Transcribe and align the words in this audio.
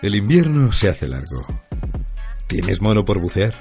El 0.00 0.14
invierno 0.14 0.72
se 0.72 0.88
hace 0.88 1.08
largo. 1.08 1.44
¿Tienes 2.46 2.80
mono 2.80 3.04
por 3.04 3.20
bucear? 3.20 3.54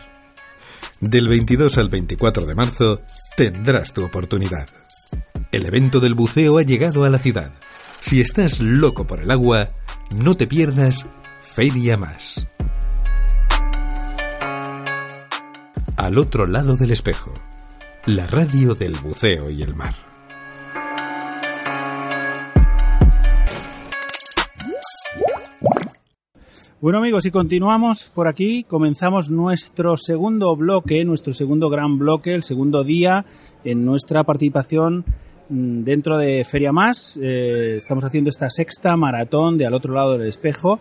Del 1.01 1.27
22 1.27 1.77
al 1.79 1.89
24 1.89 2.45
de 2.45 2.53
marzo 2.53 3.01
tendrás 3.35 3.91
tu 3.91 4.05
oportunidad. 4.05 4.67
El 5.51 5.65
evento 5.65 5.99
del 5.99 6.13
buceo 6.13 6.59
ha 6.59 6.61
llegado 6.61 7.05
a 7.05 7.09
la 7.09 7.17
ciudad. 7.17 7.53
Si 8.01 8.21
estás 8.21 8.59
loco 8.59 9.07
por 9.07 9.19
el 9.21 9.31
agua, 9.31 9.71
no 10.11 10.37
te 10.37 10.45
pierdas 10.45 11.07
Feria 11.41 11.97
Más. 11.97 12.47
Al 15.95 16.19
otro 16.19 16.45
lado 16.45 16.77
del 16.77 16.91
espejo, 16.91 17.33
la 18.05 18.27
radio 18.27 18.75
del 18.75 18.93
buceo 18.93 19.49
y 19.49 19.63
el 19.63 19.73
mar. 19.73 20.06
Bueno 26.79 26.99
amigos, 26.99 27.25
y 27.25 27.31
continuamos 27.31 28.11
por 28.13 28.27
aquí, 28.27 28.63
comenzamos 28.63 29.31
nuestro 29.31 29.97
segundo 29.97 30.55
bloque, 30.55 31.03
nuestro 31.05 31.33
segundo 31.33 31.71
gran 31.71 31.97
bloque, 31.97 32.35
el 32.35 32.43
segundo 32.43 32.83
día 32.83 33.25
en 33.63 33.83
nuestra 33.83 34.23
participación 34.23 35.03
mm, 35.49 35.81
dentro 35.81 36.19
de 36.19 36.45
Feria 36.45 36.71
Más. 36.71 37.19
Eh, 37.19 37.77
estamos 37.77 38.03
haciendo 38.03 38.29
esta 38.29 38.51
sexta 38.51 38.95
maratón 38.95 39.57
de 39.57 39.65
al 39.65 39.73
otro 39.73 39.95
lado 39.95 40.19
del 40.19 40.27
espejo. 40.27 40.79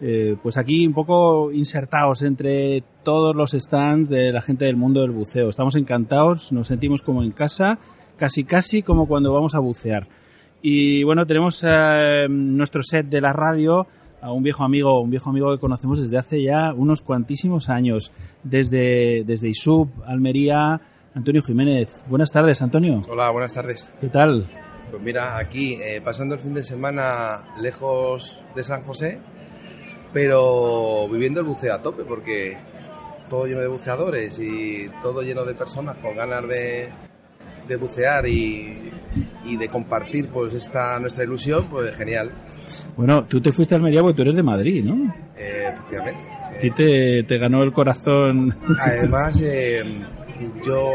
Eh, 0.00 0.36
pues 0.40 0.56
aquí 0.58 0.86
un 0.86 0.94
poco 0.94 1.50
insertados 1.50 2.22
entre 2.22 2.84
todos 3.02 3.34
los 3.34 3.50
stands 3.50 4.08
de 4.08 4.30
la 4.30 4.42
gente 4.42 4.66
del 4.66 4.76
mundo 4.76 5.00
del 5.00 5.10
buceo. 5.10 5.48
Estamos 5.48 5.74
encantados, 5.74 6.52
nos 6.52 6.68
sentimos 6.68 7.02
como 7.02 7.24
en 7.24 7.32
casa, 7.32 7.80
casi 8.16 8.44
casi 8.44 8.82
como 8.84 9.08
cuando 9.08 9.32
vamos 9.32 9.56
a 9.56 9.58
bucear. 9.58 10.06
Y 10.62 11.02
bueno, 11.02 11.26
tenemos 11.26 11.64
eh, 11.66 12.28
nuestro 12.30 12.84
set 12.84 13.08
de 13.08 13.20
la 13.20 13.32
radio 13.32 13.88
a 14.22 14.32
un 14.32 14.42
viejo 14.42 14.62
amigo, 14.64 15.00
un 15.02 15.10
viejo 15.10 15.30
amigo 15.30 15.50
que 15.52 15.58
conocemos 15.58 16.00
desde 16.00 16.16
hace 16.16 16.42
ya 16.42 16.72
unos 16.72 17.02
cuantísimos 17.02 17.68
años, 17.68 18.12
desde, 18.44 19.24
desde 19.24 19.48
ISUB, 19.48 19.88
Almería, 20.06 20.80
Antonio 21.12 21.42
Jiménez. 21.42 22.04
Buenas 22.08 22.30
tardes, 22.30 22.62
Antonio. 22.62 23.04
Hola, 23.10 23.30
buenas 23.30 23.52
tardes. 23.52 23.92
¿Qué 24.00 24.08
tal? 24.08 24.46
Pues 24.90 25.02
mira, 25.02 25.36
aquí 25.36 25.74
eh, 25.74 26.00
pasando 26.02 26.36
el 26.36 26.40
fin 26.40 26.54
de 26.54 26.62
semana 26.62 27.42
lejos 27.60 28.40
de 28.54 28.62
San 28.62 28.84
José, 28.84 29.18
pero 30.12 31.08
viviendo 31.08 31.40
el 31.40 31.46
buceo 31.46 31.74
a 31.74 31.82
tope, 31.82 32.04
porque 32.04 32.56
todo 33.28 33.46
lleno 33.46 33.60
de 33.60 33.68
buceadores 33.68 34.38
y 34.38 34.88
todo 35.02 35.22
lleno 35.22 35.44
de 35.44 35.54
personas 35.54 35.98
con 35.98 36.14
ganas 36.14 36.46
de, 36.46 36.90
de 37.66 37.76
bucear 37.76 38.28
y, 38.28 38.92
y, 39.44 39.56
de 39.56 39.68
compartir 39.68 40.28
pues 40.28 40.54
esta 40.54 40.98
nuestra 40.98 41.24
ilusión, 41.24 41.66
pues 41.70 41.94
genial. 41.96 42.30
Bueno, 42.96 43.24
tú 43.24 43.40
te 43.40 43.52
fuiste 43.52 43.74
a 43.74 43.78
Almería 43.78 44.02
porque 44.02 44.16
tú 44.16 44.22
eres 44.22 44.36
de 44.36 44.42
Madrid, 44.42 44.84
¿no? 44.84 45.14
Eh, 45.36 45.68
efectivamente. 45.72 46.28
A 46.30 46.58
ti 46.58 46.70
te, 46.70 47.24
te, 47.26 47.38
ganó 47.38 47.62
el 47.62 47.72
corazón. 47.72 48.54
Además, 48.78 49.40
eh, 49.42 49.82
yo 50.64 50.90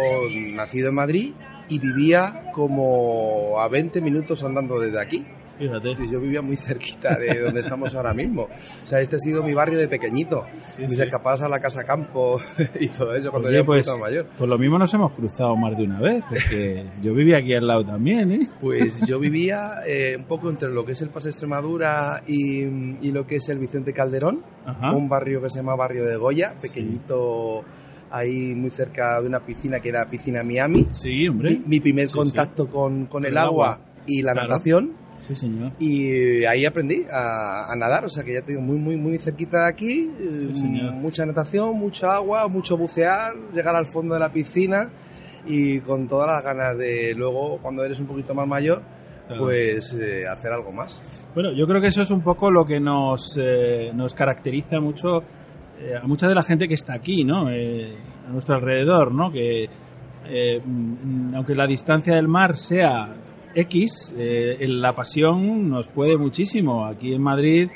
nacido 0.53 0.89
en 0.89 0.95
Madrid 0.95 1.33
y 1.69 1.79
vivía 1.79 2.51
como 2.53 3.59
a 3.59 3.67
20 3.67 4.01
minutos 4.01 4.43
andando 4.43 4.79
desde 4.79 5.01
aquí. 5.01 5.25
Fíjate. 5.57 5.95
Yo 6.11 6.19
vivía 6.21 6.41
muy 6.41 6.55
cerquita 6.55 7.17
de 7.17 7.39
donde 7.41 7.59
estamos 7.61 7.93
ahora 7.95 8.13
mismo. 8.13 8.43
O 8.43 8.85
sea, 8.85 8.99
este 9.01 9.15
ha 9.15 9.19
sido 9.19 9.43
mi 9.43 9.53
barrio 9.53 9.77
de 9.79 9.87
pequeñito. 9.87 10.45
Sí, 10.61 10.83
Mis 10.83 10.95
sí. 10.95 11.01
escapadas 11.01 11.41
a 11.41 11.49
la 11.49 11.59
casa 11.59 11.83
campo 11.83 12.39
y 12.79 12.87
todo 12.89 13.15
eso 13.15 13.29
cuando 13.31 13.47
Oye, 13.49 13.57
yo 13.57 13.59
era 13.61 13.65
pues, 13.65 13.87
poquito 13.87 14.03
mayor. 14.03 14.27
pues 14.37 14.49
lo 14.49 14.57
mismo 14.57 14.77
nos 14.77 14.93
hemos 14.93 15.11
cruzado 15.13 15.55
más 15.55 15.77
de 15.77 15.83
una 15.83 15.99
vez, 15.99 16.23
porque 16.29 16.85
yo 17.01 17.13
vivía 17.13 17.37
aquí 17.37 17.53
al 17.55 17.65
lado 17.67 17.85
también, 17.85 18.31
¿eh? 18.31 18.47
Pues 18.61 19.05
yo 19.07 19.19
vivía 19.27 19.75
eh, 19.87 20.15
un 20.17 20.25
poco 20.25 20.49
entre 20.49 20.69
lo 20.69 20.85
que 20.85 20.91
es 20.93 21.01
el 21.01 21.09
Paso 21.09 21.29
Extremadura 21.29 22.21
y, 22.27 22.63
y 22.63 23.11
lo 23.11 23.25
que 23.25 23.37
es 23.37 23.49
el 23.49 23.57
Vicente 23.59 23.93
Calderón, 23.93 24.43
Ajá. 24.65 24.91
un 24.95 25.09
barrio 25.09 25.41
que 25.41 25.49
se 25.49 25.57
llama 25.57 25.75
Barrio 25.75 26.05
de 26.05 26.15
Goya, 26.17 26.53
pequeñito, 26.61 27.63
ahí 28.11 28.53
muy 28.55 28.69
cerca 28.69 29.19
de 29.21 29.27
una 29.27 29.39
piscina 29.39 29.79
que 29.79 29.89
era 29.89 30.09
Piscina 30.09 30.43
Miami. 30.43 30.87
Sí, 30.91 31.27
hombre. 31.27 31.51
Mi, 31.51 31.63
mi 31.65 31.79
primer 31.79 32.07
Sí, 32.07 32.15
contacto 32.17 32.63
sí. 32.65 32.69
Con, 32.71 33.05
con 33.07 33.25
el 33.25 33.31
el 33.31 33.37
agua, 33.37 33.73
agua. 33.73 33.85
y 34.05 34.21
la 34.21 34.33
Claro. 34.33 34.47
natación. 34.49 34.91
Sí, 35.17 35.35
señor. 35.35 35.71
Y 35.79 36.45
ahí 36.45 36.65
aprendí 36.65 37.05
a, 37.11 37.71
a 37.71 37.75
nadar, 37.75 38.05
o 38.05 38.09
sea 38.09 38.23
que 38.23 38.33
ya 38.33 38.41
te 38.41 38.51
digo, 38.53 38.61
muy, 38.61 38.77
muy, 38.77 38.95
muy 38.95 39.17
cerquita 39.17 39.63
de 39.63 39.69
aquí, 39.69 40.11
Sí, 40.31 40.47
eh, 40.49 40.53
señor. 40.53 40.93
mucha 40.93 41.25
natación, 41.25 41.75
mucha 41.77 42.15
agua, 42.15 42.47
mucho 42.47 42.77
bucear, 42.77 43.33
llegar 43.53 43.75
al 43.75 43.87
fondo 43.87 44.13
de 44.13 44.19
la 44.19 44.31
piscina 44.31 44.89
y 45.45 45.79
con 45.79 46.07
todas 46.07 46.27
las 46.27 46.43
ganas 46.43 46.77
de 46.77 47.13
luego, 47.15 47.57
cuando 47.61 47.83
eres 47.83 47.99
un 47.99 48.07
poquito 48.07 48.33
más 48.35 48.47
mayor, 48.47 48.81
Claro. 49.27 49.43
pues 49.43 49.93
eh, 49.93 50.25
hacer 50.27 50.53
algo 50.53 50.71
más. 50.71 51.25
Bueno, 51.33 51.51
yo 51.51 51.65
creo 51.67 51.81
que 51.81 51.87
eso 51.87 52.01
es 52.01 52.11
un 52.11 52.21
poco 52.21 52.49
lo 52.49 52.63
que 52.65 52.79
nos, 52.79 53.37
eh, 53.41 53.91
nos 53.93 54.13
caracteriza 54.13 54.79
mucho 54.79 55.21
eh, 55.79 55.93
a 56.01 56.07
mucha 56.07 56.27
de 56.29 56.35
la 56.35 56.43
gente 56.43 56.67
que 56.67 56.73
está 56.75 56.93
aquí, 56.93 57.23
¿no? 57.25 57.47
A 57.47 58.31
nuestro 58.31 58.55
alrededor, 58.55 59.13
¿no? 59.13 59.29
Que 59.31 59.65
eh, 60.29 60.61
mm, 60.63 61.35
aunque 61.35 61.55
la 61.55 61.67
distancia 61.67 62.15
del 62.15 62.27
mar 62.27 62.55
sea 62.55 63.13
X, 63.59 64.15
eh, 64.17 64.57
la 64.67 64.93
pasión 64.93 65.67
nos 65.67 65.87
puede 65.87 66.15
muchísimo. 66.15 66.85
Aquí 66.85 67.13
en 67.13 67.23
Madrid 67.23 67.69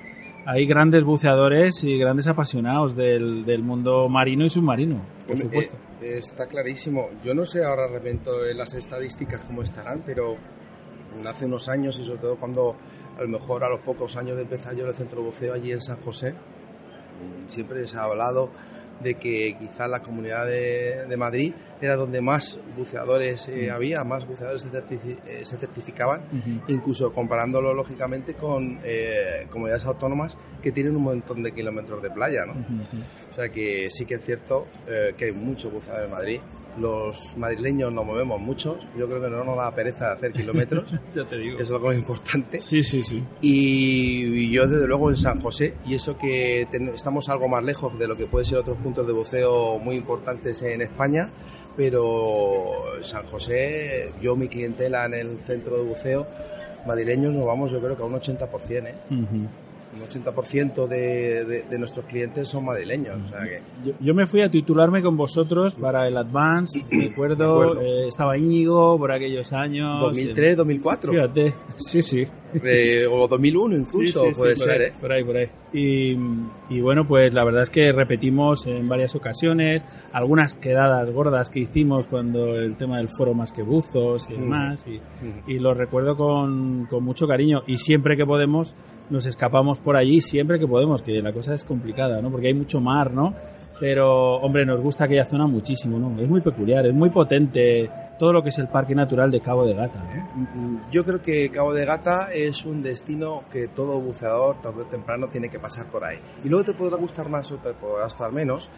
hay 0.46 0.68
grandes 0.68 1.04
buceadores 1.04 1.84
y 1.84 1.98
grandes 1.98 2.28
apasionados 2.28 2.96
del, 2.96 3.46
del 3.46 3.64
mundo 3.64 4.08
marino 4.08 4.46
y 4.46 4.50
submarino, 4.50 5.02
por 5.28 5.38
supuesto. 5.38 5.78
eh, 6.02 6.20
está 6.20 6.46
clarísimo. 6.46 7.10
Yo 7.24 7.34
no 7.34 7.46
sé 7.46 7.64
ahora 7.64 7.88
realmente 7.88 8.30
en 8.52 8.58
las 8.58 8.74
estadísticas 8.76 9.42
cómo 9.48 9.64
estarán, 9.64 10.04
pero 10.06 10.36
hace 11.28 11.46
unos 11.46 11.68
años 11.68 11.98
y 12.00 12.06
sobre 12.06 12.20
todo 12.20 12.36
cuando 12.38 12.76
a 13.18 13.22
lo 13.24 13.28
mejor 13.28 13.64
a 13.64 13.70
los 13.70 13.82
pocos 13.82 14.16
años 14.18 14.36
de 14.38 14.44
empezar 14.44 14.76
yo 14.76 14.84
en 14.84 14.90
el 14.90 14.96
centro 14.96 15.24
buceo 15.24 15.54
allí 15.54 15.72
en 15.72 15.82
San 15.82 15.98
José, 15.98 16.36
siempre 17.48 17.86
se 17.88 17.98
ha 17.98 18.04
hablado 18.04 18.52
de 19.02 19.16
que 19.16 19.58
quizá 19.60 19.88
la 19.88 20.02
comunidad 20.02 20.46
de, 20.46 21.06
de 21.08 21.18
Madrid 21.18 21.54
era 21.82 21.96
donde 21.96 22.22
más 22.22 22.60
buceadores 22.78 23.48
eh, 23.48 23.68
Mm. 23.70 23.74
había, 23.76 24.04
más 24.04 24.28
buceadores 24.28 24.62
se, 24.62 24.70
eh, 24.78 25.46
se 25.46 25.58
certificaban, 25.58 26.22
incluso 26.68 27.12
comparándolo 27.12 27.74
lógicamente 27.74 28.36
con 28.36 28.80
eh, 28.84 29.48
comunidades 29.52 29.86
autónomas 29.86 30.38
que 30.62 30.72
tienen 30.72 30.96
un 30.96 31.04
montón 31.04 31.42
de 31.44 31.52
kilómetros 31.52 32.02
de 32.04 32.12
playa, 32.12 32.46
¿no? 32.46 32.54
O 33.32 33.34
sea 33.34 33.50
que 33.50 33.90
sí 33.90 34.06
que 34.06 34.16
es 34.16 34.26
cierto 34.26 34.68
que 35.18 35.26
hay 35.26 35.32
mucho 35.32 35.70
buceador 35.72 36.06
en 36.06 36.12
Madrid. 36.12 36.40
Los 36.80 37.36
madrileños 37.36 37.92
nos 37.92 38.06
movemos 38.06 38.40
mucho. 38.40 38.80
Yo 38.98 39.06
creo 39.06 39.22
que 39.22 39.30
no 39.30 39.44
nos 39.44 39.58
da 39.58 39.76
pereza 39.76 40.06
de 40.08 40.14
hacer 40.14 40.32
kilómetros. 40.32 40.86
Ya 41.14 41.26
te 41.26 41.38
digo. 41.38 41.58
que 41.58 41.64
es 41.64 41.72
algo 41.72 41.92
importante. 41.92 42.60
Sí, 42.60 42.82
sí, 42.82 43.02
sí. 43.02 43.22
Y 43.42 44.50
yo 44.52 44.66
desde 44.68 44.88
luego 44.88 45.10
en 45.10 45.18
San 45.18 45.42
José, 45.42 45.74
y 45.86 45.96
eso 45.96 46.18
que 46.18 46.68
estamos 46.94 47.28
algo 47.28 47.50
más 47.50 47.64
lejos 47.66 47.98
de 48.00 48.08
lo 48.08 48.16
que 48.16 48.26
pueden 48.26 48.46
ser 48.46 48.60
otros 48.60 48.78
puntos 48.78 49.06
de 49.06 49.12
buceo 49.14 49.80
muy 49.80 49.96
importantes 49.98 50.62
en 50.62 50.82
España, 50.82 51.28
pero 51.76 52.74
San 53.02 53.26
José, 53.28 54.12
yo 54.22 54.36
mi 54.36 54.48
clientela 54.48 55.06
en 55.06 55.14
el 55.14 55.40
centro 55.40 55.78
de 55.78 55.84
buceo, 55.84 56.28
madrileños 56.86 57.34
nos 57.34 57.46
vamos 57.46 57.72
yo 57.72 57.80
creo 57.80 57.96
que 57.96 58.04
a 58.04 58.06
un 58.06 58.14
80%, 58.14 58.88
¿eh? 58.88 58.96
Un 59.94 60.00
80% 60.08 60.88
de, 60.88 61.44
de, 61.46 61.64
de 61.64 61.80
nuestros 61.80 62.06
clientes 62.06 62.48
son 62.48 62.66
madrileños. 62.66 63.18
O 63.24 63.28
sea 63.28 63.42
que 63.44 63.62
Yo, 63.84 63.94
yo 64.00 64.14
me 64.14 64.26
fui 64.26 64.42
a 64.42 64.50
titularme 64.50 65.02
con 65.02 65.18
vosotros 65.18 65.76
para 65.76 66.08
el 66.08 66.16
Advance, 66.18 66.82
recuerdo, 66.92 67.82
eh, 67.82 68.08
estaba 68.08 68.38
Íñigo 68.38 68.98
por 68.98 69.12
aquellos 69.12 69.52
años. 69.52 70.00
2003, 70.02 70.56
2004. 70.58 71.12
Fíjate, 71.12 71.54
sí, 71.76 72.02
sí. 72.02 72.26
Eh, 72.64 73.06
o 73.10 73.28
2001 73.30 73.76
incluso, 73.78 73.98
Sí, 74.00 74.08
sí, 74.08 74.34
sí, 74.34 74.40
puede 74.42 74.56
por 74.56 74.64
ser, 74.66 74.82
ahí, 74.82 74.88
¿eh? 74.88 74.94
Por 75.00 75.12
ahí, 75.12 75.24
por 75.24 75.38
ahí. 75.38 75.48
Y, 75.74 76.18
y 76.70 76.82
bueno, 76.82 77.08
pues 77.08 77.34
la 77.34 77.46
verdad 77.46 77.62
es 77.64 77.70
que 77.70 77.92
repetimos 77.94 78.68
en 78.68 78.90
varias 78.90 79.16
ocasiones 79.16 79.84
algunas 80.12 80.56
quedadas 80.56 81.12
gordas 81.12 81.50
que 81.50 81.62
hicimos 81.62 82.08
cuando 82.08 82.56
el 82.58 82.76
tema 82.78 82.98
del 82.98 83.08
foro 83.10 83.34
más 83.34 83.52
que 83.54 83.62
buzos 83.64 84.28
y 84.30 84.34
Mm. 84.34 84.40
demás. 84.42 84.86
Y, 84.88 84.92
Mm. 85.00 85.50
y 85.50 85.60
lo 85.60 85.74
recuerdo 85.74 86.16
con, 86.18 86.86
con 86.88 87.04
mucho 87.04 87.26
cariño. 87.28 87.64
Y 87.68 87.78
siempre 87.78 88.18
que 88.18 88.26
podemos, 88.26 88.76
nos 89.12 89.26
escapamos 89.28 89.78
por 89.80 89.96
allí, 89.96 90.22
siempre 90.22 90.58
que 90.58 90.68
podemos, 90.68 91.02
que 91.02 91.22
la 91.22 91.34
cosa 91.34 91.54
es 91.54 91.64
complicada, 91.64 92.22
¿no? 92.22 92.32
Porque 92.32 92.48
hay 92.48 92.54
mucho 92.54 92.80
mar, 92.80 93.12
¿no? 93.12 93.36
Pero, 93.80 94.36
hombre, 94.36 94.66
nos 94.66 94.80
gusta 94.80 95.06
aquella 95.06 95.26
zona 95.26 95.48
muchísimo, 95.48 95.98
¿no? 95.98 96.20
Es 96.22 96.30
muy 96.30 96.42
peculiar, 96.42 96.86
es 96.86 96.94
muy 96.94 97.10
potente 97.10 97.90
todo 98.20 98.32
lo 98.32 98.44
que 98.44 98.50
es 98.50 98.60
el 98.60 98.68
Parque 98.68 98.94
Natural 98.94 99.32
de 99.32 99.40
Cabo 99.42 99.66
de 99.66 99.74
Gata. 99.74 100.00
¿no? 100.04 100.48
Mm, 100.54 100.92
Yo 100.92 101.04
creo 101.04 101.20
que 101.20 101.50
Cabo 101.50 101.74
de 101.74 101.84
Gata 101.86 102.32
es 102.32 102.64
un 102.66 102.84
destino 102.84 103.44
que 103.52 103.68
todo 103.70 104.00
buceador, 104.00 104.62
tarde 104.62 104.84
o 104.84 104.86
temprano, 104.86 105.28
tiene 105.28 105.50
que 105.50 105.58
pasar 105.58 105.88
por 105.88 106.04
ahí. 106.04 106.20
Y 106.44 106.50
luego 106.50 106.64
te 106.66 106.74
podrá 106.74 106.98
gustar 106.98 107.28
más 107.30 107.52
o 107.52 107.56
te 107.56 107.74
podrá 107.74 108.04
gustar 108.04 108.32
menos, 108.32 108.70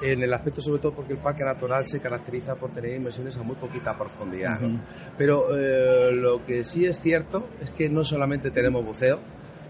en 0.00 0.22
el 0.22 0.32
aspecto 0.32 0.60
sobre 0.60 0.80
todo 0.80 0.92
porque 0.92 1.14
el 1.14 1.18
Parque 1.18 1.42
Natural 1.42 1.84
se 1.86 1.98
caracteriza 1.98 2.54
por 2.54 2.70
tener 2.70 2.94
inversiones 2.94 3.36
a 3.36 3.42
muy 3.42 3.56
poquita 3.56 3.98
profundidad. 3.98 4.60
¿no? 4.60 4.68
Ujú. 4.68 4.78
Pero 5.18 5.58
eh, 5.58 6.12
lo 6.12 6.40
que 6.44 6.62
sí 6.62 6.86
es 6.86 7.00
cierto 7.00 7.48
es 7.60 7.72
que 7.72 7.88
no 7.88 8.04
solamente 8.04 8.52
tenemos 8.52 8.86
buceo, 8.86 9.18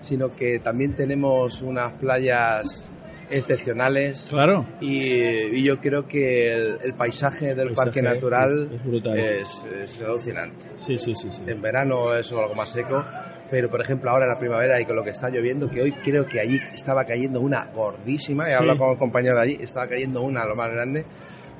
sino 0.02 0.28
que 0.34 0.58
también 0.58 0.94
tenemos 0.94 1.62
unas 1.62 1.92
playas 1.94 2.88
excepcionales 3.30 4.26
Claro. 4.28 4.66
y, 4.80 5.14
y 5.56 5.62
yo 5.62 5.80
creo 5.80 6.06
que 6.06 6.52
el, 6.52 6.78
el 6.84 6.94
paisaje 6.94 7.54
del 7.54 7.68
El 7.68 7.74
parque 7.74 8.02
paisaje 8.02 8.14
natural 8.14 8.68
es- 8.70 8.76
es 8.80 8.84
brutal. 8.86 9.18
es- 9.18 9.62
es 9.82 10.02
alucinante. 10.02 10.64
Sí, 10.74 10.98
sí, 10.98 11.14
sí, 11.14 11.28
sí. 11.32 11.42
En 11.46 11.62
verano 11.62 12.14
es 12.14 12.30
algo 12.32 12.54
más 12.54 12.70
seco, 12.70 13.02
pero 13.50 13.70
por 13.70 13.80
ejemplo 13.80 14.10
ahora 14.10 14.26
en 14.26 14.32
la 14.32 14.38
primavera 14.38 14.80
y 14.80 14.84
con 14.84 14.96
lo 14.96 15.02
que 15.04 15.10
está 15.10 15.30
lloviendo, 15.30 15.68
que 15.70 15.80
hoy 15.82 15.92
creo 15.92 16.26
que 16.26 16.40
allí 16.40 16.58
estaba 16.74 17.04
cayendo 17.04 17.40
una 17.40 17.66
gordísima, 17.74 18.44
he 18.44 18.48
Sí. 18.50 18.54
hablado 18.54 18.78
con 18.78 18.90
el 18.90 18.98
compañero 18.98 19.36
de 19.36 19.42
allí, 19.42 19.56
estaba 19.60 19.86
cayendo 19.86 20.22
una 20.22 20.44
lo 20.44 20.54
más 20.54 20.70
grande, 20.70 21.04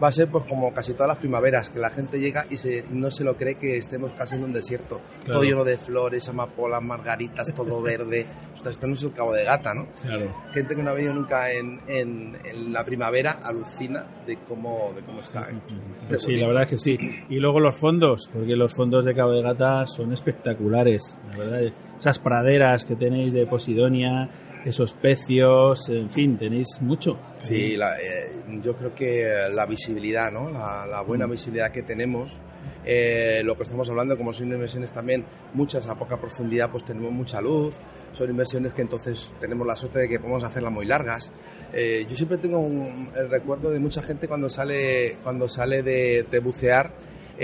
va 0.02 0.08
a 0.08 0.12
ser 0.12 0.28
pues 0.28 0.44
como 0.44 0.72
casi 0.75 0.93
todas 0.94 1.08
las 1.08 1.19
primaveras, 1.19 1.70
que 1.70 1.78
la 1.78 1.90
gente 1.90 2.19
llega 2.19 2.44
y 2.50 2.56
se, 2.56 2.84
no 2.90 3.10
se 3.10 3.22
lo 3.25 3.37
cree 3.37 3.54
que 3.56 3.76
estemos 3.76 4.12
casi 4.12 4.34
en 4.37 4.44
un 4.44 4.52
desierto, 4.52 5.00
Claro. 5.25 5.32
todo 5.40 5.43
lleno 5.44 5.64
de 5.64 5.78
flores, 5.78 6.28
amapolas, 6.28 6.82
margaritas, 6.82 7.52
todo 7.54 7.81
verde, 7.82 8.26
esto 8.54 8.87
no 8.87 8.94
es 8.94 9.02
el 9.02 9.12
Cabo 9.12 9.32
de 9.32 9.44
Gata, 9.44 9.75
¿no? 9.75 9.87
Claro. 10.02 10.34
Gente 10.52 10.75
que 10.75 10.82
no 10.82 10.90
ha 10.90 10.94
venido 10.94 11.14
nunca 11.14 11.50
en, 11.52 11.81
en- 11.87 12.37
en 12.44 12.72
la 12.72 12.84
primavera 12.84 13.38
alucina 13.43 14.04
de 14.26 14.37
cómo, 14.49 14.93
de 14.96 15.02
cómo 15.02 15.20
está. 15.20 15.50
¿eh? 15.50 15.54
Pues 16.08 16.22
sí, 16.22 16.37
la 16.37 16.46
verdad 16.49 16.62
es 16.64 16.69
que 16.70 16.76
sí. 16.78 16.99
Y 17.28 17.37
luego 17.37 17.60
los 17.60 17.75
fondos, 17.76 18.28
porque 18.32 18.56
los 18.56 18.75
fondos 18.75 19.04
de 19.04 19.14
Cabo 19.14 19.32
de 19.32 19.43
Gata 19.43 19.87
son 19.87 20.12
espectaculares, 20.12 21.19
la 21.32 21.38
verdad. 21.38 21.72
Esas 21.96 22.19
praderas 22.19 22.84
que 22.84 22.96
tenéis 22.96 23.32
de 23.32 23.46
Posidonia, 23.46 24.28
esos 24.64 24.94
pecios, 24.94 25.88
en 25.88 26.11
fin, 26.11 26.37
tenéis 26.38 26.81
mucho. 26.81 27.19
Sí, 27.38 27.76
la- 27.76 27.99
eh, 28.00 28.44
yo 28.62 28.76
creo 28.76 28.94
que 28.94 29.26
la 29.53 29.67
visibilidad, 29.67 30.31
¿no? 30.31 30.50
la, 30.50 30.87
la 30.87 31.03
buena 31.03 31.26
visibilidad 31.26 31.70
que 31.73 31.82
tenemos, 31.82 32.41
eh, 32.85 33.43
lo 33.44 33.56
que 33.56 33.64
estamos 33.64 33.88
hablando, 33.88 34.17
como 34.17 34.32
son 34.32 34.53
inversiones 34.53 34.93
también 34.93 35.25
muchas 35.55 35.87
a 35.88 35.94
poca 35.97 36.17
profundidad, 36.17 36.70
pues 36.70 36.85
tenemos 36.85 37.12
mucha 37.12 37.41
luz, 37.41 37.75
son 38.12 38.31
inversiones 38.31 38.73
que 38.73 38.82
entonces 38.82 39.32
tenemos 39.41 39.67
la 39.67 39.75
suerte 39.76 40.00
de 40.00 40.09
que 40.09 40.19
podemos 40.19 40.44
hacerlas 40.44 40.73
muy 40.73 40.87
largas. 40.87 41.32
Eh, 41.73 42.06
yo 42.09 42.17
siempre 42.17 42.38
tengo 42.38 42.59
un- 42.59 43.09
el 43.17 43.31
recuerdo 43.31 43.70
de 43.70 43.79
mucha 43.81 44.03
gente 44.03 44.29
cuando 44.29 44.49
sale, 44.49 45.17
cuando 45.23 45.49
sale 45.49 45.82
de, 45.82 46.25
de 46.31 46.38
bucear, 46.41 46.93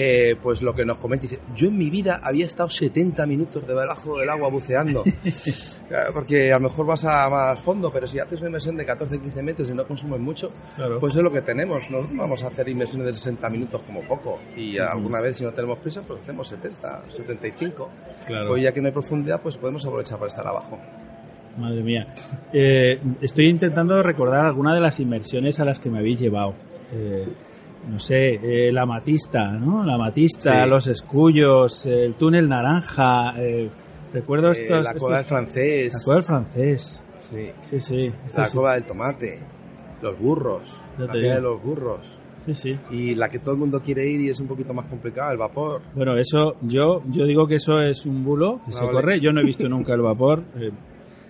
eh, 0.01 0.37
pues 0.41 0.63
lo 0.63 0.73
que 0.77 0.85
nos 0.85 0.99
comenta, 0.99 1.23
dice, 1.23 1.41
yo 1.57 1.67
en 1.67 1.77
mi 1.77 1.91
vida 1.91 2.21
había 2.23 2.47
estado 2.47 2.71
70 2.71 3.27
minutos 3.27 3.67
debajo 3.67 4.17
del 4.17 4.29
agua 4.31 4.49
buceando. 4.49 5.03
Porque 6.15 6.53
a 6.53 6.59
lo 6.59 6.69
mejor 6.69 6.87
vas 6.87 7.05
a 7.05 7.29
más 7.31 7.59
fondo, 7.61 7.91
pero 7.91 8.07
si 8.07 8.19
haces 8.21 8.39
una 8.41 8.49
inversión 8.51 8.77
de 8.77 8.87
14-15 8.87 9.43
metros 9.43 9.71
y 9.71 9.73
no 9.75 9.87
consumes 9.87 10.21
mucho, 10.21 10.53
Claro. 10.77 11.01
pues 11.01 11.17
es 11.17 11.23
lo 11.23 11.33
que 11.33 11.41
tenemos. 11.41 11.91
Nosotros 11.91 12.17
vamos 12.17 12.45
a 12.45 12.49
hacer 12.49 12.69
inversiones 12.69 13.07
de 13.09 13.15
60 13.15 13.49
minutos 13.51 13.81
como 13.87 14.03
poco. 14.03 14.39
Y 14.57 14.79
alguna 14.79 15.21
vez, 15.21 15.39
si 15.39 15.45
no 15.45 15.51
tenemos 15.53 15.79
prisa, 15.79 16.03
pues 16.07 16.21
hacemos 16.23 16.47
70, 16.47 17.03
75. 17.09 17.89
claro. 18.27 18.51
Pues 18.51 18.63
ya 18.63 18.73
que 18.73 18.81
no 18.81 18.87
hay 18.89 18.93
profundidad, 18.93 19.41
pues 19.41 19.57
podemos 19.57 19.85
aprovechar 19.85 20.19
para 20.19 20.29
estar 20.29 20.47
abajo. 20.47 20.79
Madre 21.57 21.83
mía. 21.83 22.07
Eh, 22.53 23.01
estoy 23.23 23.47
intentando 23.49 24.01
recordar 24.03 24.45
alguna 24.45 24.75
de 24.75 24.81
las 24.81 25.01
inversiones 25.01 25.59
a 25.59 25.65
las 25.65 25.81
que 25.81 25.89
me 25.91 25.99
habéis 25.99 26.21
llevado. 26.21 26.55
Eh, 26.93 27.27
no 27.89 27.99
sé, 27.99 28.35
eh, 28.69 28.73
la 28.73 28.85
Matista, 28.87 29.53
¿no? 29.53 29.85
La 29.85 29.97
Matista, 29.99 30.65
Sí. 30.65 30.71
los 30.71 30.87
escullos, 30.89 31.87
el 31.87 32.15
túnel 32.15 32.49
naranja. 32.49 33.35
eh, 33.39 33.69
recuerdo 34.13 34.49
Eh, 34.49 34.53
estos. 34.53 34.85
la 34.85 34.95
coda 34.95 35.17
del 35.17 35.25
francés. 35.27 35.93
la 35.95 36.01
cueva 36.05 36.15
del 36.17 36.25
francés. 36.25 37.05
Sí. 37.31 37.51
Sí, 37.61 38.13
La 38.37 38.45
sí. 38.47 38.59
del 38.75 38.85
tomate. 38.87 39.41
Los 40.01 40.19
burros. 40.19 40.81
La 40.99 41.07
playa 41.09 41.35
de 41.37 41.41
los 41.43 41.63
burros. 41.63 42.19
Sí, 42.47 42.55
sí. 42.55 42.79
Y 42.91 43.15
la 43.15 43.29
que 43.29 43.41
todo 43.41 43.53
el 43.53 43.59
mundo 43.59 43.81
quiere 43.83 44.09
ir 44.09 44.21
y 44.23 44.31
es 44.31 44.41
un 44.41 44.47
poquito 44.47 44.73
más 44.73 44.87
complicada, 44.87 45.33
el 45.33 45.39
vapor. 45.39 45.83
Bueno, 45.95 46.17
eso, 46.17 46.55
yo, 46.63 47.03
yo 47.11 47.25
digo 47.27 47.47
que 47.47 47.57
eso 47.57 47.81
es 47.81 48.07
un 48.07 48.25
bulo 48.25 48.61
que 48.65 48.71
Ah, 48.71 48.73
se 48.73 48.85
vale. 48.85 48.95
corre. 48.95 49.21
Yo 49.21 49.33
no 49.33 49.41
he 49.41 49.45
visto 49.45 49.69
nunca 49.69 49.93
el 49.95 50.01
vapor. 50.03 50.45
eh, 50.57 50.71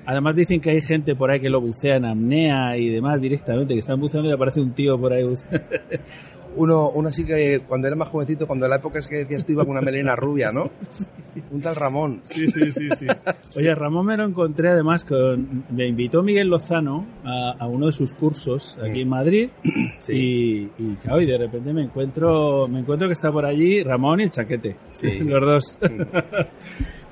además 0.07 0.37
dicen 0.37 0.61
que 0.61 0.71
hay 0.71 0.81
gente 0.81 1.15
por 1.17 1.31
ahí 1.31 1.41
que 1.41 1.51
lo 1.51 1.61
bucea 1.61 1.97
en 1.97 2.05
apnea 2.05 2.77
y 2.77 2.89
demás 2.91 3.21
directamente, 3.21 3.75
que 3.75 3.81
están 3.81 3.99
buceando 4.01 4.31
y 4.31 4.33
aparece 4.33 4.61
un 4.61 4.73
tío 4.73 4.99
por 4.99 5.13
ahí 5.13 5.25
buceando. 5.25 5.59
Uno, 6.57 6.91
uno 6.91 7.11
sí 7.13 7.25
que 7.25 7.61
cuando 7.69 7.87
era 7.87 7.95
más 7.97 8.09
jovencito, 8.09 8.47
cuando 8.47 8.67
la 8.67 8.77
época 8.77 8.99
es 8.99 9.07
que 9.07 9.17
decías 9.19 9.45
tú 9.47 9.53
iba 9.53 9.63
con 9.65 9.73
una 9.73 9.81
melena 9.81 10.17
rubia, 10.17 10.51
¿no? 10.51 10.71
Un 11.53 11.61
tal 11.61 11.77
Ramón. 11.77 12.21
Sí, 12.25 12.49
sí, 12.49 12.73
sí, 12.73 12.89
sí. 12.97 13.07
Oye, 13.59 13.73
Ramón 13.75 14.07
me 14.07 14.17
lo 14.17 14.25
encontré 14.25 14.71
además 14.71 15.05
con... 15.05 15.65
Me 15.71 15.87
invitó 15.87 16.23
Miguel 16.23 16.49
Lozano 16.49 17.07
a, 17.25 17.53
a 17.61 17.67
uno 17.69 17.87
de 17.87 17.93
sus 17.93 18.13
cursos 18.13 18.77
aquí 18.83 19.03
en 19.03 19.09
Madrid 19.09 19.51
Sí. 20.01 20.71
y, 20.79 20.83
y, 20.83 20.97
claro, 20.97 21.21
y 21.21 21.27
de 21.27 21.39
repente 21.39 21.73
me 21.73 21.85
encuentro 21.85 22.67
me 22.67 22.81
encuentro 22.81 23.07
que 23.07 23.13
está 23.13 23.31
por 23.31 23.45
allí 23.47 23.83
Ramón 23.85 24.21
y 24.21 24.25
el 24.25 24.31
chaquete. 24.31 24.77
Sí. 24.91 25.19
Los 25.21 25.41
dos. 25.41 25.79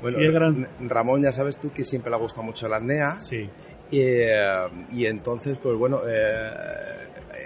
Bueno, 0.02 0.18
Qué 0.18 0.30
gran- 0.30 0.68
Ramón 0.88 1.22
ya 1.22 1.32
sabes 1.32 1.56
tú 1.58 1.70
que 1.72 1.84
siempre 1.84 2.10
le 2.10 2.16
ha 2.16 2.20
gustado 2.20 2.42
mucho 2.42 2.66
la 2.68 2.76
apnea. 2.78 3.20
Sí. 3.20 3.48
Y, 3.90 4.00
eh, 4.00 4.68
y 4.92 5.06
entonces, 5.06 5.56
pues 5.62 5.76
bueno, 5.76 6.00
eh, 6.08 6.50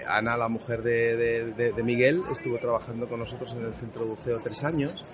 Ana, 0.07 0.35
la 0.37 0.49
mujer 0.49 0.81
de, 0.81 1.15
de- 1.15 1.53
de- 1.53 1.71
de 1.71 1.83
Miguel, 1.83 2.23
estuvo 2.31 2.57
trabajando 2.57 3.07
con 3.07 3.19
nosotros 3.19 3.53
en 3.53 3.65
el 3.65 3.73
centro 3.73 4.03
de 4.03 4.09
buceo 4.09 4.39
tres 4.43 4.63
años. 4.63 5.05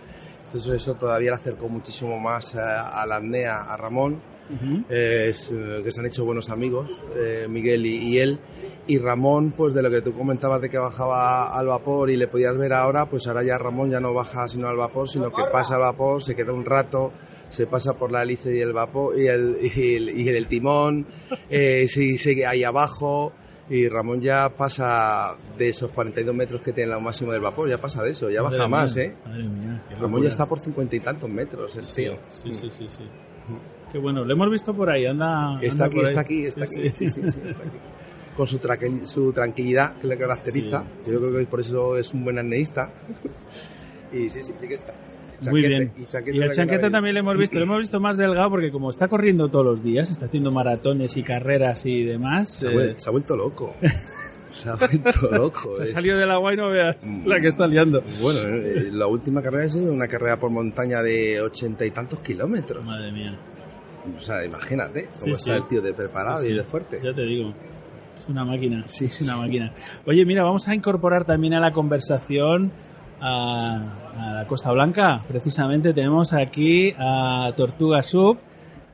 Entonces 0.46 0.76
eso 0.76 0.94
todavía 0.96 1.32
le 1.32 1.36
acercó 1.36 1.68
muchísimo 1.68 2.18
más 2.20 2.56
eh, 2.56 2.60
a 2.60 3.06
la 3.06 3.18
apnea 3.18 3.56
a 3.64 3.76
Ramón. 3.78 4.22
Ujú. 4.50 4.86
Eh, 4.90 5.26
es, 5.28 5.52
eh, 5.52 5.82
que 5.84 5.92
se 5.92 6.00
han 6.00 6.06
hecho 6.08 6.24
buenos 6.24 6.50
amigos, 6.50 7.04
eh, 7.18 7.48
Miguel 7.50 7.86
y, 7.86 7.98
y 7.98 8.20
él. 8.20 8.40
Y 8.88 8.98
Ramón, 8.98 9.52
pues 9.52 9.74
de 9.74 9.82
lo 9.84 9.90
que 9.92 10.00
tú 10.00 10.14
comentabas 10.14 10.62
de 10.62 10.70
que 10.70 10.78
bajaba 10.78 11.54
al 11.54 11.68
vapor 11.68 12.10
y 12.10 12.16
le 12.16 12.30
podías 12.30 12.56
ver 12.56 12.72
ahora, 12.72 13.06
pues 13.08 13.28
ahora 13.28 13.44
ya 13.44 13.58
Ramón 13.58 13.90
ya 13.92 14.00
no 14.00 14.14
baja 14.14 14.48
sino 14.48 14.70
al 14.70 14.78
vapor, 14.78 15.10
sino 15.10 15.30
que 15.34 15.44
pasa 15.52 15.76
al 15.76 15.82
vapor, 15.82 16.24
se 16.24 16.34
queda 16.34 16.54
un 16.54 16.64
rato, 16.64 17.12
se 17.50 17.66
pasa 17.68 17.94
por 17.94 18.12
la 18.12 18.24
hélice 18.24 18.56
y 18.56 18.60
el 18.60 18.74
vapor 18.74 19.18
y 19.20 19.28
el, 19.28 19.58
y 19.62 19.96
el, 19.96 20.10
y 20.20 20.28
el 20.30 20.48
timón, 20.48 21.06
eh, 21.50 21.88
se- 21.90 22.18
sigue 22.18 22.46
ahí 22.46 22.64
abajo. 22.64 23.32
Y 23.70 23.90
Ramón 23.90 24.22
ya 24.22 24.48
pasa 24.48 25.36
de 25.58 25.68
esos 25.68 25.92
42 25.92 26.34
metros 26.34 26.62
que 26.62 26.72
tiene 26.72 26.94
el 26.94 27.02
máximo 27.02 27.34
del 27.34 27.42
vapor, 27.42 27.68
ya 27.68 27.78
pasa 27.78 28.02
de 28.02 28.12
eso, 28.12 28.30
ya 28.30 28.42
Madre 28.42 28.60
baja 28.60 28.70
mía, 28.70 28.78
más, 28.78 28.96
¿eh? 28.96 29.14
Madre 29.26 29.44
mía. 29.44 29.84
Ramón 30.00 30.24
ya 30.24 30.30
está 30.30 30.46
por 30.46 30.60
cincuenta 30.60 30.96
y 30.96 31.02
tantos 31.02 31.30
metros, 31.30 31.76
el 31.76 31.84
Sí, 31.84 32.04
tío. 32.04 32.18
sí, 32.30 32.54
sí, 32.54 32.70
sí, 32.72 32.86
sí. 32.88 33.04
Qué 33.92 33.98
bueno, 33.98 34.24
lo 34.24 34.32
hemos 34.34 34.50
visto 34.50 34.74
por 34.74 34.90
ahí, 34.90 35.06
anda. 35.06 35.60
Está 35.62 35.84
anda 35.84 35.86
aquí, 35.88 35.96
por 35.96 36.06
ahí. 36.06 36.10
está 36.12 36.22
aquí, 36.22 36.44
está 36.46 36.66
Sí, 36.66 36.80
aquí. 36.80 36.90
sí. 36.92 37.08
Sí, 37.08 37.22
sí, 37.30 37.40
está 37.46 37.64
aquí. 37.64 37.78
Con 38.38 38.48
su, 38.48 38.58
tranquil- 38.60 39.06
su 39.06 39.34
tranquilidad 39.34 39.98
que 39.98 40.08
le 40.08 40.18
caracteriza. 40.18 40.86
Yo 41.06 41.20
creo 41.20 41.38
que 41.40 41.46
por 41.48 41.60
eso 41.60 41.98
es 41.98 42.14
un 42.14 42.24
buen 42.24 42.40
apneísta. 42.40 42.90
y 44.14 44.30
sí, 44.30 44.44
sí, 44.44 44.54
sí 44.58 44.66
que 44.68 44.76
está. 44.76 44.94
Muy 45.50 45.62
bien. 45.62 45.92
Y, 45.98 46.06
chaqueta 46.06 46.36
Y 46.38 46.42
el 46.42 46.48
de 46.48 46.54
chanquete 46.54 46.78
cabello. 46.82 46.92
también 46.92 47.14
lo 47.16 47.20
hemos 47.20 47.38
visto, 47.38 47.58
lo 47.60 47.64
hemos 47.66 47.80
visto 47.80 48.00
más 48.00 48.18
delgado 48.18 48.50
porque 48.50 48.72
como 48.72 48.90
está 48.90 49.08
corriendo 49.08 49.48
todos 49.50 49.66
los 49.66 49.84
días, 49.84 50.10
está 50.10 50.26
haciendo 50.26 50.52
maratones 50.52 51.16
y 51.18 51.24
carreras 51.24 51.86
y 51.86 52.04
demás, 52.04 52.50
Se 52.50 52.68
ha, 52.68 52.72
eh, 52.72 52.76
vuel- 52.76 52.96
se 52.98 53.10
ha 53.10 53.12
vuelto 53.12 53.36
loco. 53.36 53.74
Se 54.50 54.70
ha 54.70 54.76
vuelto 54.76 55.30
loco. 55.30 55.76
se 55.76 55.82
ha 55.82 55.84
es- 55.84 55.92
salido 55.92 56.18
del 56.18 56.32
agua 56.32 56.54
y 56.54 56.58
no 56.58 56.70
veas 56.72 56.96
la 57.26 57.40
que 57.40 57.48
está 57.48 57.68
liando. 57.68 58.02
Bueno, 58.20 58.40
eh, 58.48 58.90
la 58.92 59.06
última 59.06 59.42
carrera 59.44 59.66
ha 59.66 59.70
sido 59.70 59.94
una 59.94 60.08
carrera 60.08 60.40
por 60.40 60.50
montaña 60.50 61.04
de 61.04 61.42
ochenta 61.42 61.86
y 61.86 61.92
tantos 61.92 62.22
kilómetros. 62.22 62.84
Madre 62.84 63.12
mía, 63.12 63.38
O 64.18 64.20
sea, 64.20 64.44
imagínate 64.44 65.10
cómo 65.20 65.36
sí. 65.36 65.50
está 65.52 65.58
el 65.58 65.68
tío 65.68 65.82
de 65.82 65.94
preparado 65.94 66.42
sí. 66.42 66.48
y 66.50 66.54
de 66.56 66.64
fuerte. 66.64 67.00
ya 67.04 67.14
te 67.14 67.22
digo. 67.24 67.54
Es 68.16 68.28
una 68.30 68.46
máquina, 68.46 68.84
sí, 68.88 69.06
es 69.06 69.22
una 69.22 69.36
máquina. 69.38 69.74
Oye, 70.08 70.26
mira, 70.26 70.44
vamos 70.44 70.68
a 70.68 70.74
incorporar 70.74 71.26
también 71.26 71.54
a 71.54 71.60
la 71.60 71.72
conversación 71.72 72.72
a, 73.22 73.76
a 74.18 74.34
la 74.34 74.48
Costa 74.48 74.72
Blanca. 74.72 75.22
Precisamente 75.28 75.94
tenemos 75.94 76.34
aquí 76.34 76.94
a 76.98 77.52
Tortuga 77.56 78.04
Sub, 78.04 78.38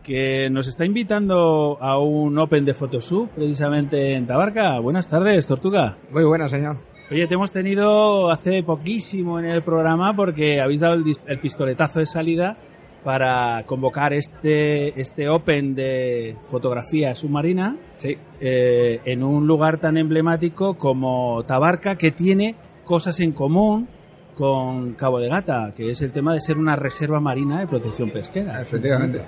que 0.04 0.50
nos 0.50 0.68
está 0.68 0.86
invitando 0.86 1.78
a 1.80 1.98
un 2.00 2.38
Open 2.38 2.66
de 2.66 2.74
Photosub, 2.74 3.30
precisamente 3.30 4.14
en 4.16 4.28
Tabarca. 4.28 4.80
Buenas 4.80 5.08
tardes, 5.08 5.48
Tortuga. 5.48 5.98
Muy 6.12 6.24
buena, 6.26 6.50
señor. 6.50 6.78
Oye, 7.12 7.28
te 7.28 7.36
hemos 7.36 7.52
tenido 7.52 8.32
hace 8.32 8.64
poquísimo 8.64 9.40
en 9.40 9.46
el 9.46 9.62
programa 9.62 10.16
porque 10.16 10.60
habéis 10.62 10.80
dado 10.80 10.96
el, 10.96 11.04
el 11.28 11.40
pistoletazo 11.40 12.00
de 12.00 12.06
salida 12.06 12.58
para 13.04 13.64
convocar 13.66 14.14
este, 14.14 15.00
este 15.00 15.28
Open 15.30 15.76
de 15.76 16.36
fotografía 16.50 17.14
submarina 17.16 17.76
Sí. 17.98 18.18
eh, 18.40 19.02
en 19.06 19.24
un 19.24 19.46
lugar 19.46 19.78
tan 19.78 19.98
emblemático 19.98 20.76
como 20.76 21.44
Tabarca, 21.44 21.98
que 21.98 22.12
tiene 22.12 22.56
cosas 22.86 23.20
en 23.20 23.34
común 23.34 23.88
con 24.36 24.94
Cabo 24.94 25.20
de 25.20 25.30
Gata, 25.30 25.72
que 25.76 25.90
es 25.90 26.02
el 26.02 26.12
tema 26.12 26.34
de 26.34 26.42
ser 26.42 26.58
una 26.58 26.76
reserva 26.76 27.20
marina 27.20 27.60
de 27.60 27.68
protección 27.68 28.10
pesquera. 28.12 28.62
Efectivamente. 28.62 29.22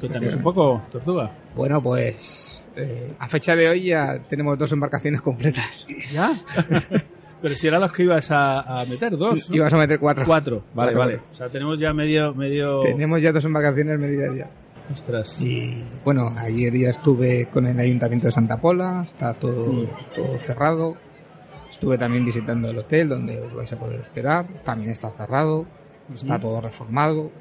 Cuéntanos 0.00 0.34
un 0.34 0.42
poco, 0.42 0.82
Tortuga. 0.90 1.30
Bueno, 1.54 1.82
pues 1.82 2.66
Eh, 2.76 3.12
a 3.20 3.28
fecha 3.28 3.54
de 3.54 3.68
hoy 3.68 3.84
ya 3.84 4.18
tenemos 4.28 4.58
dos 4.58 4.72
embarcaciones 4.72 5.20
completas. 5.22 5.86
¿Ya? 6.10 6.32
Pero 7.42 7.54
si 7.56 7.68
eran 7.68 7.80
los 7.82 7.92
que 7.92 8.02
ibas 8.02 8.30
a, 8.32 8.80
a 8.80 8.84
meter, 8.86 9.16
dos. 9.16 9.48
¿no? 9.50 9.56
Ibas 9.56 9.72
a 9.72 9.76
meter 9.76 10.00
cuatro. 10.00 10.24
Cuatro, 10.26 10.56
vale, 10.74 10.92
Cuatro, 10.92 10.98
vale. 10.98 11.12
cuatro. 11.18 11.30
O 11.30 11.34
sea, 11.34 11.48
tenemos 11.48 11.78
ya 11.78 11.92
medio... 11.92 12.34
medio... 12.34 12.80
Tenemos 12.80 13.22
ya 13.22 13.30
dos 13.32 13.44
embarcaciones 13.44 13.98
medidas 13.98 14.34
ya. 14.34 14.50
Ostras. 14.92 15.40
Y 15.40 15.84
bueno, 16.04 16.34
ayer 16.36 16.76
ya 16.76 16.90
estuve 16.90 17.46
con 17.52 17.66
el 17.66 17.78
Ayuntamiento 17.78 18.26
de 18.26 18.32
Santa 18.32 18.56
Pola, 18.60 19.04
está 19.06 19.34
todo, 19.34 19.72
Mm. 19.72 19.86
todo 20.16 20.38
cerrado. 20.38 20.96
Estuve 21.74 21.98
también 21.98 22.24
visitando 22.24 22.70
el 22.70 22.78
hotel 22.78 23.08
donde 23.08 23.40
os 23.40 23.52
vais 23.52 23.72
a 23.72 23.76
poder 23.76 24.00
hospedar, 24.00 24.46
también 24.64 24.92
está 24.92 25.10
cerrado, 25.10 25.66
está 26.14 26.38
todo 26.38 26.60
reformado. 26.60 27.32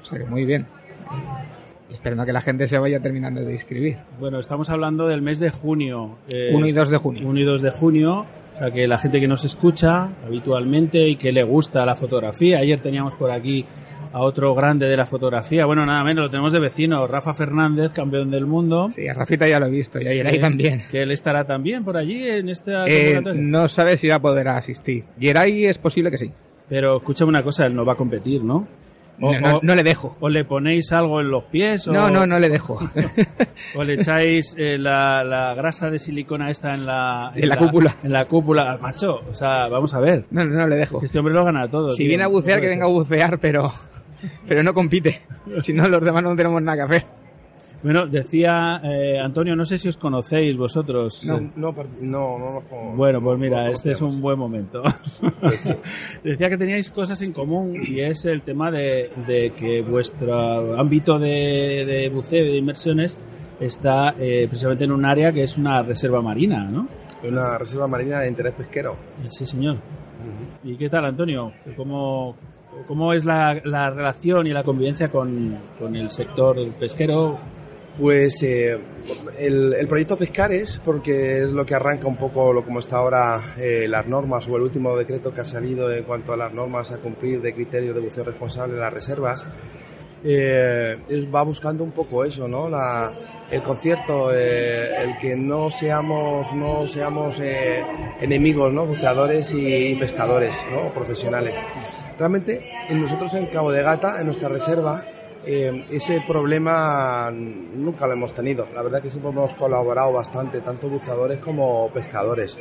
O 0.00 0.04
sea 0.06 0.18
que 0.18 0.24
muy 0.24 0.46
bien. 0.46 0.66
Y 1.90 1.92
esperando 1.92 2.22
a 2.22 2.26
que 2.26 2.32
la 2.32 2.40
gente 2.40 2.66
se 2.66 2.78
vaya 2.78 2.98
terminando 3.00 3.42
de 3.42 3.52
inscribir. 3.52 3.98
Bueno, 4.18 4.38
estamos 4.38 4.70
hablando 4.70 5.06
del 5.06 5.20
mes 5.20 5.38
de 5.38 5.50
junio. 5.50 6.16
eh, 6.32 6.50
1 6.54 6.66
y 6.66 6.72
2 6.72 6.88
de 6.88 6.96
junio. 6.96 7.28
1 7.28 7.38
y 7.40 7.44
2 7.44 7.60
de 7.60 7.70
junio. 7.70 8.20
O 8.54 8.58
sea, 8.58 8.70
que 8.70 8.88
la 8.88 8.96
gente 8.96 9.20
que 9.20 9.28
nos 9.28 9.44
escucha 9.44 10.08
habitualmente 10.24 11.06
y 11.06 11.16
que 11.16 11.30
le 11.30 11.44
gusta 11.44 11.84
la 11.84 11.94
fotografía. 11.94 12.60
Ayer 12.60 12.80
teníamos 12.80 13.16
por 13.16 13.30
aquí 13.30 13.66
a 14.12 14.20
otro 14.20 14.54
grande 14.54 14.86
de 14.86 14.96
la 14.96 15.06
fotografía. 15.06 15.66
Bueno, 15.66 15.84
nada 15.86 16.02
menos, 16.04 16.24
lo 16.24 16.30
tenemos 16.30 16.52
de 16.52 16.60
vecino, 16.60 17.06
Rafa 17.06 17.34
Fernández, 17.34 17.92
campeón 17.92 18.30
del 18.30 18.46
mundo. 18.46 18.90
Sí, 18.92 19.06
a 19.08 19.14
Rafita 19.14 19.48
ya 19.48 19.58
lo 19.58 19.66
he 19.66 19.70
visto, 19.70 19.98
y 20.00 20.06
ayer 20.06 20.28
Sí, 20.28 20.34
ahí 20.36 20.40
también. 20.40 20.82
Que 20.90 21.02
él 21.02 21.10
estará 21.12 21.44
también 21.44 21.84
por 21.84 21.96
allí 21.96 22.28
en 22.28 22.48
esta 22.48 22.86
Eh, 22.86 23.20
no 23.34 23.68
sabe 23.68 23.96
si 23.96 24.08
va 24.08 24.16
a 24.16 24.20
poder 24.20 24.48
asistir. 24.48 25.04
Geray 25.18 25.66
es 25.66 25.78
posible 25.78 26.10
que 26.10 26.18
sí. 26.18 26.32
Pero 26.68 26.96
escúchame 26.96 27.28
una 27.28 27.42
cosa, 27.42 27.66
él 27.66 27.74
no 27.74 27.84
va 27.84 27.92
a 27.92 27.96
competir, 27.96 28.42
¿no? 28.42 28.66
O, 29.20 29.32
No, 29.32 29.40
no- 29.40 29.56
o- 29.56 29.60
no 29.62 29.74
le 29.74 29.82
dejo. 29.82 30.16
o 30.20 30.28
le 30.28 30.44
ponéis 30.44 30.92
algo 30.92 31.20
en 31.20 31.30
los 31.30 31.44
pies 31.44 31.88
o, 31.88 31.92
No, 31.92 32.10
no, 32.10 32.26
no 32.26 32.38
le 32.38 32.48
dejo. 32.48 32.78
o 33.76 33.82
le 33.84 33.94
echáis 33.94 34.54
eh, 34.58 34.76
la, 34.78 35.24
la 35.24 35.54
grasa 35.54 35.88
de 35.90 35.98
silicona 35.98 36.50
esta 36.50 36.74
en 36.74 36.84
la, 36.86 37.30
En 37.34 37.48
la 37.48 37.56
cúpula. 37.56 37.96
En 38.02 38.12
la 38.12 38.24
cúpula, 38.26 38.78
macho. 38.80 39.20
O 39.28 39.32
sea, 39.34 39.68
vamos 39.68 39.94
a 39.94 40.00
ver. 40.00 40.26
No, 40.30 40.44
no, 40.44 40.54
no 40.54 40.66
le 40.66 40.76
dejo. 40.76 41.00
Este 41.02 41.18
hombre 41.18 41.32
lo 41.34 41.44
gana 41.44 41.66
todo. 41.68 41.90
Si 41.92 41.98
tío. 41.98 42.08
viene 42.08 42.24
a 42.24 42.28
bucear, 42.28 42.60
que 42.60 42.66
venga 42.68 42.84
a 42.86 42.88
bucear, 42.90 43.38
pero, 43.38 43.72
pero 44.46 44.62
no 44.62 44.74
compite. 44.74 45.22
Si 45.62 45.72
no, 45.72 45.86
los 45.88 46.02
demás 46.04 46.22
no 46.24 46.34
tenemos 46.34 46.60
nada 46.60 46.76
que 46.86 46.94
hacer. 46.94 47.06
Bueno, 47.82 48.06
decía 48.06 48.80
eh, 48.82 49.18
Antonio, 49.18 49.54
no 49.54 49.64
sé 49.64 49.78
si 49.78 49.88
os 49.88 49.96
conocéis 49.96 50.56
vosotros. 50.56 51.24
No, 51.26 51.40
no, 51.56 51.74
no, 52.00 52.38
no, 52.38 52.62
no, 52.70 52.92
Bueno, 52.96 53.20
pues 53.20 53.38
mira, 53.38 53.70
este 53.70 53.92
es 53.92 54.00
un 54.00 54.20
buen 54.20 54.38
momento. 54.38 54.82
Pues 55.40 55.60
sí. 55.60 55.70
Decía 56.24 56.48
que 56.48 56.56
teníais 56.56 56.90
cosas 56.90 57.20
en 57.22 57.32
común 57.32 57.76
y 57.86 58.00
es 58.00 58.24
el 58.24 58.42
tema 58.42 58.70
de, 58.70 59.10
de 59.26 59.52
que 59.54 59.82
vuestro 59.82 60.78
ámbito 60.78 61.18
de, 61.18 61.84
de 61.86 62.08
buceo 62.08 62.44
y 62.44 62.52
de 62.52 62.56
inmersiones 62.56 63.18
está 63.60 64.14
eh, 64.18 64.46
precisamente 64.48 64.84
en 64.84 64.92
un 64.92 65.04
área 65.04 65.32
que 65.32 65.42
es 65.42 65.56
una 65.56 65.82
reserva 65.82 66.20
marina, 66.20 66.64
¿no? 66.64 66.88
Una 67.22 67.58
reserva 67.58 67.86
marina 67.86 68.20
de 68.20 68.28
interés 68.28 68.54
pesquero. 68.54 68.96
Sí, 69.28 69.44
señor. 69.44 69.76
¿Y 70.64 70.76
qué 70.76 70.88
tal, 70.88 71.04
Antonio? 71.04 71.52
¿Cómo, 71.76 72.36
cómo 72.86 73.12
es 73.12 73.24
la, 73.24 73.60
la 73.64 73.90
relación 73.90 74.46
y 74.46 74.50
la 74.50 74.64
convivencia 74.64 75.08
con, 75.08 75.56
con 75.78 75.94
el 75.96 76.10
sector 76.10 76.56
pesquero? 76.72 77.38
Pues 77.98 78.42
eh, 78.42 78.78
el, 79.38 79.72
el 79.72 79.88
proyecto 79.88 80.18
Pescares, 80.18 80.78
porque 80.84 81.42
es 81.42 81.48
lo 81.48 81.64
que 81.64 81.74
arranca 81.74 82.06
un 82.06 82.16
poco 82.16 82.52
lo 82.52 82.62
como 82.62 82.80
está 82.80 82.98
ahora 82.98 83.54
eh, 83.56 83.86
las 83.88 84.06
normas 84.06 84.46
o 84.48 84.56
el 84.56 84.62
último 84.62 84.94
decreto 84.96 85.32
que 85.32 85.40
ha 85.40 85.46
salido 85.46 85.90
en 85.90 86.04
cuanto 86.04 86.34
a 86.34 86.36
las 86.36 86.52
normas 86.52 86.92
a 86.92 86.98
cumplir 86.98 87.40
de 87.40 87.54
criterios 87.54 87.94
de 87.94 88.02
buceo 88.02 88.24
responsable 88.24 88.74
en 88.74 88.80
las 88.80 88.92
reservas, 88.92 89.46
eh, 90.22 90.96
va 91.34 91.42
buscando 91.42 91.84
un 91.84 91.92
poco 91.92 92.22
eso, 92.22 92.46
¿no? 92.46 92.68
El 93.50 93.62
concierto, 93.62 94.30
el 94.30 95.16
que 95.18 95.34
no 95.36 95.70
seamos, 95.70 96.52
no 96.52 96.86
seamos 96.86 97.40
enemigos, 98.20 98.74
¿no? 98.74 98.84
Buceadores 98.84 99.54
y, 99.54 99.94
pescadores, 99.94 100.54
¿no? 100.70 100.92
Profesionales. 100.92 101.54
Realmente, 102.18 102.60
en 102.90 103.00
nosotros 103.00 103.32
en 103.34 103.46
Cabo 103.46 103.70
de 103.70 103.82
Gata, 103.82 104.20
en 104.20 104.26
nuestra 104.26 104.48
reserva, 104.48 105.04
eh, 105.46 105.84
ese 105.90 106.22
problema 106.26 107.30
nunca 107.32 108.06
lo 108.06 108.12
hemos 108.14 108.34
tenido. 108.34 108.66
La 108.74 108.82
verdad 108.82 109.00
que 109.00 109.10
siempre 109.10 109.30
hemos 109.30 109.54
colaborado 109.54 110.12
bastante, 110.12 110.60
tanto 110.60 110.88
buceadores 110.88 111.38
como 111.38 111.88
pescadores. 111.90 112.58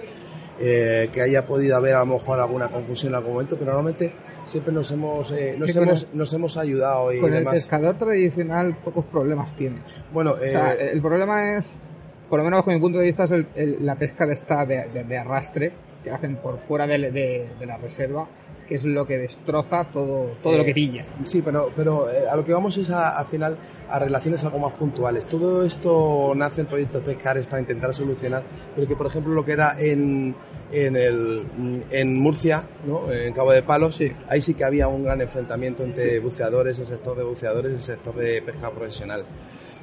Eh, 0.57 1.09
que 1.11 1.21
haya 1.21 1.45
podido 1.45 1.75
haber 1.75 1.95
a 1.95 1.99
lo 1.99 2.05
mejor 2.05 2.39
alguna 2.39 2.69
confusión 2.69 3.11
en 3.11 3.15
algún 3.17 3.33
momento, 3.33 3.57
pero 3.57 3.71
normalmente 3.73 4.13
siempre 4.45 4.71
nos 4.71 4.89
hemos, 4.89 5.29
eh, 5.31 5.55
nos, 5.59 5.75
hemos, 5.75 6.03
el- 6.03 6.17
nos 6.17 6.31
hemos 6.31 6.55
ayudado 6.55 7.11
y 7.11 7.19
Con 7.19 7.33
el 7.33 7.39
demás. 7.39 7.55
pescador 7.55 7.95
tradicional 7.97 8.73
pocos 8.75 9.03
problemas 9.03 9.53
tiene. 9.57 9.75
Bueno, 10.13 10.31
O 10.31 10.37
sea, 10.39 10.71
eh, 10.75 10.91
el 10.93 11.01
problema 11.01 11.57
es, 11.57 11.65
por 12.29 12.39
lo 12.39 12.45
menos 12.45 12.59
bajo 12.59 12.71
mi 12.71 12.79
punto 12.79 12.99
de 12.99 13.03
vista, 13.03 13.25
es 13.25 13.31
el- 13.31 13.47
el- 13.55 13.85
la 13.85 13.95
pesca 13.95 14.25
de 14.25 14.31
esta 14.33 14.65
de, 14.65 14.85
de- 14.93 15.03
de 15.03 15.17
arrastre 15.17 15.73
que 16.05 16.11
hacen 16.11 16.37
por 16.37 16.57
fuera 16.59 16.87
de 16.87 16.99
la 17.67 17.75
reserva, 17.75 18.25
que 18.67 18.75
es 18.75 18.83
lo 18.85 19.05
que 19.05 19.17
destroza 19.17 19.83
todo, 19.85 20.31
todo 20.41 20.53
Eh, 20.53 20.57
lo 20.57 20.65
que 20.65 20.73
pilla. 20.73 21.05
Sí, 21.23 21.41
pero, 21.43 21.69
pero 21.75 22.09
eh, 22.11 22.27
a 22.29 22.35
lo 22.35 22.43
que 22.43 22.51
vamos 22.53 22.75
es 22.77 22.89
a- 22.89 23.17
al 23.17 23.25
final 23.27 23.57
a 23.89 23.99
relaciones 23.99 24.43
algo 24.43 24.57
más 24.59 24.73
puntuales. 24.73 25.25
Todo 25.25 25.63
esto 25.63 26.33
nace 26.35 26.61
el 26.61 26.67
proyecto 26.67 26.99
Pescares 27.01 27.45
para 27.45 27.61
intentar 27.61 27.93
solucionar, 27.93 28.43
pero 28.75 28.87
que 28.87 28.95
por 28.95 29.05
ejemplo 29.07 29.33
lo 29.33 29.45
que 29.45 29.51
era 29.51 29.75
en, 29.79 30.35
en, 30.71 30.95
el, 30.95 31.83
en 31.91 32.19
Murcia, 32.19 32.63
¿no? 32.87 33.11
en 33.11 33.31
Cabo 33.33 33.51
de 33.51 33.61
Palos, 33.61 33.95
Sí. 33.97 34.11
ahí 34.27 34.41
sí 34.41 34.55
que 34.55 34.63
había 34.63 34.87
un 34.87 35.03
gran 35.03 35.21
enfrentamiento 35.21 35.83
entre 35.83 36.19
buceadores, 36.19 36.79
el 36.79 36.87
sector 36.87 37.15
de 37.15 37.23
buceadores 37.23 37.71
y 37.71 37.75
el 37.75 37.81
sector 37.81 38.15
de 38.15 38.41
pesca 38.41 38.71
profesional. 38.71 39.23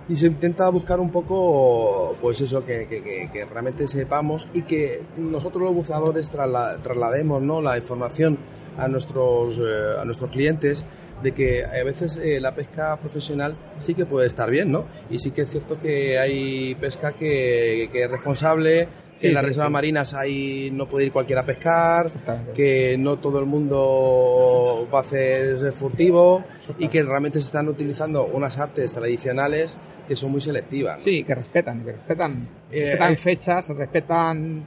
Y 0.08 0.16
se 0.16 0.26
intenta 0.26 0.68
buscar 0.68 0.98
un 0.98 1.12
poco, 1.12 2.16
pues 2.20 2.40
eso, 2.40 2.64
que, 2.66 2.88
que- 2.88 3.02
que- 3.04 3.30
que 3.32 3.44
realmente 3.44 3.86
sepamos 3.86 4.48
y 4.52 4.62
que 4.62 5.02
nosotros 5.16 5.62
los 5.62 5.74
buceadores 5.74 6.28
trasla- 6.28 6.76
traslademos 6.82 7.40
¿no? 7.40 7.60
la 7.62 7.78
información 7.78 8.36
a 8.78 8.88
nuestros, 8.88 9.58
eh, 9.58 10.00
a 10.00 10.04
nuestros 10.04 10.30
clientes 10.30 10.84
de 11.22 11.32
que 11.32 11.64
a 11.64 11.84
veces 11.84 12.16
eh, 12.16 12.40
la 12.40 12.52
pesca 12.54 12.96
profesional 12.96 13.54
sí 13.78 13.94
que 13.94 14.04
puede 14.06 14.26
estar 14.26 14.50
bien, 14.50 14.72
¿no? 14.72 14.86
Y 15.08 15.18
sí 15.18 15.30
que 15.30 15.42
es 15.42 15.50
cierto 15.50 15.78
que 15.80 16.18
hay 16.18 16.74
pesca 16.74 17.12
que, 17.12 17.88
que 17.92 18.04
es 18.04 18.10
responsable, 18.10 18.88
Sí, 19.14 19.26
en 19.28 19.34
las 19.34 19.42
sí, 19.42 19.48
reservas 19.48 19.68
sí. 19.68 19.72
marinas 19.72 20.14
hay, 20.14 20.70
no 20.72 20.88
puede 20.88 21.04
ir 21.04 21.12
cualquiera 21.12 21.42
a 21.42 21.46
pescar, 21.46 22.10
que 22.56 22.96
no 22.98 23.18
todo 23.18 23.38
el 23.40 23.46
mundo 23.46 24.88
va 24.92 25.00
a 25.00 25.02
hacer 25.02 25.72
furtivo 25.74 26.42
y 26.78 26.88
que 26.88 27.02
realmente 27.02 27.38
se 27.38 27.44
están 27.44 27.68
utilizando 27.68 28.24
unas 28.24 28.58
artes 28.58 28.90
tradicionales 28.90 29.76
que 30.08 30.16
son 30.16 30.32
muy 30.32 30.40
selectivas. 30.40 30.98
¿no? 30.98 31.04
Sí, 31.04 31.22
que 31.24 31.34
respetan, 31.34 31.84
que 31.84 31.92
respetan, 31.92 32.48
Eh, 32.72 32.84
respetan 32.84 33.12
eh, 33.12 33.16
fechas, 33.16 33.68
respetan 33.68 34.64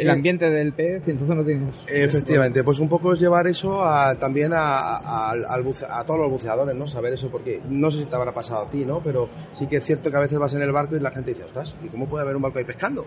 el 0.00 0.08
eh, 0.08 0.10
ambiente 0.10 0.48
del 0.50 0.72
pez, 0.72 1.02
y 1.06 1.10
entonces 1.10 1.36
no 1.36 1.44
tienes... 1.44 1.84
Efectivamente, 1.88 2.64
pues 2.64 2.78
un 2.78 2.88
poco 2.88 3.12
es 3.12 3.20
llevar 3.20 3.46
eso 3.46 3.84
a- 3.84 4.14
también 4.16 4.52
a, 4.54 4.96
a- 5.30 5.58
buce- 5.62 5.86
a 5.88 6.04
todos 6.04 6.20
los 6.20 6.30
buceadores, 6.30 6.74
¿no? 6.74 6.86
Saber 6.86 7.12
eso, 7.12 7.28
porque 7.30 7.60
no 7.68 7.90
sé 7.90 7.98
si 7.98 8.04
te 8.06 8.16
habrá 8.16 8.32
pasado 8.32 8.62
a 8.66 8.70
ti, 8.70 8.84
¿no? 8.84 9.00
Pero 9.02 9.28
sí 9.58 9.66
que 9.66 9.76
es 9.76 9.84
cierto 9.84 10.10
que 10.10 10.16
a 10.16 10.20
veces 10.20 10.38
vas 10.38 10.54
en 10.54 10.62
el 10.62 10.72
barco 10.72 10.96
y 10.96 11.00
la 11.00 11.10
gente 11.10 11.30
dice, 11.30 11.44
ostras, 11.44 11.74
¿y 11.84 11.88
cómo 11.88 12.06
puede 12.06 12.22
haber 12.22 12.36
un 12.36 12.42
barco 12.42 12.58
ahí 12.58 12.64
pescando? 12.64 13.04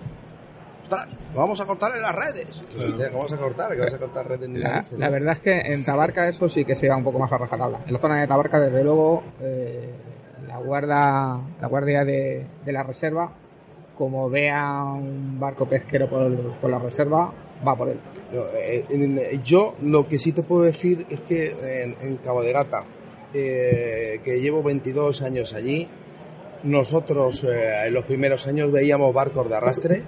Ostras, 0.83 1.07
vamos 1.33 1.59
a 1.61 1.65
cortarle 1.65 2.01
las 2.01 2.13
redes. 2.13 2.61
¿Cómo 3.11 3.23
vas 3.23 3.31
a 3.31 3.37
cortar? 3.37 3.71
¿Que 3.73 3.79
vas 3.79 3.93
a 3.93 3.97
cortar 3.97 4.27
redes 4.27 4.49
ni 4.49 4.59
La, 4.59 4.85
la 4.97 5.09
verdad 5.09 5.33
es 5.33 5.39
que 5.39 5.59
en 5.73 5.85
Tabarca 5.85 6.27
eso 6.27 6.49
sí 6.49 6.65
que 6.65 6.75
se 6.75 6.89
va 6.89 6.97
un 6.97 7.05
poco 7.05 7.19
más 7.19 7.31
a 7.31 7.37
rajatabla. 7.37 7.79
En 7.87 7.93
la 7.93 7.99
zona 7.99 8.19
de 8.19 8.27
Tabarca, 8.27 8.59
desde 8.59 8.83
luego, 8.83 9.23
eh, 9.41 9.89
la 10.47 10.57
guarda, 10.57 11.39
la 11.61 11.67
guardia 11.69 12.03
de, 12.03 12.45
de 12.65 12.71
la 12.73 12.83
reserva, 12.83 13.31
como 14.03 14.29
vea 14.29 14.83
un 14.83 15.39
barco 15.39 15.65
pesquero 15.65 16.09
por, 16.09 16.31
por 16.59 16.69
la 16.69 16.79
reserva, 16.79 17.31
va 17.65 17.75
por 17.75 17.89
él. 17.89 17.97
Eh, 18.55 18.85
en- 18.89 19.41
yo 19.43 19.75
lo 19.81 20.07
que 20.07 20.17
sí 20.19 20.31
te 20.31 20.43
puedo 20.43 20.63
decir 20.63 21.05
es 21.09 21.19
que 21.21 21.83
en, 21.83 21.95
en 22.01 22.17
Cabo 22.17 22.41
de 22.41 22.51
Gata, 22.51 22.83
eh, 23.33 24.19
que 24.23 24.41
llevo 24.41 24.61
22 24.63 25.21
años 25.21 25.53
allí, 25.53 25.87
nosotros 26.63 27.43
eh, 27.43 27.87
en 27.87 27.93
los 27.93 28.05
primeros 28.05 28.47
años 28.47 28.71
veíamos 28.71 29.13
barcos 29.13 29.49
de 29.49 29.55
arrastre 29.55 30.03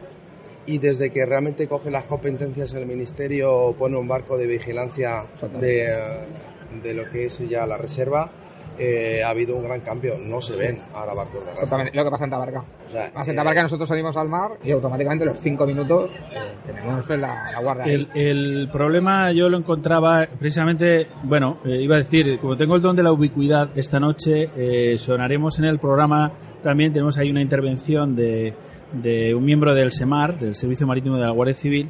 y 0.65 0.77
desde 0.79 1.11
que 1.11 1.25
realmente 1.25 1.67
coge 1.67 1.91
las 1.91 2.05
competencias 2.05 2.73
el 2.73 2.85
ministerio 2.85 3.73
pone 3.77 3.97
un 3.97 4.07
barco 4.07 4.37
de 4.37 4.47
vigilancia 4.47 5.25
de, 5.59 5.85
eh, 5.85 5.97
de 6.83 6.93
lo 6.93 7.09
que 7.11 7.25
es 7.25 7.37
ya 7.49 7.65
la 7.65 7.77
reserva, 7.77 8.29
eh, 8.77 9.21
ha 9.23 9.29
habido 9.29 9.55
un 9.55 9.63
gran 9.63 9.81
cambio. 9.81 10.15
No 10.17 10.41
se 10.41 10.55
ven 10.55 10.79
ahora 10.93 11.13
barcos 11.13 11.35
de 11.35 11.39
arrastre. 11.41 11.63
Exactamente 11.63 11.97
lo 11.97 12.03
que 12.03 12.11
pasa 12.11 12.23
en 12.25 12.29
Tabarca. 12.29 12.63
O 12.85 12.89
sea, 12.89 13.05
en 13.07 13.31
eh, 13.31 13.35
Tabarca 13.35 13.63
nosotros 13.63 13.89
salimos 13.89 14.17
al 14.17 14.29
mar 14.29 14.51
y 14.63 14.71
automáticamente 14.71 15.23
a 15.23 15.27
los 15.27 15.39
cinco 15.39 15.65
minutos 15.65 16.13
eh, 16.13 16.37
tenemos 16.65 17.07
la, 17.09 17.51
la 17.51 17.59
guardia. 17.61 17.85
el 18.13 18.69
problema 18.71 19.31
yo 19.31 19.49
lo 19.49 19.57
encontraba 19.57 20.27
precisamente, 20.39 21.07
bueno, 21.23 21.59
eh, 21.65 21.81
iba 21.81 21.95
a 21.95 21.99
decir, 21.99 22.39
como 22.39 22.55
tengo 22.55 22.75
el 22.75 22.81
don 22.81 22.95
de 22.95 23.03
la 23.03 23.11
ubicuidad, 23.11 23.69
esta 23.75 23.99
noche 23.99 24.49
eh, 24.55 24.97
sonaremos 24.97 25.59
en 25.59 25.65
el 25.65 25.79
programa, 25.79 26.31
también 26.61 26.91
tenemos 26.91 27.17
ahí 27.17 27.29
una 27.31 27.41
intervención 27.41 28.15
de, 28.15 28.53
de 28.91 29.33
un 29.35 29.43
miembro 29.43 29.73
del 29.73 29.91
SEMAR, 29.91 30.39
del 30.39 30.55
Servicio 30.55 30.87
Marítimo 30.87 31.15
de 31.15 31.23
la 31.23 31.31
Guardia 31.31 31.55
Civil, 31.55 31.89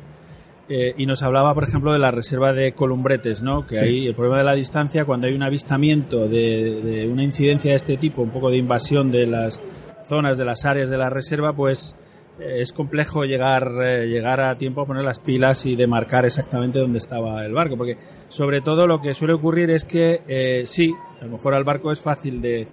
eh, 0.69 0.93
y 0.98 1.05
nos 1.05 1.22
hablaba, 1.24 1.53
por 1.53 1.63
ejemplo, 1.63 1.93
de 1.93 2.00
la 2.00 2.12
reserva 2.12 2.51
de 2.53 2.74
Columbretes, 2.74 3.41
¿no? 3.41 3.65
Que 3.67 3.75
Sí. 3.75 3.81
ahí 3.84 4.07
el 4.07 4.15
problema 4.15 4.39
de 4.39 4.43
la 4.45 4.53
distancia, 4.55 5.05
cuando 5.05 5.27
hay 5.27 5.34
un 5.34 5.43
avistamiento 5.43 6.27
de, 6.27 6.81
de 6.84 7.07
una 7.07 7.24
incidencia 7.24 7.72
de 7.72 7.77
este 7.77 7.98
tipo, 7.98 8.22
un 8.22 8.31
poco 8.31 8.50
de 8.50 8.57
invasión 8.57 9.12
de 9.12 9.27
las 9.27 9.62
zonas 10.05 10.38
de 10.38 10.45
las 10.45 10.65
áreas 10.65 10.89
de 10.89 10.98
la 10.98 11.10
reserva, 11.10 11.53
pues 11.53 11.95
eh, 12.39 12.57
es 12.62 12.74
complejo 12.74 13.25
llegar, 13.25 13.72
eh, 13.84 14.07
llegar 14.07 14.41
a 14.41 14.57
tiempo 14.57 14.81
a 14.81 14.86
poner 14.86 15.03
las 15.03 15.19
pilas 15.19 15.65
y 15.65 15.75
demarcar 15.75 16.25
exactamente 16.25 16.79
dónde 16.79 16.98
estaba 16.98 17.45
el 17.45 17.53
barco, 17.53 17.77
porque 17.77 17.98
sobre 18.27 18.62
todo 18.62 18.88
lo 18.88 19.00
que 19.01 19.13
suele 19.13 19.34
ocurrir 19.34 19.69
es 19.69 19.86
que 19.86 20.22
eh, 20.27 20.63
sí, 20.65 20.93
a 21.22 21.25
lo 21.25 21.31
mejor 21.31 21.53
al 21.53 21.63
barco 21.63 21.91
es 21.91 22.00
fácil 22.00 22.41
de, 22.41 22.67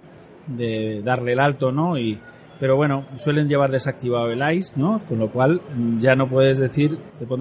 de 0.47 1.01
darle 1.03 1.33
el 1.33 1.39
alto, 1.39 1.71
¿no? 1.71 1.97
Y, 1.97 2.19
pero 2.63 2.77
bueno, 2.77 3.03
suelen 3.17 3.49
llevar 3.49 3.71
desactivado 3.71 4.31
el 4.31 4.41
ICE, 4.55 4.79
¿no? 4.79 5.01
Con 5.09 5.19
lo 5.19 5.29
cual 5.29 5.59
mm, 5.75 5.99
ya 5.99 6.15
no 6.15 6.29
puedes 6.29 6.59
decir, 6.59 6.97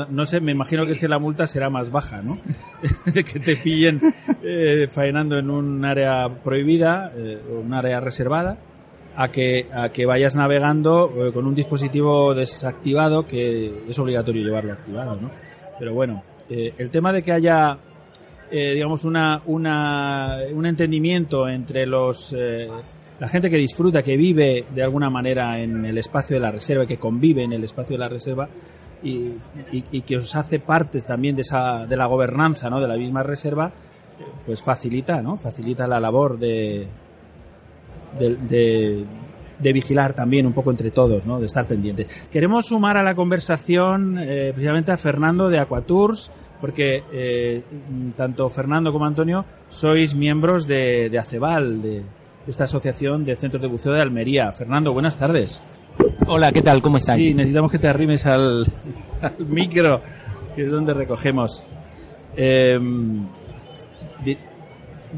no 0.08 0.26
sé, 0.26 0.40
me 0.40 0.50
imagino 0.50 0.84
que 0.84 0.90
es 0.90 0.98
que 0.98 1.06
la 1.06 1.20
multa 1.20 1.46
será 1.46 1.70
más 1.70 1.92
baja, 1.92 2.22
¿no? 2.22 2.38
de 3.06 3.22
que 3.22 3.38
te 3.38 3.54
pillen 3.54 4.00
eh, 4.42 4.88
faenando 4.90 5.38
en 5.38 5.48
un 5.48 5.84
área 5.84 6.28
prohibida, 6.28 7.12
eh, 7.16 7.40
un 7.62 7.72
área 7.72 8.00
reservada, 8.00 8.58
a 9.14 9.28
que, 9.28 9.68
a 9.72 9.90
que 9.90 10.06
vayas 10.06 10.34
navegando 10.34 11.12
eh, 11.14 11.32
con 11.32 11.46
un 11.46 11.54
dispositivo 11.54 12.34
desactivado 12.34 13.24
que 13.24 13.84
es 13.88 13.96
obligatorio 14.00 14.42
llevarlo 14.42 14.72
activado, 14.72 15.20
¿no? 15.20 15.30
Pero 15.78 15.94
bueno, 15.94 16.24
eh, 16.50 16.74
el 16.78 16.90
tema 16.90 17.12
de 17.12 17.22
que 17.22 17.30
haya, 17.30 17.78
eh, 18.50 18.72
digamos, 18.74 19.04
una, 19.04 19.40
una, 19.46 20.38
un 20.52 20.66
entendimiento 20.66 21.48
entre 21.48 21.86
los 21.86 22.34
la 23.22 23.28
gente 23.28 23.48
que 23.48 23.56
disfruta, 23.56 24.02
que 24.02 24.16
vive 24.16 24.64
de 24.68 24.82
alguna 24.82 25.08
manera 25.08 25.62
en 25.62 25.84
el 25.84 25.96
espacio 25.96 26.34
de 26.34 26.40
la 26.40 26.50
reserva, 26.50 26.86
que 26.86 26.96
convive 26.96 27.44
en 27.44 27.52
el 27.52 27.62
espacio 27.62 27.94
de 27.94 28.00
la 28.00 28.08
reserva 28.08 28.48
y, 29.00 29.30
que 30.04 30.16
os 30.16 30.34
hace 30.34 30.58
parte 30.58 31.00
también 31.02 31.36
de, 31.36 31.42
esa, 31.42 31.86
de 31.86 31.96
la 31.96 32.06
gobernanza 32.06 32.68
¿no? 32.68 32.80
de 32.80 32.88
la 32.88 32.96
misma 32.96 33.22
reserva, 33.22 33.70
pues 34.44 34.60
facilita, 34.60 35.22
¿no? 35.22 35.36
Facilita 35.36 35.86
la 35.86 36.00
labor 36.00 36.36
de, 36.36 36.88
de, 38.18 39.06
vigilar 39.72 40.14
también 40.14 40.44
un 40.44 40.52
poco 40.52 40.72
entre 40.72 40.90
todos, 40.90 41.24
¿no? 41.24 41.38
De 41.38 41.46
estar 41.46 41.64
pendientes. 41.64 42.08
Queremos 42.28 42.66
sumar 42.66 42.96
a 42.96 43.04
la 43.04 43.14
conversación 43.14 44.18
eh, 44.18 44.50
precisamente 44.52 44.90
a 44.90 44.96
Fernando 44.96 45.48
de 45.48 45.60
Aquatours, 45.60 46.28
porque 46.60 47.04
eh, 47.12 47.62
tanto 48.16 48.48
Fernando 48.48 48.90
como 48.90 49.06
Antonio 49.06 49.44
sois 49.68 50.16
miembros 50.16 50.66
de, 50.66 51.08
de 51.08 51.18
ACEBAL, 51.20 51.82
de, 51.82 52.02
esta 52.46 52.64
asociación 52.64 53.24
de 53.24 53.36
centros 53.36 53.62
de 53.62 53.68
buceo 53.68 53.92
de 53.92 54.00
Almería. 54.00 54.52
Fernando, 54.52 54.92
buenas 54.92 55.16
tardes. 55.16 55.60
Hola, 56.26 56.52
¿qué 56.52 56.62
tal? 56.62 56.82
¿Cómo 56.82 56.96
estás? 56.96 57.16
Sí, 57.16 57.34
necesitamos 57.34 57.70
que 57.70 57.78
te 57.78 57.88
arrimes 57.88 58.26
al, 58.26 58.66
micro, 59.48 60.00
que 60.54 60.62
es 60.62 60.70
donde 60.70 60.94
recogemos. 60.94 61.62
Em, 62.36 63.26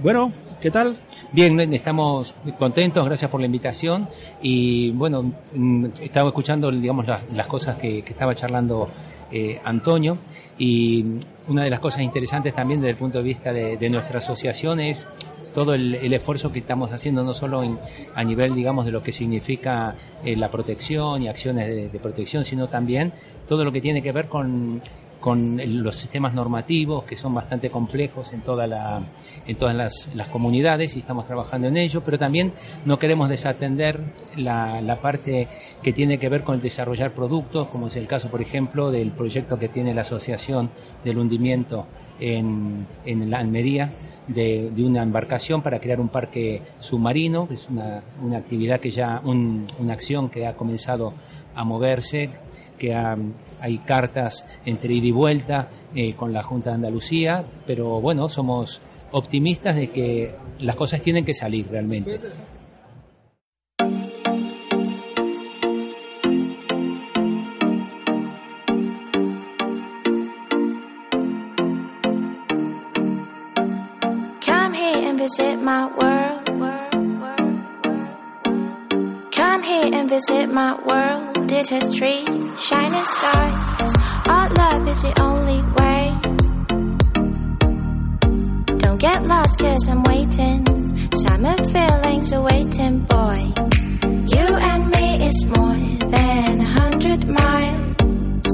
bueno, 0.03 0.33
¿qué 0.61 0.71
tal? 0.71 0.97
Bien, 1.33 1.59
estamos 1.73 2.35
contentos, 2.59 3.05
gracias 3.05 3.31
por 3.31 3.41
la 3.41 3.47
invitación 3.47 4.09
y 4.43 4.91
bueno, 4.93 5.33
mm, 5.55 5.87
estaba 6.03 6.29
escuchando 6.29 6.71
digamos 6.71 7.07
las, 7.07 7.47
cosas 7.47 7.77
que, 7.77 7.99
estaba 7.99 8.35
charlando 8.35 8.89
eh, 9.33 9.61
Antonio 9.65 10.17
y 10.59 11.05
una 11.49 11.65
de 11.65 11.71
las 11.71 11.81
cosas 11.81 12.03
interesantes 12.03 12.55
también 12.55 12.81
desde 12.81 12.91
el 12.91 12.97
punto 12.97 13.19
de 13.19 13.25
vista 13.25 13.53
de, 13.53 13.77
de 13.77 13.91
nuestra 13.91 14.19
asociación 14.19 14.81
es 14.81 15.07
todo 15.55 15.75
el, 15.75 16.13
esfuerzo 16.13 16.53
que 16.53 16.59
estamos 16.59 16.93
haciendo, 16.93 17.23
no 17.23 17.33
solo 17.33 17.63
a 18.15 18.25
nivel, 18.25 18.55
digamos, 18.55 18.85
de 18.85 18.93
lo 18.93 19.03
que 19.03 19.13
significa 19.13 19.95
eh, 20.25 20.37
la 20.37 20.51
protección 20.51 21.23
y 21.23 21.29
acciones 21.29 21.93
de, 21.93 21.99
protección, 22.01 22.45
sino 22.45 22.67
también 22.67 23.13
todo 23.49 23.65
lo 23.65 23.73
que 23.73 23.81
tiene 23.81 24.03
que 24.03 24.13
ver 24.13 24.27
con, 24.27 24.83
con 25.25 25.59
los 25.83 25.97
sistemas 25.97 26.35
normativos 26.35 27.05
que 27.05 27.17
son 27.17 27.33
bastante 27.33 27.71
complejos 27.71 28.35
en 28.35 28.43
todas 28.43 28.69
las, 28.69 30.29
comunidades 30.29 30.97
y 30.97 30.99
estamos 30.99 31.25
trabajando 31.25 31.67
en 31.67 31.79
ello, 31.79 32.03
pero 32.03 32.19
también 32.19 32.53
no 32.85 32.99
queremos 32.99 33.31
desatender 33.31 33.99
la, 34.37 34.99
parte 35.01 35.49
que 35.83 35.95
tiene 35.95 36.19
que 36.19 36.29
ver 36.29 36.43
con 36.43 36.57
el 36.57 36.61
desarrollar 36.61 37.13
productos, 37.13 37.69
como 37.69 37.87
es 37.87 37.97
el 37.97 38.07
caso, 38.07 38.29
por 38.29 38.43
ejemplo, 38.43 38.91
del 38.91 39.13
proyecto 39.13 39.59
que 39.59 39.71
tiene 39.71 39.95
la 39.95 40.03
Asociación 40.03 40.69
del 41.07 41.17
Hundimiento 41.17 41.87
en, 42.21 42.87
la 43.07 43.39
Almería, 43.39 43.93
de, 44.29 44.71
una 44.77 45.03
embarcación 45.03 45.63
para 45.63 45.81
crear 45.81 46.01
un 46.01 46.11
parque 46.11 46.61
submarino, 46.81 47.49
que 47.49 47.55
es 47.55 47.67
una, 47.71 48.03
una 48.23 48.37
actividad 48.37 48.79
que 48.79 48.91
ya, 48.91 49.23
una 49.25 49.93
acción 49.95 50.29
que 50.29 50.47
ha 50.47 50.55
comenzado 50.55 51.15
a 51.55 51.65
moverse, 51.65 52.29
que 52.79 52.95
hay 52.95 53.79
cartas 53.79 54.45
entre 54.65 54.95
ida 54.95 55.07
y 55.07 55.13
vuelta 55.13 55.69
eh, 55.95 56.15
con 56.15 56.33
la 56.33 56.43
Junta 56.43 56.71
de 56.71 56.77
Andalucía, 56.77 57.45
pero 57.67 58.01
bueno, 58.01 58.29
somos 58.29 58.81
optimistas 59.13 59.77
de 59.77 59.91
que 59.91 60.35
las 60.61 60.77
cosas 60.77 61.01
tienen 61.01 61.25
que 61.25 61.35
salir 61.35 61.69
realmente. 61.71 62.19
Come 74.45 74.75
here 74.75 75.09
and 75.09 75.19
visit 75.19 75.59
my 75.59 75.87
world. 75.97 76.24
Here 79.65 79.91
and 79.95 80.09
visit 80.09 80.49
my 80.49 80.75
world. 80.89 81.49
Did 81.49 81.69
history, 81.69 82.25
shining 82.59 83.07
stars. 83.17 83.93
Our 84.27 84.49
love 84.51 84.89
is 84.89 85.03
the 85.03 85.15
only 85.21 85.61
way. 85.79 86.05
Don't 88.79 88.99
get 88.99 89.27
lost 89.27 89.59
cause 89.59 89.89
I'm 89.89 90.03
waiting. 90.05 90.61
Summer 91.15 91.57
feelings 91.75 92.33
are 92.33 92.43
waiting, 92.43 92.99
boy. 93.01 93.41
You 94.35 94.47
and 94.71 94.91
me 94.91 95.27
is 95.29 95.47
more 95.47 96.09
than 96.15 96.61
a 96.61 96.71
hundred 96.81 97.27
miles. 97.27 98.51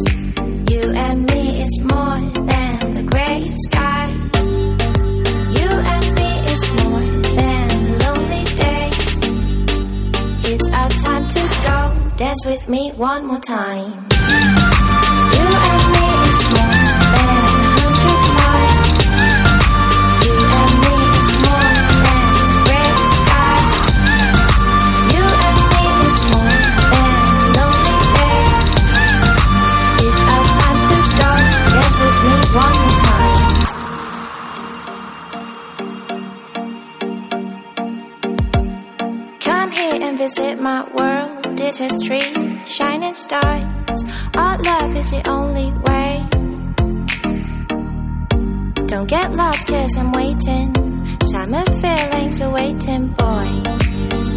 You 0.70 0.82
and 1.06 1.26
me 1.30 1.62
is 1.62 1.80
more 1.82 2.20
than 2.52 2.94
the 2.94 3.02
gray 3.10 3.50
sky. 3.50 3.89
With 12.60 12.68
me 12.68 12.90
one 12.92 13.26
more 13.26 13.38
time. 13.38 14.89
Is 45.00 45.10
the 45.12 45.28
only 45.30 45.72
way. 45.88 46.12
Don't 48.86 49.08
get 49.08 49.32
lost 49.32 49.66
cause 49.66 49.96
I'm 49.96 50.12
waiting. 50.12 50.68
Summer 51.30 51.64
feelings 51.80 52.40
are 52.42 52.52
waiting, 52.52 53.06
boy. 53.08 53.48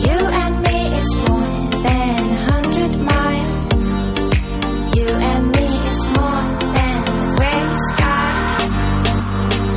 You 0.08 0.20
and 0.42 0.56
me 0.68 0.80
is 1.02 1.10
more 1.28 1.54
than 1.86 2.20
a 2.38 2.42
hundred 2.52 2.94
miles. 3.12 4.24
You 4.98 5.10
and 5.32 5.44
me 5.58 5.68
is 5.92 6.00
more 6.16 6.44
than 6.78 7.00
the 7.20 7.28
gray 7.38 7.66
sky. 7.90 8.26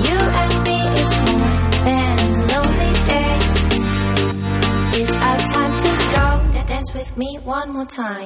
You 0.09 0.19
and 0.43 0.55
me 0.67 0.79
is 1.03 1.13
more 1.27 1.57
than 1.87 2.15
lonely 2.53 2.93
days. 3.11 3.87
It's 5.01 5.17
our 5.17 5.39
time 5.55 5.75
to 5.85 5.91
go. 6.15 6.27
dance 6.67 6.91
with 6.95 7.17
me 7.17 7.39
one 7.43 7.73
more 7.73 7.87
time. 7.87 8.26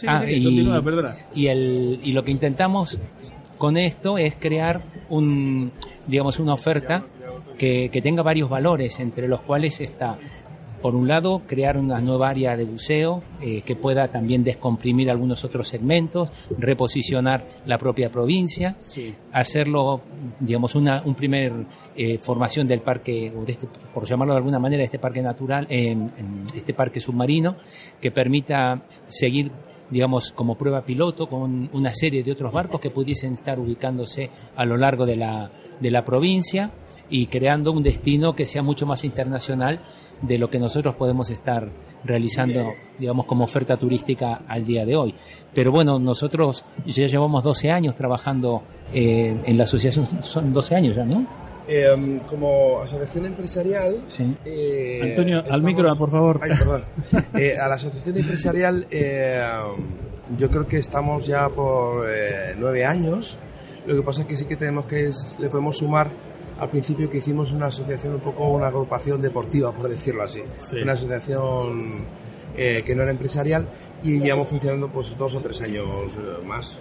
Sí, 0.00 0.06
Ah, 0.08 0.20
sí, 0.24 0.32
y- 0.34 0.44
continúa, 0.44 0.82
perdona. 0.82 1.16
Y, 1.34 1.46
el, 1.46 2.00
y 2.02 2.12
lo 2.12 2.22
que 2.24 2.30
intentamos 2.30 2.98
con 3.58 3.76
esto 3.76 4.16
es 4.18 4.34
crear 4.38 4.80
un, 5.10 5.70
digamos, 6.06 6.38
una 6.38 6.54
oferta 6.54 7.04
que, 7.58 7.90
que 7.90 8.00
tenga 8.00 8.22
varios 8.22 8.48
valores, 8.48 8.98
entre 9.00 9.28
los 9.28 9.40
cuales 9.40 9.80
está, 9.80 10.16
por 10.80 10.94
un 10.96 11.06
lado, 11.06 11.42
crear 11.46 11.76
una 11.76 12.00
nueva 12.00 12.30
área 12.30 12.56
de 12.56 12.64
buceo 12.64 13.22
eh, 13.42 13.60
que 13.60 13.76
pueda 13.76 14.08
también 14.08 14.42
descomprimir 14.42 15.10
algunos 15.10 15.44
otros 15.44 15.68
segmentos, 15.68 16.30
reposicionar 16.56 17.44
la 17.66 17.76
propia 17.76 18.10
provincia, 18.10 18.76
Sí. 18.78 19.14
hacerlo, 19.32 20.00
digamos, 20.40 20.74
una 20.74 21.02
un 21.04 21.14
primer 21.14 21.52
eh, 21.94 22.16
formación 22.22 22.66
del 22.66 22.80
parque, 22.80 23.30
o 23.36 23.44
de 23.44 23.52
este, 23.52 23.66
por 23.92 24.06
llamarlo 24.06 24.32
de 24.32 24.38
alguna 24.38 24.58
manera, 24.58 24.82
este 24.82 24.98
parque 24.98 25.20
natural, 25.20 25.66
eh, 25.68 25.94
este 26.56 26.72
parque 26.72 26.98
submarino, 26.98 27.56
que 28.00 28.10
permita 28.10 28.82
seguir 29.06 29.52
digamos, 29.90 30.32
como 30.32 30.56
prueba 30.56 30.84
piloto 30.84 31.28
con 31.28 31.68
una 31.72 31.92
serie 31.94 32.22
de 32.22 32.32
otros 32.32 32.52
barcos 32.52 32.80
que 32.80 32.90
pudiesen 32.90 33.34
estar 33.34 33.58
ubicándose 33.58 34.30
a 34.56 34.64
lo 34.64 34.76
largo 34.76 35.06
de 35.06 35.16
la, 35.16 35.50
de 35.80 35.90
la 35.90 36.04
provincia 36.04 36.70
y 37.08 37.26
creando 37.26 37.72
un 37.72 37.82
destino 37.82 38.34
que 38.34 38.46
sea 38.46 38.62
mucho 38.62 38.86
más 38.86 39.04
internacional 39.04 39.80
de 40.22 40.38
lo 40.38 40.48
que 40.48 40.58
nosotros 40.58 40.94
podemos 40.94 41.30
estar 41.30 41.70
realizando, 42.04 42.72
digamos, 42.98 43.26
como 43.26 43.44
oferta 43.44 43.76
turística 43.76 44.42
al 44.46 44.64
día 44.64 44.86
de 44.86 44.96
hoy. 44.96 45.14
Pero 45.54 45.72
bueno, 45.72 45.98
nosotros 45.98 46.64
ya 46.86 47.06
llevamos 47.06 47.42
12 47.42 47.70
años 47.70 47.94
trabajando 47.94 48.62
eh, 48.92 49.36
en 49.44 49.58
la 49.58 49.64
asociación, 49.64 50.06
son 50.22 50.52
12 50.52 50.74
años 50.76 50.96
ya, 50.96 51.04
¿no? 51.04 51.26
Eh, 51.72 52.20
como 52.28 52.80
asociación 52.82 53.26
empresarial. 53.26 54.02
Sí. 54.08 54.36
eh, 54.44 55.00
Antonio, 55.04 55.44
al 55.48 55.62
micro, 55.62 55.94
por 55.94 56.10
favor. 56.10 56.40
Ay, 56.42 56.50
perdón. 56.58 56.82
Eh, 57.38 57.56
a 57.56 57.68
la 57.68 57.76
asociación 57.76 58.16
empresarial, 58.16 58.86
eh, 58.90 59.40
yo 60.36 60.50
creo 60.50 60.66
que 60.66 60.78
estamos 60.78 61.26
ya 61.26 61.48
por 61.48 62.08
eh, 62.10 62.54
nueve 62.58 62.84
años. 62.84 63.38
Lo 63.86 63.94
que 63.96 64.02
pasa 64.02 64.22
es 64.22 64.26
que 64.28 64.36
sí 64.36 64.46
que 64.46 64.56
tenemos 64.56 64.86
que 64.86 65.06
es- 65.08 65.38
le 65.38 65.48
podemos 65.48 65.76
sumar 65.78 66.08
al 66.58 66.68
principio 66.70 67.08
que 67.08 67.18
hicimos 67.18 67.52
una 67.52 67.66
asociación 67.66 68.14
un 68.14 68.20
poco 68.20 68.48
una 68.48 68.66
agrupación 68.66 69.22
deportiva, 69.22 69.72
por 69.72 69.88
decirlo 69.88 70.22
así, 70.24 70.42
Sí. 70.58 70.76
una 70.82 70.92
asociación 70.94 72.04
eh, 72.56 72.82
que 72.84 72.94
no 72.96 73.02
era 73.02 73.12
empresarial 73.12 73.66
y 74.02 74.18
llevamos 74.18 74.48
funcionando 74.48 74.88
pues 74.88 75.16
dos 75.16 75.34
o 75.34 75.40
tres 75.40 75.60
años 75.62 75.86
eh, 76.16 76.46
más. 76.46 76.78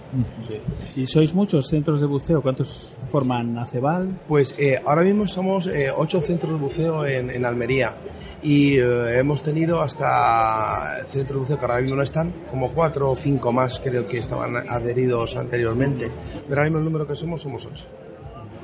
Sí. 0.48 1.02
¿Y 1.02 1.06
sois 1.06 1.34
muchos 1.34 1.68
centros 1.68 2.02
de 2.02 2.08
buceo? 2.08 2.42
¿Cuántos 2.42 2.98
forman 3.10 3.58
Acebal? 3.58 4.20
Pues 4.28 4.56
eh, 4.58 4.82
ahora 4.86 5.04
mismo 5.04 5.28
somos 5.28 5.68
eh, 5.68 5.92
ocho 5.96 6.22
centros 6.22 6.54
de 6.54 6.60
buceo 6.60 7.06
en, 7.06 7.30
en 7.30 7.46
Almería 7.46 7.96
y 8.42 8.78
eh, 8.78 9.20
hemos 9.20 9.44
tenido 9.44 9.82
hasta 9.82 11.06
centros 11.08 11.36
de 11.36 11.40
buceo 11.40 11.58
que 11.60 11.66
ahora 11.66 11.82
mismo 11.82 11.98
no 11.98 12.04
están, 12.04 12.32
como 12.50 12.72
cuatro 12.72 13.12
o 13.12 13.16
cinco 13.16 13.52
más 13.52 13.80
creo 13.80 14.08
que 14.08 14.18
estaban 14.18 14.56
adheridos 14.70 15.36
anteriormente, 15.36 16.12
pero 16.48 16.62
ahora 16.62 16.64
mismo 16.66 16.80
el 16.80 16.86
número 16.86 17.08
que 17.08 17.16
somos 17.16 17.42
somos 17.42 17.66
ocho. 17.66 17.86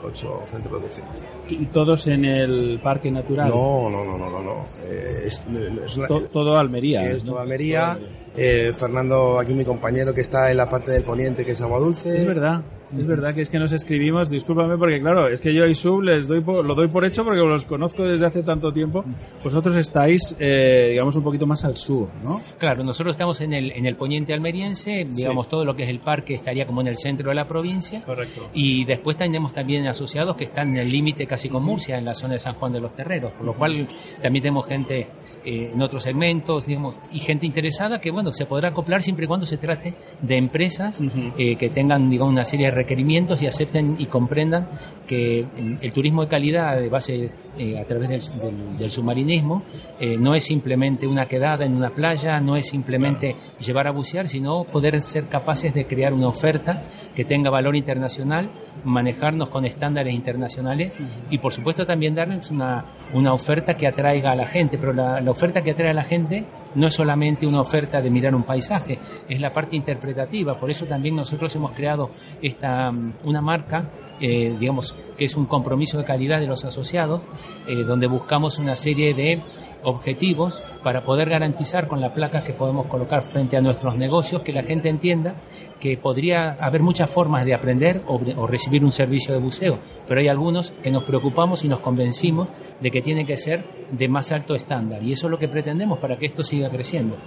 Ocho 0.08 0.42
centros 0.50 0.74
de 0.82 0.88
buceo. 0.88 1.06
¿Y 1.50 1.66
todos 1.68 2.08
en 2.08 2.26
el 2.26 2.80
Parque 2.82 3.10
Natural? 3.12 3.50
No, 3.50 3.90
no, 3.90 4.04
no, 4.06 4.18
no, 4.18 4.30
no. 4.30 4.42
no. 4.44 4.66
Eh, 4.86 5.24
es, 5.28 5.44
es 5.86 5.98
una- 5.98 6.08
To- 6.08 6.28
todo 6.28 6.58
Almería. 6.58 7.10
es 7.10 7.24
¿no? 7.24 7.32
toda 7.32 7.44
Almería. 7.44 7.98
Eh, 8.38 8.74
Fernando, 8.78 9.40
aquí 9.40 9.54
mi 9.54 9.64
compañero 9.64 10.14
que 10.14 10.22
está 10.22 10.52
en 10.52 10.58
la 10.58 10.70
parte 10.70 10.92
del 10.92 11.04
poniente, 11.04 11.46
que 11.46 11.52
es 11.54 11.62
Agua 11.62 11.80
Dulce. 11.80 12.18
Es 12.18 12.26
verdad, 12.26 12.62
es 12.98 13.08
verdad 13.08 13.34
que 13.34 13.42
es 13.42 13.50
que 13.50 13.60
nos 13.60 13.72
escribimos, 13.72 14.30
discúlpame 14.30 14.78
porque 14.78 15.00
claro, 15.00 15.28
es 15.28 15.40
que 15.42 15.54
yo 15.54 15.66
y 15.66 15.74
Sub 15.76 16.02
les 16.02 16.28
doy 16.28 16.42
por- 16.42 16.66
lo 16.66 16.76
doy 16.76 16.88
por 16.88 17.06
hecho 17.06 17.24
porque 17.24 17.40
los 17.42 17.66
conozco 17.66 18.04
desde 18.04 18.26
hace 18.26 18.44
tanto 18.44 18.72
tiempo. 18.72 19.04
Vosotros 19.44 19.76
estáis, 19.76 20.36
eh, 20.40 20.90
digamos, 20.92 21.16
un 21.16 21.24
poquito 21.24 21.46
más 21.48 21.64
al 21.66 21.78
sur, 21.78 22.08
¿no? 22.24 22.42
Claro, 22.60 22.84
nosotros 22.84 23.14
estamos 23.16 23.42
en 23.42 23.54
el, 23.54 23.72
en 23.72 23.86
el 23.86 23.96
poniente 23.96 24.34
almeriense, 24.34 25.06
digamos, 25.10 25.50
todo 25.50 25.66
lo 25.66 25.76
que 25.76 25.84
es 25.84 25.90
el 25.90 26.00
parque 26.00 26.36
estaría 26.36 26.66
como 26.68 26.82
en 26.82 26.88
el 26.88 26.98
centro 26.98 27.30
de 27.30 27.36
la 27.36 27.48
provincia. 27.48 28.02
Correcto. 28.04 28.50
Y 28.54 28.86
después 28.86 29.18
tenemos 29.18 29.54
también 29.54 29.88
asociados 29.88 30.36
que 30.36 30.46
están 30.46 30.70
en 30.70 30.78
el 30.78 30.90
límite 30.92 31.26
casi 31.28 31.50
con 31.50 31.64
Murcia, 31.64 31.98
en 31.98 32.06
la 32.06 32.14
zona 32.16 32.34
de 32.34 32.40
San 32.40 32.56
Juan 32.56 32.74
de 32.74 32.80
los 32.80 32.94
Terreros, 32.96 33.32
por 33.34 33.46
lo 33.46 33.54
cual 33.56 33.88
también 34.22 34.44
tenemos 34.44 34.66
gente 34.68 35.08
eh, 35.44 35.72
en 35.74 35.82
otros 35.82 36.04
segmentos, 36.04 36.66
digamos, 36.66 36.96
y 37.12 37.20
gente 37.20 37.46
interesada 37.46 38.00
que, 38.02 38.12
bueno, 38.12 38.32
se 38.34 38.46
podrá 38.46 38.70
acoplar 38.70 39.04
siempre 39.04 39.26
y 39.26 39.28
cuando 39.28 39.46
se 39.46 39.58
trate 39.58 39.94
de 40.22 40.38
empresas 40.38 41.02
eh, 41.38 41.56
que 41.56 41.70
tengan, 41.70 42.10
digamos, 42.10 42.34
una 42.34 42.46
serie 42.46 42.68
de 42.68 42.72
requerimientos 42.76 43.42
y 43.42 43.48
acepten 43.48 43.96
y 43.98 44.06
comprendan 44.06 44.68
que 45.08 45.46
el 45.82 45.94
turismo 45.94 46.24
de 46.24 46.28
calidad 46.28 46.80
de 46.80 46.90
base 46.90 47.32
eh, 47.58 47.80
a 47.80 47.86
través 47.86 48.10
del, 48.10 48.22
del- 48.22 48.78
del 48.78 48.92
submarinismo 48.92 49.64
eh, 50.00 50.18
no 50.20 50.36
es 50.36 50.44
simplemente 50.44 51.08
una 51.08 51.28
quedada 51.28 51.66
en 51.66 51.76
una 51.76 51.90
playa, 51.90 52.40
no 52.40 52.56
es 52.58 52.68
simplemente 52.68 53.36
llevar 53.60 53.88
a 53.88 53.92
bucear, 53.92 54.28
sino 54.28 54.64
poder 54.66 55.02
ser 55.02 55.28
capaces 55.28 55.74
de 55.74 55.86
crear 55.88 56.14
una 56.14 56.28
oferta 56.28 56.84
que 57.16 57.24
tenga 57.26 57.50
valor 57.50 57.76
internacional, 57.76 58.50
manejarnos 58.84 59.50
con 59.50 59.66
estándares 59.66 60.14
internacionales 60.14 60.96
y 61.30 61.38
por 61.38 61.54
supuesto 61.54 61.86
también 61.86 62.14
darles 62.16 62.52
una, 62.52 62.86
una 63.14 63.34
oferta 63.34 63.76
que 63.78 63.88
atraiga 63.88 64.32
a 64.32 64.36
la 64.36 64.48
gente, 64.48 64.78
pero 64.78 64.94
la, 64.94 65.22
la 65.22 65.32
oferta 65.32 65.62
que 65.62 65.72
atrae 65.72 65.92
a 65.92 65.94
la 65.94 66.04
gente 66.04 66.46
no 66.76 66.88
es 66.88 66.94
solamente 66.94 67.48
una 67.48 67.62
oferta 67.62 68.02
de 68.02 68.10
mirar 68.10 68.36
un 68.36 68.44
paisaje, 68.44 69.00
es 69.28 69.42
la 69.42 69.52
parte 69.52 69.76
interpretativa, 69.76 70.58
por 70.58 70.70
eso 70.70 70.86
también 70.86 71.16
nosotros 71.16 71.56
hemos 71.56 71.72
creado 71.72 72.10
esta, 72.42 72.92
mm, 72.92 73.14
una 73.24 73.42
marca 73.42 73.92
eh, 74.20 74.56
digamos, 74.58 74.96
que 75.18 75.26
es 75.26 75.36
un 75.36 75.46
compromiso 75.46 75.98
de 75.98 76.06
calidad 76.06 76.40
de 76.40 76.48
los 76.48 76.64
asociados, 76.64 77.22
eh, 77.68 77.84
donde 77.84 78.08
buscamos 78.08 78.58
una 78.58 78.78
serie 78.78 79.14
de 79.14 79.40
objetivos 79.86 80.62
para 80.84 81.04
poder 81.04 81.30
garantizar 81.30 81.88
con 81.88 82.02
la 82.02 82.14
placa 82.14 82.42
que 82.42 82.54
podemos 82.54 82.88
colocar 82.88 83.24
frente 83.24 83.56
a 83.58 83.62
nuestros 83.62 83.96
negocios 83.96 84.42
que 84.42 84.52
la 84.52 84.64
gente 84.64 84.90
entienda 84.90 85.36
que 85.80 85.98
podría 85.98 86.54
haber 86.54 86.82
muchas 86.82 87.10
formas 87.10 87.46
de 87.46 87.54
aprender 87.54 88.02
o, 88.08 88.48
recibir 88.48 88.84
un 88.84 88.92
servicio 88.92 89.34
de 89.34 89.40
buceo, 89.40 89.80
pero 90.08 90.20
hay 90.20 90.28
algunos 90.28 90.72
que 90.72 90.92
nos 90.92 91.04
preocupamos 91.04 91.64
y 91.64 91.68
nos 91.68 91.80
convencimos 91.80 92.50
de 92.82 92.92
que 92.92 93.02
tiene 93.02 93.26
que 93.26 93.38
ser 93.38 93.66
de 93.92 94.08
más 94.08 94.32
alto 94.32 94.56
estándar 94.56 95.04
y 95.04 95.14
eso 95.14 95.28
es 95.28 95.32
lo 95.32 95.40
que 95.40 95.48
pretendemos 95.48 96.00
para 96.00 96.18
que 96.18 96.26
esto 96.26 96.44
siga 96.44 96.70
creciendo. 96.70 97.18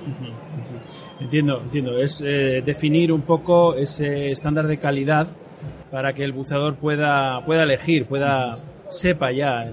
Entiendo, 1.20 1.60
entiendo. 1.62 1.98
Es 1.98 2.22
eh, 2.24 2.62
definir 2.64 3.12
un 3.12 3.22
poco 3.22 3.74
ese 3.74 4.30
estándar 4.30 4.66
de 4.66 4.78
calidad 4.78 5.28
para 5.90 6.12
que 6.12 6.24
el 6.24 6.32
buceador 6.32 6.76
pueda, 6.76 7.44
pueda 7.44 7.62
elegir, 7.62 8.06
pueda 8.06 8.56
sepa 8.88 9.30
ya 9.32 9.72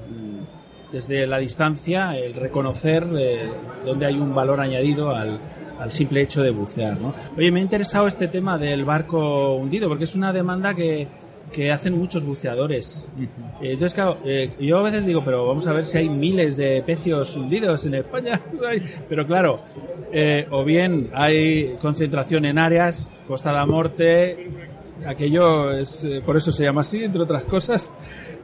desde 0.96 1.28
la 1.28 1.40
distancia 1.40 2.18
el 2.18 2.34
reconocer 2.36 3.06
eh, 3.20 3.50
dónde 3.84 4.06
hay 4.06 4.16
un 4.16 4.34
valor 4.34 4.62
añadido 4.62 5.10
al, 5.10 5.42
al 5.78 5.92
simple 5.92 6.22
hecho 6.22 6.42
de 6.42 6.52
bucear. 6.52 6.98
¿no? 6.98 7.14
Oye, 7.38 7.52
me 7.52 7.60
ha 7.60 7.64
interesado 7.64 8.08
este 8.08 8.30
tema 8.30 8.58
del 8.58 8.86
barco 8.86 9.56
hundido 9.56 9.90
porque 9.90 10.06
es 10.06 10.16
una 10.16 10.32
demanda 10.32 10.74
que, 10.74 11.10
que 11.52 11.70
hacen 11.70 11.98
muchos 11.98 12.24
buceadores. 12.24 13.10
Eh, 13.20 13.74
Entonces, 13.74 13.94
claro, 13.94 14.20
eh, 14.24 14.54
yo 14.58 14.78
a 14.78 14.84
veces 14.84 15.06
digo, 15.06 15.22
pero 15.26 15.46
vamos 15.46 15.68
a 15.68 15.74
ver 15.74 15.86
si 15.86 15.98
hay 15.98 16.08
miles 16.08 16.56
de 16.56 16.82
pecios 16.82 17.36
hundidos 17.36 17.86
en 17.86 17.96
España. 17.96 18.40
pero 19.10 19.28
claro, 19.28 19.58
eh, 20.14 20.48
o 20.50 20.64
bien 20.64 21.10
hay 21.14 21.74
concentración 21.82 22.46
en 22.46 22.58
áreas, 22.58 23.12
Costa 23.28 23.50
de 23.50 23.56
la 23.58 23.66
Morte, 23.66 24.50
aquello 25.06 25.72
es, 25.72 26.04
eh, 26.06 26.22
por 26.26 26.38
eso 26.38 26.52
se 26.52 26.64
llama 26.64 26.82
así, 26.82 27.04
entre 27.04 27.22
otras 27.22 27.44
cosas. 27.44 27.92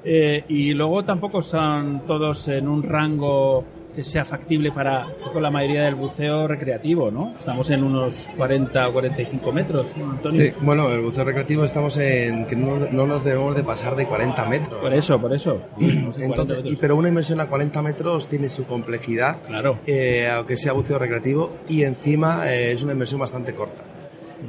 Eh, 0.04 0.44
y 0.48 0.74
luego 0.74 1.04
tampoco 1.06 1.42
son 1.42 2.02
todos 2.08 2.48
en 2.48 2.68
un 2.68 2.82
rango 2.84 3.64
que 3.94 4.06
sea 4.06 4.24
factible 4.24 4.72
para 4.72 5.06
con 5.34 5.44
la 5.44 5.52
mayoría 5.52 5.84
del 5.84 5.96
buceo 5.96 6.48
recreativo, 6.48 7.12
¿no? 7.12 7.34
Estamos 7.38 7.70
en 7.72 7.84
unos 7.84 8.30
40 8.38 8.88
o 8.88 8.92
45 8.94 9.52
metros, 9.52 9.98
¿no, 9.98 10.12
Antonio? 10.12 10.42
Sí, 10.46 10.54
bueno, 10.62 10.90
el 10.90 11.02
buceo 11.02 11.26
recreativo 11.26 11.66
estamos 11.66 11.98
en 11.98 12.46
que 12.48 12.56
no, 12.56 12.78
no 12.90 13.06
nos 13.06 13.26
debemos 13.26 13.54
de 13.54 13.64
pasar 13.66 13.98
de 13.98 14.06
40 14.08 14.46
metros. 14.46 14.80
Por 14.82 14.94
eso, 14.94 15.20
por 15.20 15.34
eso. 15.34 15.62
Estamos 15.80 16.18
en 16.22 16.30
40 16.30 16.42
Entonces, 16.54 16.72
y- 16.72 16.76
pero 16.78 16.96
una 16.96 17.10
inmersión 17.10 17.42
a 17.42 17.48
40 17.48 17.82
metros 17.82 18.28
tiene 18.30 18.48
su 18.48 18.64
complejidad, 18.66 19.42
Claro. 19.46 19.80
eh, 19.86 20.30
aunque 20.34 20.56
sea 20.56 20.72
buceo 20.72 20.98
recreativo, 20.98 21.52
y 21.68 21.84
encima 21.84 22.50
eh, 22.50 22.72
es 22.72 22.82
una 22.84 22.94
inmersión 22.94 23.20
bastante 23.20 23.54
corta. 23.54 23.84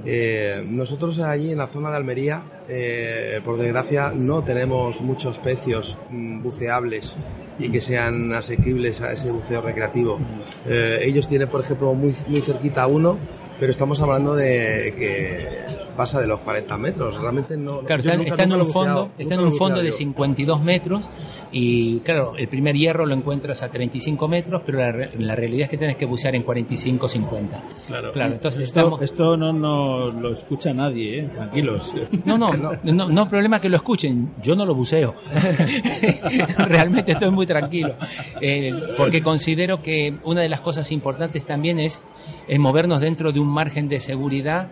Eh, 0.05 0.65
nosotros 0.67 1.19
allí 1.21 1.53
en 1.53 1.59
la 1.59 1.67
zona 1.67 1.91
de 1.91 1.97
Almería, 1.97 2.43
eh, 2.69 3.41
por 3.45 3.59
desgracia, 3.59 4.13
no 4.15 4.43
tenemos 4.43 5.01
muchos 5.01 5.39
pecios 5.39 5.99
mm, 6.11 6.43
buceables 6.43 7.15
y 7.59 7.71
que 7.71 7.81
sean 7.81 8.33
asequibles 8.33 9.01
a 9.01 9.13
ese 9.13 9.31
buceo 9.31 9.61
recreativo. 9.61 10.19
Eh, 10.67 11.01
ellos 11.03 11.29
tienen, 11.29 11.49
por 11.49 11.61
ejemplo, 11.61 11.95
muy, 11.95 12.15
muy 12.27 12.41
cerquita 12.41 12.87
uno, 12.87 13.19
pero 13.61 13.71
estamos 13.71 14.01
hablando 14.01 14.35
de 14.35 14.95
que 14.97 15.72
pasa 15.97 16.21
de 16.21 16.27
los 16.27 16.41
40 16.41 16.79
metros. 16.79 17.17
Realmente 17.21 17.57
no. 17.57 17.81
Claro, 17.81 18.03
está, 18.03 18.17
nunca- 18.17 18.31
está 18.31 18.43
en 18.45 18.53
un 18.53 18.59
buceado, 18.67 18.73
fondo, 18.73 19.11
está 19.19 19.35
en 19.35 19.41
un 19.41 19.47
fondo 19.55 19.65
buceado 19.77 19.83
de 19.83 19.91
yo. 19.91 19.97
52 19.97 20.63
metros 20.63 21.11
y 21.53 22.01
claro, 22.01 22.33
el 22.37 22.49
primer 22.49 22.75
hierro 22.77 23.05
lo 23.07 23.15
encuentras 23.15 23.63
a 23.63 23.69
35 23.71 24.27
metros, 24.29 24.63
pero 24.65 24.79
la, 24.79 24.93
re- 24.93 25.11
la 25.19 25.37
realidad 25.37 25.65
es 25.65 25.71
que 25.71 25.77
tienes 25.77 25.97
que 25.97 26.07
bucear 26.07 26.35
en 26.35 26.43
45, 26.43 27.09
50. 27.09 27.63
Claro, 27.89 28.13
Claro, 28.13 28.33
entonces 28.35 28.63
esto, 28.63 28.81
estamos- 28.81 29.03
esto 29.03 29.37
no, 29.37 29.53
no 29.53 30.11
lo 30.11 30.33
escucha 30.33 30.73
nadie, 30.73 31.19
¿eh? 31.21 31.29
tranquilos. 31.33 31.95
No, 32.25 32.39
no, 32.39 32.51
no, 32.83 33.09
no 33.09 33.29
problema 33.29 33.61
que 33.61 33.69
lo 33.69 33.77
escuchen, 33.77 34.31
yo 34.43 34.55
no 34.57 34.65
lo 34.65 34.75
buceo. 34.75 35.15
Realmente 36.59 37.13
estoy 37.13 37.31
muy 37.31 37.47
tranquilo. 37.47 37.95
Eh, 38.41 38.73
porque 38.97 39.23
considero 39.23 39.83
que 39.83 40.15
una 40.25 40.41
de 40.41 40.49
las 40.49 40.61
cosas 40.61 40.91
importantes 40.93 41.45
también 41.45 41.79
es, 41.79 42.01
es 42.49 42.59
movernos 42.59 43.01
dentro 43.01 43.33
de 43.33 43.41
un 43.41 43.49
margen 43.49 43.89
de 43.89 44.01
seguridad, 44.01 44.69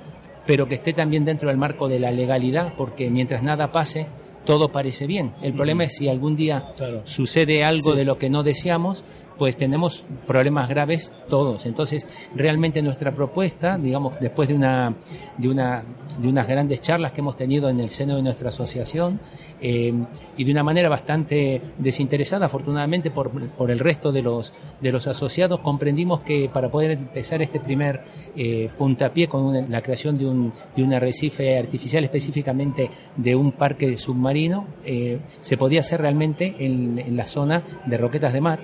pero 0.47 0.67
que 0.69 0.75
esté 0.77 0.93
también 0.93 1.25
dentro 1.25 1.49
del 1.49 1.57
marco 1.59 1.89
de 1.89 2.01
la 2.01 2.11
legalidad, 2.11 2.75
porque 2.77 3.11
mientras 3.11 3.43
nada 3.43 3.73
pase, 3.73 4.07
todo 4.45 4.71
parece 4.71 5.07
bien. 5.07 5.33
El 5.43 5.53
problema 5.53 5.85
es 5.85 5.97
si 5.97 6.09
algún 6.09 6.35
día 6.37 6.73
Claro. 6.77 7.03
sucede 7.05 7.63
algo 7.65 7.95
de 7.95 8.05
lo 8.05 8.19
que 8.19 8.31
no 8.31 8.43
deseamos, 8.43 9.05
pues 9.41 9.57
tenemos 9.57 10.05
problemas 10.27 10.69
graves 10.69 11.11
todos. 11.31 11.65
Entonces, 11.65 12.07
realmente 12.37 12.83
nuestra 12.83 13.11
propuesta, 13.13 13.79
digamos, 13.79 14.21
después 14.21 14.51
de 14.51 14.55
una 14.55 14.95
de 15.39 15.49
una 15.49 15.83
de 16.21 16.29
unas 16.29 16.47
grandes 16.47 16.83
charlas 16.83 17.13
que 17.13 17.23
hemos 17.23 17.37
tenido 17.37 17.71
en 17.71 17.81
el 17.81 17.89
seno 17.89 18.17
de 18.17 18.23
nuestra 18.23 18.51
asociación 18.51 19.19
eh, 19.63 19.95
y 20.37 20.45
de 20.45 20.53
una 20.53 20.63
manera 20.63 20.91
bastante 20.91 21.63
desinteresada, 21.79 22.45
afortunadamente 22.47 23.11
por, 23.11 23.31
por 23.31 23.71
el 23.71 23.79
resto 23.79 24.13
de 24.13 24.21
los 24.21 24.53
de 24.83 24.93
los 24.93 25.07
asociados, 25.07 25.61
comprendimos 25.61 26.21
que 26.21 26.51
para 26.53 26.69
poder 26.69 26.91
empezar 26.91 27.41
este 27.41 27.61
primer 27.61 28.03
eh, 28.37 28.69
puntapié 28.77 29.27
con 29.29 29.43
una- 29.45 29.67
la 29.67 29.81
creación 29.81 30.19
de 30.19 30.27
un 30.27 30.53
de 30.77 30.83
un 30.83 30.93
arrecife 30.93 31.57
artificial, 31.59 32.05
específicamente 32.05 32.91
de 33.17 33.35
un 33.35 33.53
parque 33.53 33.97
submarino, 33.97 34.67
eh, 34.85 35.19
se 35.41 35.57
podía 35.57 35.81
hacer 35.81 36.03
realmente 36.03 36.57
en, 36.59 36.99
en 36.99 37.17
la 37.17 37.27
zona 37.27 37.63
de 37.87 37.97
Roquetas 37.97 38.35
de 38.35 38.43
Mar 38.43 38.61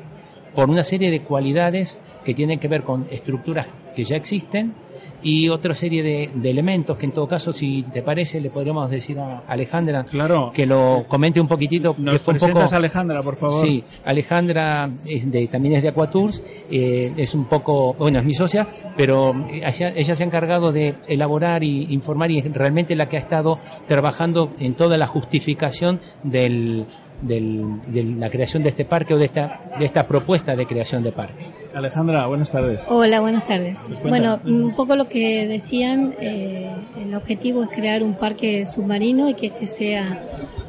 por 0.56 0.68
una 0.70 0.82
serie 0.82 1.10
de 1.12 1.20
cualidades 1.22 2.00
que 2.24 2.34
tienen 2.34 2.58
que 2.58 2.66
ver 2.66 2.82
con 2.82 3.06
estructuras 3.12 3.68
que 3.94 4.02
ya 4.04 4.16
existen 4.16 4.74
y 5.22 5.48
otra 5.48 5.74
serie 5.74 6.02
de, 6.02 6.30
de 6.34 6.50
elementos 6.50 6.96
que 6.98 7.06
en 7.06 7.12
todo 7.12 7.26
caso, 7.26 7.52
si 7.52 7.82
te 7.84 8.02
parece, 8.02 8.40
le 8.40 8.50
podríamos 8.50 8.90
decir 8.90 9.18
a 9.18 9.38
Alejandra 9.48 10.04
Claro. 10.04 10.52
que 10.54 10.66
lo 10.66 11.04
comente 11.08 11.40
un 11.40 11.48
poquitito. 11.48 11.96
que 11.96 12.02
Nos 12.02 12.22
fue 12.22 12.34
un 12.34 12.38
poco- 12.40 12.46
presentas 12.52 12.72
a 12.72 12.76
Alejandra, 12.76 13.22
por 13.22 13.34
favor. 13.36 13.64
Sí, 13.64 13.82
Alejandra 14.04 14.90
es 15.04 15.30
de, 15.30 15.46
también 15.48 15.74
es 15.76 15.82
de 15.82 15.88
Aquatours, 15.88 16.42
eh, 16.70 17.12
es 17.16 17.34
un 17.34 17.46
poco, 17.46 17.94
bueno, 17.94 18.18
es 18.20 18.24
mi 18.24 18.34
socia, 18.34 18.66
pero 18.96 19.34
ella, 19.50 19.92
ella 19.96 20.14
se 20.14 20.22
ha 20.22 20.26
encargado 20.26 20.70
de 20.72 20.94
elaborar 21.08 21.64
y 21.64 21.92
informar 21.92 22.30
y 22.30 22.38
es 22.38 22.52
realmente 22.52 22.94
la 22.94 23.08
que 23.08 23.16
ha 23.16 23.20
estado 23.20 23.58
trabajando 23.86 24.50
en 24.60 24.74
toda 24.74 24.96
la 24.96 25.06
justificación 25.06 25.98
del, 26.22 26.84
del- 27.22 27.80
de 27.86 28.04
la 28.04 28.28
creación 28.30 28.62
de 28.62 28.68
este 28.70 28.84
parque 28.84 29.14
o 29.14 29.18
de 29.18 29.24
esta, 29.26 29.60
de 29.78 29.84
esta 29.84 30.06
propuesta 30.06 30.54
de 30.56 30.66
creación 30.66 31.02
de 31.02 31.12
parque. 31.12 31.46
Alejandra, 31.74 32.26
buenas 32.26 32.50
tardes. 32.50 32.86
Hola, 32.88 33.20
buenas 33.20 33.44
tardes. 33.44 33.78
Pues. 33.86 34.02
Bueno, 34.02 34.40
un 34.44 34.74
poco 34.74 34.96
lo 34.96 35.08
que 35.08 35.46
decían, 35.46 36.14
eh, 36.20 36.70
el 37.02 37.14
objetivo 37.14 37.62
es 37.62 37.68
crear 37.70 38.02
un 38.02 38.14
parque 38.14 38.64
submarino 38.66 39.28
y 39.28 39.34
que 39.34 39.46
este 39.48 39.66
sea 39.66 40.04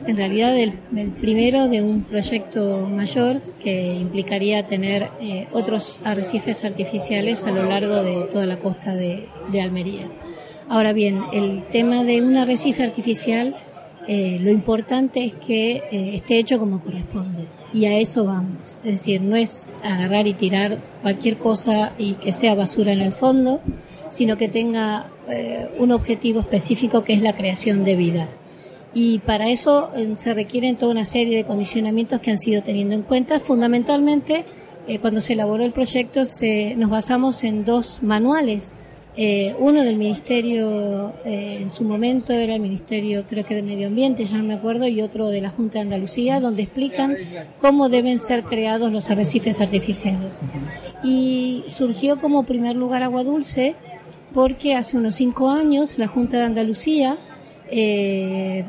en 0.06 0.16
realidad 0.16 0.58
el, 0.58 0.74
el 0.96 1.10
primero 1.12 1.68
de 1.68 1.82
un 1.84 2.04
proyecto 2.04 2.88
mayor 2.90 3.36
que 3.62 3.94
implicaría 3.96 4.66
tener 4.66 5.08
eh, 5.22 5.48
otros 5.52 6.00
arrecifes 6.06 6.64
artificiales 6.64 7.44
a 7.44 7.52
lo 7.52 7.64
largo 7.66 8.04
de 8.04 8.24
toda 8.32 8.46
la 8.46 8.56
costa 8.58 8.96
de, 8.96 9.28
de 9.52 9.62
Almería. 9.62 10.08
Ahora 10.70 10.92
bien, 10.94 11.22
el 11.34 11.64
tema 11.72 12.04
de 12.04 12.22
un 12.22 12.36
arrecife 12.38 12.84
artificial, 12.84 13.56
eh, 14.08 14.40
lo 14.42 14.52
importante 14.52 15.26
es 15.26 15.34
que 15.34 15.84
eh, 15.92 16.16
esté 16.16 16.40
hecho 16.40 16.60
como 16.60 16.80
corresponde. 16.80 17.46
Y 17.74 17.86
a 17.86 17.98
eso 18.00 18.24
vamos. 18.24 18.78
Es 18.86 18.92
decir, 18.92 19.22
no 19.22 19.36
es 19.36 19.70
agarrar 19.84 20.28
y 20.28 20.34
tirar 20.34 20.80
cualquier 21.02 21.38
cosa 21.38 21.94
y 21.98 22.14
que 22.14 22.32
sea 22.32 22.56
basura 22.56 22.94
en 22.94 23.02
el 23.02 23.12
fondo, 23.12 23.60
sino 24.10 24.38
que 24.38 24.48
tenga 24.48 25.12
eh, 25.28 25.70
un 25.78 25.92
objetivo 25.92 26.40
específico 26.40 27.04
que 27.04 27.14
es 27.14 27.22
la 27.22 27.34
creación 27.34 27.84
de 27.84 27.98
vida. 27.98 28.30
Y 28.94 29.20
para 29.20 29.50
eso 29.50 29.92
eh, 29.94 30.14
se 30.18 30.34
requieren 30.34 30.78
toda 30.78 30.94
una 30.94 31.06
serie 31.06 31.36
de 31.36 31.44
condicionamientos 31.44 32.22
que 32.22 32.32
han 32.32 32.40
sido 32.40 32.64
teniendo 32.64 32.96
en 32.96 33.02
cuenta. 33.02 33.42
Fundamentalmente, 33.42 34.46
cuando 35.02 35.20
se 35.20 35.34
elaboró 35.34 35.66
el 35.66 35.74
proyecto, 35.74 36.24
se, 36.24 36.74
nos 36.78 36.90
basamos 36.90 37.44
en 37.44 37.66
dos 37.66 38.02
manuales. 38.02 38.74
Eh, 39.20 39.56
uno 39.58 39.84
del 39.84 39.96
Ministerio, 39.96 41.14
eh, 41.26 41.58
en 41.62 41.72
su 41.72 41.84
momento 41.84 42.34
era 42.34 42.54
el 42.54 42.62
Ministerio, 42.62 43.24
creo 43.28 43.44
que 43.44 43.56
de 43.56 43.64
Medio 43.64 43.88
Ambiente, 43.88 44.26
ya 44.26 44.38
no 44.38 44.44
me 44.44 44.54
acuerdo, 44.54 44.88
y 44.88 45.02
otro 45.02 45.30
de 45.30 45.42
la 45.42 45.50
Junta 45.50 45.80
de 45.80 45.82
Andalucía, 45.82 46.40
donde 46.40 46.62
explican 46.64 47.18
cómo 47.60 47.90
deben 47.90 48.20
ser 48.20 48.44
creados 48.44 48.92
los 48.92 49.10
arrecifes 49.10 49.60
artificiales. 49.60 50.34
Y 51.04 51.64
surgió 51.68 52.20
como 52.20 52.44
primer 52.44 52.76
lugar 52.76 53.02
Agua 53.02 53.24
Dulce, 53.24 53.76
porque 54.34 54.76
hace 54.76 54.98
unos 54.98 55.16
cinco 55.16 55.50
años 55.50 55.98
la 55.98 56.08
Junta 56.08 56.38
de 56.38 56.44
Andalucía 56.44 57.18
eh, 57.72 58.64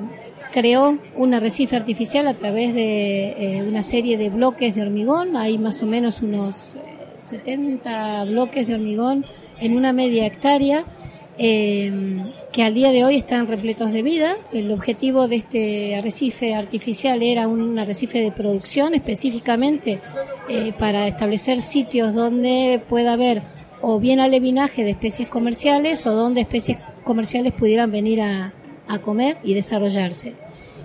creó 0.53 0.99
un 1.15 1.35
arrecife 1.35 1.77
artificial 1.77 2.27
a 2.27 2.35
través 2.35 2.75
de 2.75 3.59
eh, 3.59 3.63
una 3.63 3.83
serie 3.83 4.17
de 4.17 4.31
bloques 4.31 4.75
de 4.75 4.83
hormigón. 4.83 5.37
Hay 5.37 5.59
más 5.59 5.83
o 5.83 5.87
menos 5.87 6.23
unos 6.23 6.75
eh, 6.77 6.97
70 7.29 8.25
bloques 8.25 8.67
de 8.67 8.75
hormigón 8.75 9.27
en 9.61 9.77
una 9.77 9.93
media 9.93 10.27
hectárea 10.27 10.85
eh, 11.39 11.93
que 12.53 12.65
al 12.65 12.75
día 12.75 12.91
de 12.91 13.05
hoy 13.05 13.17
están 13.17 13.47
repletos 13.47 13.93
de 13.93 14.03
vida. 14.03 14.37
El 14.53 14.71
objetivo 14.73 15.29
de 15.29 15.37
este 15.37 15.95
arrecife 15.95 16.55
artificial 16.55 17.23
era 17.23 17.47
un 17.47 17.79
arrecife 17.79 18.21
de 18.21 18.33
producción 18.33 18.95
específicamente 18.95 20.01
eh, 20.49 20.73
para 20.79 21.07
establecer 21.07 21.63
sitios 21.63 22.15
donde 22.15 22.83
pueda 22.89 23.13
haber 23.13 23.43
o 23.81 24.01
bien 24.01 24.19
alevinaje 24.19 24.83
de 24.83 24.91
especies 24.91 25.29
comerciales 25.29 26.05
o 26.07 26.13
donde 26.13 26.41
especies 26.41 26.79
comerciales 27.05 27.53
pudieran 27.53 27.93
venir 27.93 28.21
a, 28.21 28.53
a 28.89 28.99
comer 28.99 29.39
y 29.45 29.55
desarrollarse. 29.55 30.35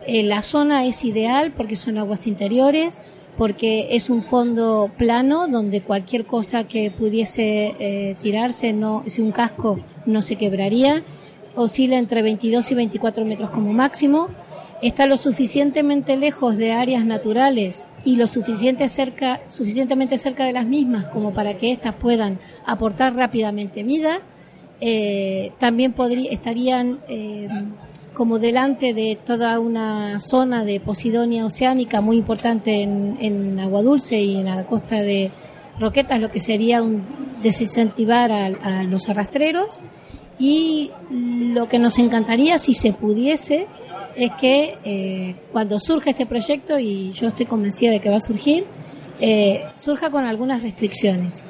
Eh, 0.05 0.23
la 0.23 0.43
zona 0.43 0.85
es 0.85 1.03
ideal 1.05 1.53
porque 1.53 1.75
son 1.75 1.97
aguas 1.97 2.27
interiores, 2.27 3.01
porque 3.37 3.95
es 3.95 4.09
un 4.09 4.21
fondo 4.21 4.89
plano 4.97 5.47
donde 5.47 5.81
cualquier 5.81 6.25
cosa 6.25 6.65
que 6.65 6.91
pudiese 6.91 7.75
eh, 7.79 8.15
tirarse, 8.21 8.73
no, 8.73 9.03
si 9.07 9.21
un 9.21 9.31
casco 9.31 9.79
no 10.05 10.21
se 10.21 10.35
quebraría, 10.35 11.03
oscila 11.55 11.97
entre 11.97 12.21
22 12.21 12.71
y 12.71 12.75
24 12.75 13.25
metros 13.25 13.49
como 13.49 13.73
máximo, 13.73 14.27
está 14.81 15.07
lo 15.07 15.17
suficientemente 15.17 16.17
lejos 16.17 16.57
de 16.57 16.73
áreas 16.73 17.05
naturales 17.05 17.85
y 18.05 18.17
lo 18.17 18.27
suficiente 18.27 18.89
cerca, 18.89 19.41
suficientemente 19.47 20.17
cerca 20.17 20.45
de 20.45 20.53
las 20.53 20.65
mismas 20.65 21.05
como 21.05 21.33
para 21.33 21.57
que 21.57 21.71
éstas 21.71 21.95
puedan 21.95 22.39
aportar 22.65 23.15
rápidamente 23.15 23.83
vida. 23.83 24.19
Eh, 24.81 25.53
también 25.59 25.93
podría, 25.93 26.29
estarían 26.31 26.99
eh, 27.07 27.47
como 28.13 28.39
delante 28.39 28.93
de 28.93 29.17
toda 29.23 29.59
una 29.59 30.19
zona 30.19 30.63
de 30.63 30.79
posidonia 30.79 31.45
oceánica 31.45 32.01
muy 32.01 32.17
importante 32.17 32.83
en, 32.83 33.17
en 33.19 33.59
Agua 33.59 33.81
Dulce 33.81 34.17
y 34.17 34.37
en 34.37 34.45
la 34.45 34.65
costa 34.65 35.01
de 35.01 35.31
Roquetas, 35.79 36.19
lo 36.19 36.29
que 36.29 36.39
sería 36.39 36.81
un 36.83 37.03
desincentivar 37.41 38.31
a, 38.31 38.83
los 38.83 39.09
arrastreros. 39.09 39.79
Y 40.39 40.91
lo 41.09 41.67
que 41.67 41.79
nos 41.79 41.97
encantaría, 41.99 42.57
si 42.57 42.73
se 42.73 42.93
pudiese, 42.93 43.67
es 44.15 44.31
que 44.39 44.77
eh, 44.83 45.35
cuando 45.51 45.79
surja 45.79 46.11
este 46.11 46.25
proyecto, 46.25 46.79
y 46.79 47.11
yo 47.11 47.29
estoy 47.29 47.45
convencida 47.45 47.91
de 47.91 47.99
que 47.99 48.09
va 48.09 48.17
a 48.17 48.21
surgir, 48.21 48.65
eh, 49.19 49.63
surja 49.75 50.09
con 50.09 50.25
algunas 50.25 50.61
restricciones 50.61 51.43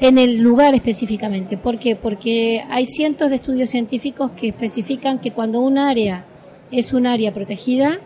en 0.00 0.18
el 0.18 0.38
lugar 0.38 0.74
específicamente. 0.74 1.56
¿Por 1.56 1.78
qué? 1.78 1.96
Porque 1.96 2.64
hay 2.68 2.86
cientos 2.86 3.30
de 3.30 3.36
estudios 3.36 3.70
científicos 3.70 4.32
que 4.32 4.48
especifican 4.48 5.18
que 5.18 5.32
cuando 5.32 5.60
un 5.60 5.78
área 5.78 6.24
es 6.70 6.92
un 6.92 7.06
área 7.06 7.32
protegida, 7.32 8.00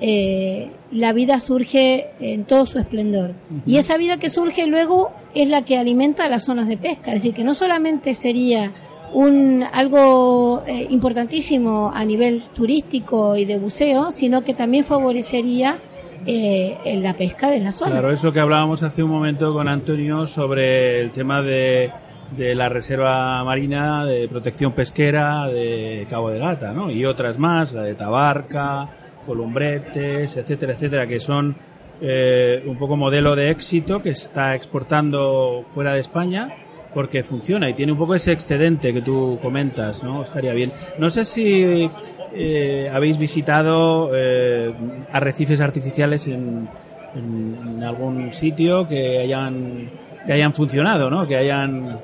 eh, 0.00 0.70
la 0.92 1.12
vida 1.12 1.40
surge 1.40 2.08
en 2.20 2.44
todo 2.44 2.66
su 2.66 2.78
esplendor. 2.78 3.34
Y 3.66 3.76
esa 3.76 3.96
vida 3.96 4.18
que 4.18 4.30
surge 4.30 4.66
luego 4.66 5.12
es 5.34 5.48
la 5.48 5.62
que 5.62 5.78
alimenta 5.78 6.28
las 6.28 6.44
zonas 6.44 6.68
de 6.68 6.76
pesca. 6.76 7.12
Es 7.12 7.22
decir, 7.22 7.34
que 7.34 7.44
no 7.44 7.54
solamente 7.54 8.14
sería 8.14 8.72
un 9.12 9.64
algo 9.72 10.62
eh, 10.66 10.86
importantísimo 10.90 11.90
a 11.92 12.04
nivel 12.04 12.44
turístico 12.54 13.36
y 13.36 13.44
de 13.44 13.58
buceo, 13.58 14.12
sino 14.12 14.42
que 14.42 14.54
también 14.54 14.84
favorecería 14.84 15.78
eh, 16.26 16.76
en 16.84 17.02
la 17.02 17.14
pesca 17.14 17.50
de 17.50 17.60
la 17.60 17.72
zona. 17.72 17.92
Claro, 17.92 18.10
es 18.10 18.22
lo 18.22 18.32
que 18.32 18.40
hablábamos 18.40 18.82
hace 18.82 19.02
un 19.02 19.10
momento 19.10 19.52
con 19.52 19.68
Antonio 19.68 20.26
sobre 20.26 21.00
el 21.00 21.10
tema 21.12 21.42
de, 21.42 21.90
de 22.36 22.54
la 22.54 22.68
reserva 22.68 23.42
marina 23.44 24.04
de 24.04 24.28
protección 24.28 24.72
pesquera 24.72 25.46
de 25.48 26.06
Cabo 26.08 26.30
de 26.30 26.38
Gata, 26.38 26.72
¿no? 26.72 26.90
Y 26.90 27.04
otras 27.04 27.38
más, 27.38 27.72
la 27.72 27.82
de 27.82 27.94
Tabarca, 27.94 28.88
Columbretes, 29.26 30.36
etcétera, 30.36 30.72
etcétera, 30.72 31.06
que 31.06 31.20
son 31.20 31.56
eh, 32.00 32.62
un 32.66 32.76
poco 32.76 32.96
modelo 32.96 33.36
de 33.36 33.50
éxito 33.50 34.02
que 34.02 34.10
está 34.10 34.54
exportando 34.54 35.64
fuera 35.68 35.94
de 35.94 36.00
España 36.00 36.48
porque 36.94 37.22
funciona 37.22 37.68
y 37.70 37.74
tiene 37.74 37.92
un 37.92 37.98
poco 37.98 38.14
ese 38.14 38.32
excedente 38.32 38.92
que 38.92 39.02
tú 39.02 39.38
comentas, 39.40 40.02
¿no? 40.02 40.22
Estaría 40.22 40.52
bien. 40.52 40.72
No 40.98 41.10
sé 41.10 41.24
si 41.24 41.90
eh, 42.32 42.90
habéis 42.92 43.18
visitado 43.18 44.10
eh, 44.14 44.72
arrecifes 45.12 45.60
artificiales 45.60 46.26
en, 46.26 46.68
en, 47.14 47.58
en 47.68 47.82
algún 47.84 48.32
sitio 48.32 48.88
que 48.88 49.18
hayan 49.18 49.90
que 50.26 50.32
hayan 50.32 50.52
funcionado, 50.52 51.10
¿no? 51.10 51.26
Que 51.26 51.36
hayan 51.36 51.98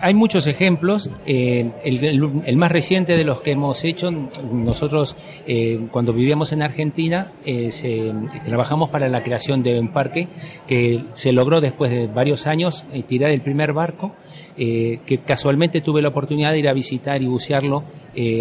hay 0.00 0.14
muchos 0.14 0.46
ejemplos. 0.46 1.10
eh, 1.26 1.70
el, 1.84 2.56
más 2.56 2.72
reciente 2.72 3.16
de 3.16 3.24
los 3.24 3.40
que 3.42 3.52
hemos 3.52 3.84
hecho, 3.84 4.10
nosotros 4.10 5.16
eh, 5.46 5.88
cuando 5.90 6.12
vivíamos 6.12 6.52
en 6.52 6.62
Argentina, 6.62 7.32
eh, 7.44 8.12
trabajamos 8.44 8.90
para 8.90 9.08
la 9.08 9.22
creación 9.22 9.62
de 9.62 9.78
un 9.78 9.88
parque 9.88 10.28
que 10.66 11.04
se 11.14 11.32
logró 11.32 11.60
después 11.60 11.90
de 11.90 12.06
varios 12.06 12.46
años 12.46 12.84
tirar 13.06 13.30
el 13.30 13.40
primer 13.40 13.72
barco, 13.72 14.14
que 14.56 15.22
casualmente 15.24 15.80
tuve 15.80 16.02
la 16.02 16.08
oportunidad 16.08 16.52
de 16.52 16.58
ir 16.58 16.68
a 16.68 16.74
visitar 16.74 17.22
y 17.22 17.26
bucearlo 17.26 17.84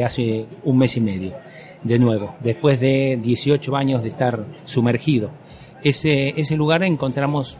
hace 0.03 0.47
un 0.65 0.77
mes 0.77 0.97
y 0.97 1.01
medio. 1.01 1.33
De 1.83 1.97
nuevo, 1.97 2.35
después 2.41 2.79
de 2.79 3.17
18 3.21 3.75
años 3.77 4.03
de 4.03 4.09
estar 4.09 4.45
sumergido. 4.65 5.31
Ese, 5.81 6.33
ese 6.37 6.57
lugar 6.57 6.83
encontramos 6.83 7.57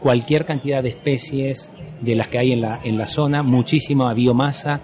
cualquier 0.00 0.44
cantidad 0.46 0.82
de 0.82 0.90
especies 0.90 1.70
de 2.00 2.14
las 2.14 2.28
que 2.28 2.38
hay 2.38 2.52
en 2.52 2.60
la, 2.62 2.80
en 2.82 2.96
la 2.98 3.08
zona, 3.08 3.42
muchísima 3.42 4.12
biomasa, 4.14 4.80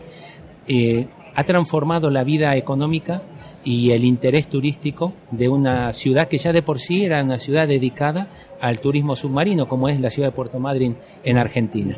eh, 0.69 1.07
ha 1.35 1.45
transformado 1.45 2.11
la 2.11 2.25
vida 2.25 2.57
económica 2.57 3.23
y 3.65 3.91
el 3.91 4.05
interés 4.05 4.47
turístico 4.49 5.13
de 5.31 5.49
una 5.49 5.93
ciudad 5.93 6.29
que 6.29 6.39
ya 6.39 6.53
de 6.53 6.63
por 6.63 6.79
sí 6.79 7.05
era 7.05 7.23
una 7.23 7.39
ciudad 7.39 7.67
dedicada 7.67 8.29
al 8.61 8.81
turismo 8.81 9.17
submarino, 9.17 9.67
como 9.69 9.89
es 9.89 10.01
la 10.01 10.09
ciudad 10.11 10.29
de 10.29 10.35
Puerto 10.37 10.59
Madryn 10.61 10.97
en 11.25 11.37
Argentina. 11.37 11.97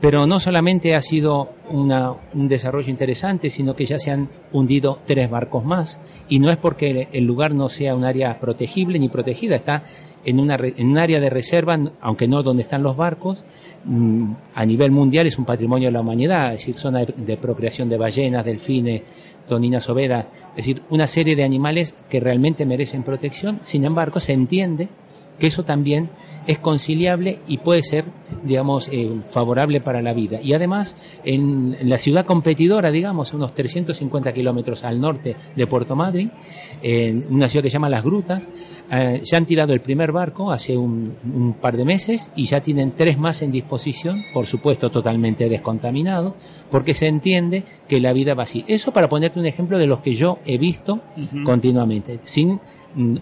Pero 0.00 0.26
no 0.26 0.38
solamente 0.38 0.94
ha 0.94 1.00
sido 1.00 1.50
una- 1.70 2.12
un 2.34 2.46
desarrollo 2.48 2.90
interesante, 2.90 3.50
sino 3.50 3.74
que 3.74 3.86
ya 3.86 3.98
se 3.98 4.10
han 4.12 4.28
hundido 4.52 5.00
tres 5.06 5.28
barcos 5.30 5.64
más. 5.64 5.98
Y 6.28 6.38
no 6.38 6.50
es 6.50 6.56
porque 6.56 7.08
el 7.10 7.24
lugar 7.24 7.52
no 7.54 7.68
sea 7.68 7.96
un 7.96 8.04
área 8.04 8.38
protegible 8.38 8.98
ni 8.98 9.08
protegida, 9.08 9.56
está 9.56 9.82
en, 10.24 10.40
una, 10.40 10.56
en 10.56 10.88
un 10.88 10.98
área 10.98 11.20
de 11.20 11.30
reserva, 11.30 11.78
aunque 12.00 12.28
no 12.28 12.42
donde 12.42 12.62
están 12.62 12.82
los 12.82 12.96
barcos, 12.96 13.44
mm, 13.84 14.32
a 14.54 14.64
nivel 14.64 14.90
mundial 14.90 15.26
es 15.26 15.38
un 15.38 15.44
patrimonio 15.44 15.88
de 15.88 15.92
la 15.92 16.00
humanidad, 16.00 16.54
es 16.54 16.60
decir, 16.60 16.76
zona 16.76 17.00
de, 17.00 17.14
de 17.16 17.36
procreación 17.36 17.88
de 17.88 17.96
ballenas, 17.96 18.44
delfines, 18.44 19.02
toninas 19.48 19.88
overas, 19.88 20.26
es 20.50 20.56
decir, 20.56 20.82
una 20.90 21.06
serie 21.06 21.34
de 21.34 21.44
animales 21.44 21.94
que 22.08 22.20
realmente 22.20 22.66
merecen 22.66 23.02
protección, 23.02 23.60
sin 23.62 23.84
embargo, 23.84 24.20
se 24.20 24.32
entiende 24.32 24.88
que 25.38 25.46
eso 25.46 25.64
también 25.64 26.10
es 26.48 26.58
conciliable 26.58 27.40
y 27.46 27.58
puede 27.58 27.82
ser, 27.82 28.06
digamos, 28.42 28.88
eh, 28.90 29.20
favorable 29.30 29.82
para 29.82 30.00
la 30.00 30.14
vida. 30.14 30.40
Y 30.42 30.54
además, 30.54 30.96
en, 31.22 31.76
en 31.78 31.90
la 31.90 31.98
ciudad 31.98 32.24
competidora, 32.24 32.90
digamos, 32.90 33.34
unos 33.34 33.54
350 33.54 34.32
kilómetros 34.32 34.82
al 34.82 34.98
norte 34.98 35.36
de 35.54 35.66
Puerto 35.66 35.94
Madryn, 35.94 36.32
en 36.82 37.26
una 37.28 37.50
ciudad 37.50 37.62
que 37.62 37.68
se 37.68 37.74
llama 37.74 37.90
Las 37.90 38.02
Grutas, 38.02 38.48
eh, 38.90 39.20
ya 39.22 39.36
han 39.36 39.44
tirado 39.44 39.74
el 39.74 39.80
primer 39.80 40.10
barco 40.10 40.50
hace 40.50 40.74
un, 40.74 41.16
un 41.34 41.52
par 41.52 41.76
de 41.76 41.84
meses 41.84 42.30
y 42.34 42.46
ya 42.46 42.62
tienen 42.62 42.92
tres 42.96 43.18
más 43.18 43.42
en 43.42 43.50
disposición, 43.50 44.24
por 44.32 44.46
supuesto 44.46 44.90
totalmente 44.90 45.50
descontaminados, 45.50 46.32
porque 46.70 46.94
se 46.94 47.08
entiende 47.08 47.64
que 47.86 48.00
la 48.00 48.14
vida 48.14 48.32
va 48.32 48.44
así. 48.44 48.64
Eso 48.68 48.90
para 48.90 49.10
ponerte 49.10 49.38
un 49.38 49.44
ejemplo 49.44 49.76
de 49.76 49.86
los 49.86 50.00
que 50.00 50.14
yo 50.14 50.38
he 50.46 50.56
visto 50.56 51.02
continuamente, 51.44 52.20
sin 52.24 52.58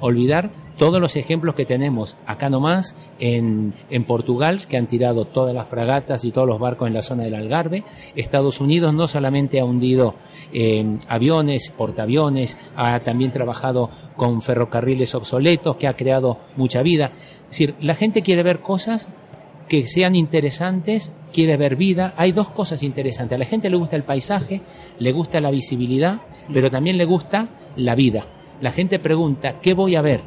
olvidar 0.00 0.50
todos 0.78 1.00
los 1.00 1.16
ejemplos 1.16 1.54
que 1.54 1.64
tenemos 1.64 2.16
acá 2.26 2.50
nomás 2.50 2.94
en, 3.18 3.74
en 3.90 4.04
Portugal, 4.04 4.66
que 4.66 4.76
han 4.76 4.86
tirado 4.86 5.24
todas 5.24 5.54
las 5.54 5.68
fragatas 5.68 6.24
y 6.24 6.32
todos 6.32 6.46
los 6.46 6.58
barcos 6.58 6.88
en 6.88 6.94
la 6.94 7.02
zona 7.02 7.24
del 7.24 7.34
Algarve. 7.34 7.84
Estados 8.14 8.60
Unidos 8.60 8.92
no 8.92 9.08
solamente 9.08 9.58
ha 9.58 9.64
hundido 9.64 10.14
eh, 10.52 10.98
aviones, 11.08 11.72
portaaviones, 11.76 12.56
ha 12.76 13.00
también 13.00 13.32
trabajado 13.32 13.90
con 14.16 14.42
ferrocarriles 14.42 15.14
obsoletos, 15.14 15.76
que 15.76 15.88
ha 15.88 15.96
creado 15.96 16.38
mucha 16.56 16.82
vida. 16.82 17.10
Es 17.44 17.50
decir, 17.50 17.74
la 17.80 17.94
gente 17.94 18.22
quiere 18.22 18.42
ver 18.42 18.60
cosas 18.60 19.08
que 19.68 19.86
sean 19.86 20.14
interesantes, 20.14 21.12
quiere 21.32 21.56
ver 21.56 21.76
vida. 21.76 22.14
Hay 22.16 22.32
dos 22.32 22.50
cosas 22.50 22.82
interesantes. 22.82 23.36
A 23.36 23.38
la 23.38 23.46
gente 23.46 23.70
le 23.70 23.76
gusta 23.76 23.96
el 23.96 24.04
paisaje, 24.04 24.60
le 24.98 25.12
gusta 25.12 25.40
la 25.40 25.50
visibilidad, 25.50 26.20
pero 26.52 26.70
también 26.70 26.98
le 26.98 27.04
gusta 27.04 27.48
la 27.76 27.94
vida. 27.94 28.26
La 28.60 28.72
gente 28.72 28.98
pregunta, 28.98 29.60
¿qué 29.60 29.74
voy 29.74 29.96
a 29.96 30.02
ver? 30.02 30.20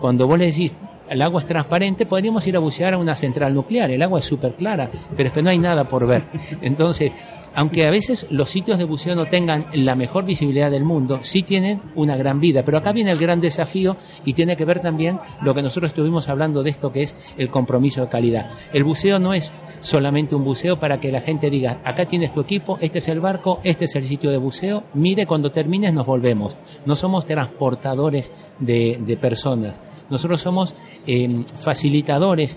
Cuando 0.00 0.26
vos 0.26 0.38
le 0.38 0.46
decís, 0.46 0.72
el 1.08 1.22
agua 1.22 1.40
es 1.40 1.46
transparente, 1.46 2.06
podríamos 2.06 2.46
ir 2.46 2.56
a 2.56 2.58
bucear 2.58 2.94
a 2.94 2.98
una 2.98 3.16
central 3.16 3.54
nuclear. 3.54 3.90
El 3.90 4.02
agua 4.02 4.18
es 4.18 4.24
súper 4.24 4.54
clara, 4.54 4.90
pero 5.16 5.28
es 5.28 5.34
que 5.34 5.42
no 5.42 5.50
hay 5.50 5.58
nada 5.58 5.84
por 5.84 6.06
ver. 6.06 6.24
Entonces, 6.60 7.12
aunque 7.58 7.84
a 7.84 7.90
veces 7.90 8.24
los 8.30 8.50
sitios 8.50 8.78
de 8.78 8.84
buceo 8.84 9.16
no 9.16 9.26
tengan 9.26 9.66
la 9.72 9.96
mejor 9.96 10.24
visibilidad 10.24 10.70
del 10.70 10.84
mundo, 10.84 11.18
sí 11.22 11.42
tienen 11.42 11.82
una 11.96 12.16
gran 12.16 12.38
vida. 12.38 12.62
Pero 12.64 12.78
acá 12.78 12.92
viene 12.92 13.10
el 13.10 13.18
gran 13.18 13.40
desafío 13.40 13.96
y 14.24 14.34
tiene 14.34 14.56
que 14.56 14.64
ver 14.64 14.78
también 14.78 15.18
lo 15.42 15.54
que 15.54 15.62
nosotros 15.62 15.90
estuvimos 15.90 16.28
hablando 16.28 16.62
de 16.62 16.70
esto 16.70 16.92
que 16.92 17.02
es 17.02 17.16
el 17.36 17.50
compromiso 17.50 18.00
de 18.00 18.08
calidad. 18.08 18.48
El 18.72 18.84
buceo 18.84 19.18
no 19.18 19.34
es 19.34 19.52
solamente 19.80 20.36
un 20.36 20.44
buceo 20.44 20.78
para 20.78 21.00
que 21.00 21.10
la 21.10 21.20
gente 21.20 21.50
diga, 21.50 21.80
acá 21.84 22.06
tienes 22.06 22.32
tu 22.32 22.40
equipo, 22.40 22.78
este 22.80 22.98
es 22.98 23.08
el 23.08 23.18
barco, 23.18 23.58
este 23.64 23.86
es 23.86 23.96
el 23.96 24.04
sitio 24.04 24.30
de 24.30 24.36
buceo, 24.36 24.84
mire, 24.94 25.26
cuando 25.26 25.50
termines 25.50 25.92
nos 25.92 26.06
volvemos. 26.06 26.56
No 26.86 26.94
somos 26.94 27.26
transportadores 27.26 28.30
de, 28.60 29.18
personas. 29.20 29.80
Nosotros 30.10 30.40
somos 30.40 30.74
eh, 31.08 31.26
facilitadores, 31.56 32.56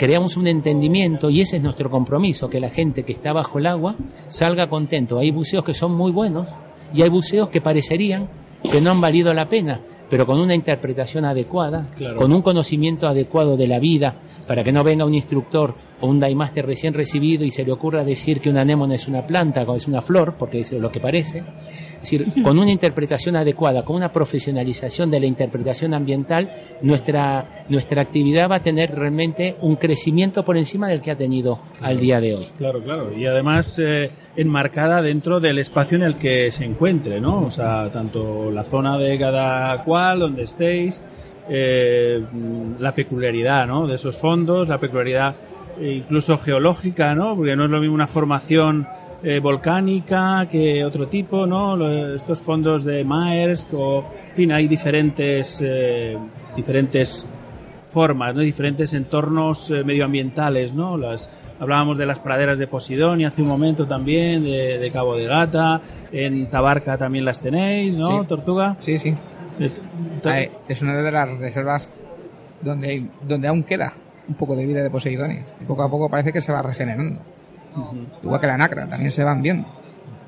creamos 0.00 0.38
un 0.38 0.46
entendimiento 0.46 1.28
y 1.28 1.42
ese 1.42 1.58
es 1.58 1.62
nuestro 1.62 1.90
compromiso, 1.90 2.48
que 2.48 2.58
la 2.58 2.70
gente 2.70 3.02
que 3.02 3.12
está 3.12 3.34
bajo 3.34 3.58
el 3.58 3.66
agua 3.66 3.96
salga 4.28 4.66
contento. 4.66 5.18
Hay 5.18 5.30
buceos 5.30 5.62
que 5.62 5.74
son 5.74 5.94
muy 5.94 6.10
buenos 6.10 6.48
y 6.94 7.02
hay 7.02 7.10
buceos 7.10 7.50
que 7.50 7.60
parecerían 7.60 8.26
que 8.72 8.80
no 8.80 8.92
han 8.92 9.00
valido 9.02 9.34
la 9.34 9.46
pena, 9.46 9.78
pero 10.08 10.24
con 10.24 10.40
una 10.40 10.54
interpretación 10.54 11.26
adecuada, 11.26 11.82
Claro. 11.98 12.16
con 12.16 12.32
un 12.32 12.40
conocimiento 12.40 13.06
adecuado 13.08 13.58
de 13.58 13.68
la 13.68 13.78
vida, 13.78 14.14
para 14.46 14.64
que 14.64 14.72
no 14.72 14.82
venga 14.82 15.04
un 15.04 15.12
instructor 15.12 15.74
o 16.00 16.06
un 16.06 16.20
daimaster 16.20 16.66
recién 16.66 16.94
recibido 16.94 17.44
y 17.44 17.50
se 17.50 17.64
le 17.64 17.72
ocurra 17.72 18.04
decir 18.04 18.40
que 18.40 18.50
una 18.50 18.62
anémona 18.62 18.94
es 18.94 19.08
una 19.08 19.26
planta 19.26 19.62
o 19.62 19.76
es 19.76 19.86
una 19.86 20.00
flor, 20.00 20.34
porque 20.38 20.60
es 20.60 20.72
lo 20.72 20.90
que 20.90 21.00
parece. 21.00 21.42
Es 22.02 22.10
decir, 22.10 22.42
con 22.42 22.58
una 22.58 22.70
interpretación 22.70 23.36
adecuada, 23.36 23.84
con 23.84 23.96
una 23.96 24.10
profesionalización 24.10 25.10
de 25.10 25.20
la 25.20 25.26
interpretación 25.26 25.92
ambiental, 25.92 26.50
nuestra, 26.80 27.64
nuestra 27.68 28.00
actividad 28.00 28.48
va 28.50 28.56
a 28.56 28.62
tener 28.62 28.94
realmente 28.94 29.56
un 29.60 29.76
crecimiento 29.76 30.42
por 30.42 30.56
encima 30.56 30.88
del 30.88 31.02
que 31.02 31.10
ha 31.10 31.16
tenido 31.16 31.60
al 31.80 31.98
día 31.98 32.20
de 32.20 32.36
hoy. 32.36 32.46
Claro, 32.56 32.80
claro. 32.80 33.12
Y 33.12 33.26
además 33.26 33.78
eh, 33.84 34.10
enmarcada 34.34 35.02
dentro 35.02 35.40
del 35.40 35.58
espacio 35.58 35.98
en 35.98 36.04
el 36.04 36.16
que 36.16 36.50
se 36.50 36.64
encuentre, 36.64 37.20
¿no? 37.20 37.42
O 37.42 37.50
sea, 37.50 37.90
tanto 37.90 38.50
la 38.50 38.64
zona 38.64 38.96
de 38.96 39.18
cada 39.18 39.84
cual, 39.84 40.20
donde 40.20 40.44
estéis, 40.44 41.02
eh, 41.50 42.24
la 42.78 42.94
peculiaridad, 42.94 43.66
¿no? 43.66 43.86
De 43.86 43.96
esos 43.96 44.16
fondos, 44.16 44.68
la 44.68 44.78
peculiaridad 44.78 45.34
incluso 45.80 46.36
geológica, 46.38 47.14
¿no? 47.14 47.36
Porque 47.36 47.56
no 47.56 47.64
es 47.64 47.70
lo 47.70 47.80
mismo 47.80 47.94
una 47.94 48.06
formación 48.06 48.86
eh, 49.22 49.38
volcánica 49.38 50.46
que 50.50 50.84
otro 50.84 51.08
tipo, 51.08 51.46
¿no? 51.46 52.14
Estos 52.14 52.40
fondos 52.40 52.84
de 52.84 53.04
Maersk 53.04 53.68
o, 53.74 53.98
en 54.30 54.34
fin, 54.34 54.52
hay 54.52 54.68
diferentes, 54.68 55.60
eh, 55.64 56.16
diferentes 56.56 57.26
formas, 57.86 58.34
¿no? 58.34 58.40
diferentes 58.40 58.94
entornos 58.94 59.70
eh, 59.70 59.82
medioambientales, 59.84 60.72
¿no? 60.72 60.96
Las, 60.96 61.28
hablábamos 61.58 61.98
de 61.98 62.06
las 62.06 62.20
praderas 62.20 62.58
de 62.58 62.66
Posidonia 62.66 63.28
hace 63.28 63.42
un 63.42 63.48
momento 63.48 63.86
también, 63.86 64.44
de, 64.44 64.78
de 64.78 64.90
Cabo 64.90 65.16
de 65.16 65.26
Gata, 65.26 65.80
en 66.12 66.48
Tabarca 66.48 66.96
también 66.96 67.24
las 67.24 67.40
tenéis, 67.40 67.96
¿no? 67.96 68.20
Sí. 68.22 68.26
Tortuga. 68.28 68.76
Sí, 68.78 68.96
sí. 68.96 69.14
Ah, 70.24 70.40
Es 70.68 70.80
una 70.80 70.96
de 70.96 71.12
las 71.12 71.38
reservas 71.38 71.92
donde, 72.62 73.06
donde 73.26 73.48
aún 73.48 73.64
queda 73.64 73.92
un 74.30 74.34
poco 74.36 74.56
de 74.56 74.64
vida 74.64 74.82
de 74.82 74.88
Poseidonia. 74.90 75.44
Y 75.60 75.64
poco 75.64 75.82
a 75.82 75.90
poco 75.90 76.08
parece 76.08 76.32
que 76.32 76.40
se 76.40 76.50
va 76.52 76.62
regenerando. 76.62 77.20
Igual 78.22 78.40
que 78.40 78.46
la 78.46 78.56
Nacra, 78.56 78.88
también 78.88 79.10
se 79.12 79.22
van 79.22 79.42
viendo. 79.42 79.68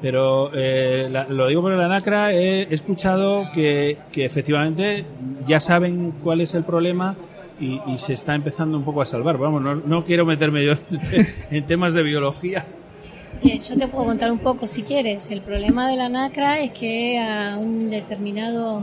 Pero 0.00 0.50
eh, 0.54 1.08
la- 1.10 1.24
lo 1.28 1.46
digo 1.46 1.62
por 1.62 1.72
la 1.72 1.88
Nacra, 1.88 2.32
he 2.32 2.62
escuchado 2.74 3.44
que, 3.54 3.96
que 4.10 4.24
efectivamente 4.24 5.04
ya 5.46 5.60
saben 5.60 6.12
cuál 6.22 6.40
es 6.40 6.54
el 6.54 6.64
problema 6.64 7.14
y, 7.60 7.80
y 7.86 7.98
se 7.98 8.12
está 8.12 8.34
empezando 8.34 8.76
un 8.76 8.84
poco 8.84 9.00
a 9.02 9.06
salvar. 9.06 9.38
Vamos, 9.38 9.62
no, 9.62 9.76
no 9.76 10.04
quiero 10.04 10.26
meterme 10.26 10.64
yo 10.64 10.74
en 11.50 11.66
temas 11.66 11.94
de 11.94 12.02
biología. 12.02 12.64
Eh, 13.44 13.58
yo 13.60 13.76
te 13.76 13.86
puedo 13.88 14.06
contar 14.06 14.30
un 14.32 14.38
poco 14.40 14.66
si 14.66 14.82
quieres. 14.82 15.30
El 15.30 15.40
problema 15.40 15.88
de 15.88 15.96
la 15.96 16.08
nacra 16.08 16.58
es 16.60 16.72
que 16.72 17.18
a 17.20 17.56
un 17.58 17.88
determinado, 17.90 18.82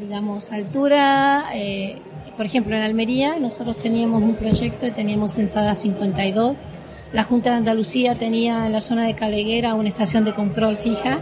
digamos, 0.00 0.50
altura, 0.52 1.46
eh, 1.54 1.96
por 2.38 2.46
ejemplo 2.46 2.74
en 2.74 2.82
Almería, 2.82 3.38
nosotros 3.38 3.76
teníamos 3.78 4.22
un 4.22 4.34
proyecto 4.34 4.86
y 4.86 4.92
teníamos 4.92 5.36
Ensada 5.36 5.74
52. 5.74 6.56
La 7.12 7.24
Junta 7.24 7.50
de 7.50 7.56
Andalucía 7.56 8.14
tenía 8.14 8.64
en 8.66 8.72
la 8.72 8.80
zona 8.80 9.06
de 9.06 9.14
Caleguera 9.14 9.74
una 9.74 9.88
estación 9.90 10.24
de 10.24 10.32
control 10.34 10.76
fija 10.78 11.18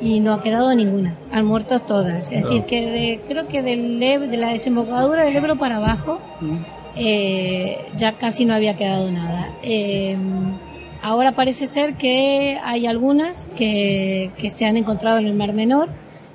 y 0.00 0.20
no 0.20 0.32
ha 0.34 0.42
quedado 0.42 0.74
ninguna. 0.74 1.14
Han 1.32 1.46
muerto 1.46 1.78
todas. 1.80 2.30
Es 2.32 2.42
decir, 2.42 2.64
que 2.64 2.90
de- 2.90 3.20
creo 3.28 3.46
que 3.48 3.62
del, 3.62 3.98
de 4.00 4.36
la 4.36 4.48
desembocadura 4.48 5.24
del 5.24 5.36
Ebro 5.36 5.56
para 5.56 5.76
abajo 5.76 6.18
eh, 6.96 7.78
ya 7.96 8.12
casi 8.12 8.44
no 8.44 8.54
había 8.54 8.74
quedado 8.74 9.10
nada. 9.10 9.48
Eh, 9.62 10.16
ahora 11.02 11.32
parece 11.32 11.66
ser 11.66 11.94
que 11.94 12.58
hay 12.62 12.86
algunas 12.86 13.46
que, 13.56 14.30
que 14.36 14.50
se 14.50 14.66
han 14.66 14.76
encontrado 14.76 15.18
en 15.18 15.26
el 15.26 15.34
Mar 15.34 15.52
Menor, 15.54 15.88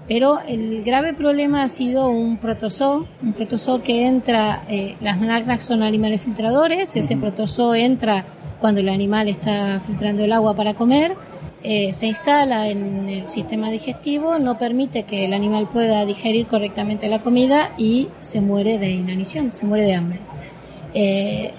pero 0.10 0.40
el 0.40 0.84
grave 0.84 1.14
problema 1.14 1.62
ha 1.62 1.70
sido 1.70 2.10
un 2.10 2.38
protozoo, 2.38 3.06
un 3.22 3.34
protozoo 3.34 3.84
que 3.84 4.08
entra, 4.08 4.64
eh, 4.68 4.96
las 5.02 5.22
nacras 5.22 5.64
son 5.64 5.84
animales 5.84 6.22
filtradores, 6.22 6.96
ese 6.96 7.16
protozoo 7.16 7.76
entra 7.76 8.26
cuando 8.60 8.82
el 8.82 8.90
animal 8.90 9.30
está 9.30 9.80
filtrando 9.86 10.24
el 10.24 10.34
agua 10.34 10.56
para 10.56 10.74
comer, 10.74 11.16
eh, 11.62 11.94
se 11.94 12.08
instala 12.08 12.70
en 12.70 13.08
el 13.08 13.28
sistema 13.28 13.70
digestivo, 13.70 14.40
no 14.40 14.58
permite 14.58 15.04
que 15.04 15.26
el 15.26 15.34
animal 15.34 15.70
pueda 15.70 16.04
digerir 16.08 16.48
correctamente 16.48 17.08
la 17.08 17.20
comida 17.20 17.74
y 17.78 18.08
se 18.20 18.42
muere 18.42 18.80
de 18.80 18.90
inanición, 18.90 19.52
se 19.52 19.68
muere 19.68 19.86
de 19.86 19.94
hambre. 19.94 20.20
Eh, 20.96 21.52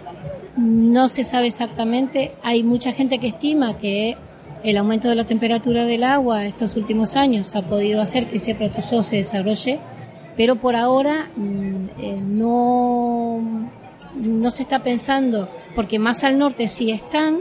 no 0.57 1.09
se 1.09 1.23
sabe 1.23 1.47
exactamente, 1.47 2.33
hay 2.43 2.65
mucha 2.65 2.93
gente 2.93 3.19
que 3.19 3.29
estima 3.29 3.79
que 3.79 4.17
el 4.63 4.77
aumento 4.77 5.09
de 5.09 5.15
la 5.15 5.25
temperatura 5.25 5.87
del 5.87 6.05
agua 6.05 6.45
estos 6.45 6.77
últimos 6.77 7.17
años 7.17 7.55
ha 7.57 7.63
podido 7.63 8.01
hacer 8.01 8.29
que 8.29 8.37
ese 8.37 8.55
protozoo 8.55 9.03
se 9.03 9.17
desarrolle, 9.17 9.81
pero 10.37 10.57
por 10.57 10.77
ahora 10.77 11.31
mm, 11.37 11.87
eh, 11.99 12.21
no, 12.23 13.71
no 14.15 14.51
se 14.51 14.63
está 14.63 14.83
pensando, 14.83 15.49
porque 15.75 15.99
más 15.99 16.25
al 16.25 16.39
norte 16.39 16.69
sí 16.69 16.91
están, 16.91 17.41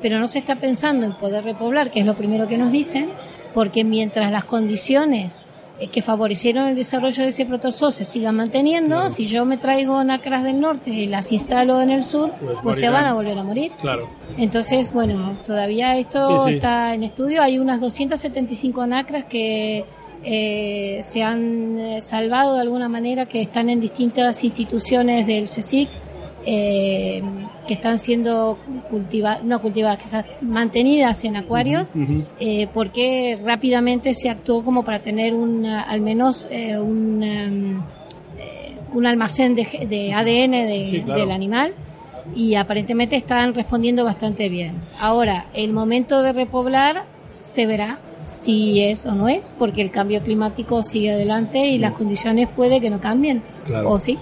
pero 0.00 0.18
no 0.18 0.28
se 0.28 0.38
está 0.38 0.56
pensando 0.56 1.06
en 1.06 1.16
poder 1.16 1.44
repoblar, 1.44 1.90
que 1.90 2.00
es 2.00 2.06
lo 2.06 2.16
primero 2.16 2.48
que 2.48 2.58
nos 2.58 2.72
dicen, 2.72 3.10
porque 3.52 3.84
mientras 3.84 4.30
las 4.30 4.44
condiciones 4.44 5.44
que 5.88 6.02
favorecieron 6.02 6.68
el 6.68 6.76
desarrollo 6.76 7.22
de 7.22 7.30
ese 7.30 7.46
protozoo 7.46 7.90
se 7.90 8.04
sigan 8.04 8.36
manteniendo, 8.36 9.08
si 9.10 9.26
yo 9.26 9.44
me 9.44 9.56
traigo 9.56 10.02
nacras 10.04 10.44
del 10.44 10.60
norte 10.60 10.90
y 10.90 11.06
las 11.06 11.32
instalo 11.32 11.80
en 11.80 11.90
el 11.90 12.04
sur, 12.04 12.32
Pues 12.40 12.58
pues, 12.62 12.76
se 12.78 12.88
van 12.90 13.06
a 13.06 13.14
volver 13.14 13.38
a 13.38 13.44
morir. 13.44 13.72
Claro. 13.80 14.08
Entonces, 14.36 14.92
bueno, 14.92 15.38
todavía 15.46 15.96
esto 15.96 16.40
Sí, 16.40 16.50
sí. 16.50 16.54
está 16.56 16.94
en 16.94 17.04
estudio. 17.04 17.42
Hay 17.42 17.58
unas 17.58 17.80
275 17.80 18.86
nacras 18.86 19.24
que 19.24 19.84
eh, 20.22 21.00
se 21.02 21.22
han 21.22 21.78
eh, 21.78 22.00
salvado 22.02 22.54
de 22.56 22.60
alguna 22.60 22.88
manera, 22.88 23.26
que 23.26 23.40
están 23.42 23.70
en 23.70 23.80
distintas 23.80 24.44
instituciones 24.44 25.26
del 25.26 25.44
CSIC, 25.46 25.88
eh, 26.44 27.22
que 27.70 27.74
están 27.74 28.00
siendo 28.00 28.58
cultivadas, 28.90 29.44
no 29.44 29.62
cultivadas, 29.62 29.98
que 29.98 30.04
están 30.06 30.24
mantenidas 30.40 31.22
en 31.22 31.36
acuarios, 31.36 31.92
eh, 32.40 32.66
porque 32.74 33.38
rápidamente 33.44 34.12
se 34.12 34.28
actuó 34.28 34.64
como 34.64 34.82
para 34.84 34.98
tener 34.98 35.34
un, 35.34 35.64
al 35.64 36.00
menos 36.00 36.48
eh, 36.50 36.76
un, 36.76 37.22
em, 37.22 37.78
eh, 38.38 38.74
un 38.92 39.06
almacén 39.06 39.54
de, 39.54 39.86
de 39.88 40.12
ADN 40.12 40.50
de- 40.66 40.86
Sí, 40.90 41.00
claro. 41.02 41.20
del 41.20 41.30
animal 41.30 41.74
y 42.34 42.56
aparentemente 42.56 43.14
están 43.14 43.54
respondiendo 43.54 44.02
bastante 44.04 44.48
bien. 44.48 44.74
Ahora, 44.98 45.46
el 45.54 45.72
momento 45.72 46.22
de 46.22 46.32
repoblar 46.32 47.04
se 47.40 47.66
verá 47.66 48.00
si 48.26 48.82
es 48.82 49.06
o 49.06 49.14
no 49.14 49.28
es, 49.28 49.54
porque 49.56 49.80
el 49.80 49.92
cambio 49.92 50.24
climático 50.24 50.82
sigue 50.82 51.12
adelante 51.12 51.66
y 51.68 51.78
las 51.78 51.92
condiciones 51.92 52.48
puede 52.48 52.80
que 52.80 52.90
no 52.90 53.00
cambien. 53.00 53.44
Claro. 53.64 53.90
O 53.90 54.00
sí, 54.00 54.18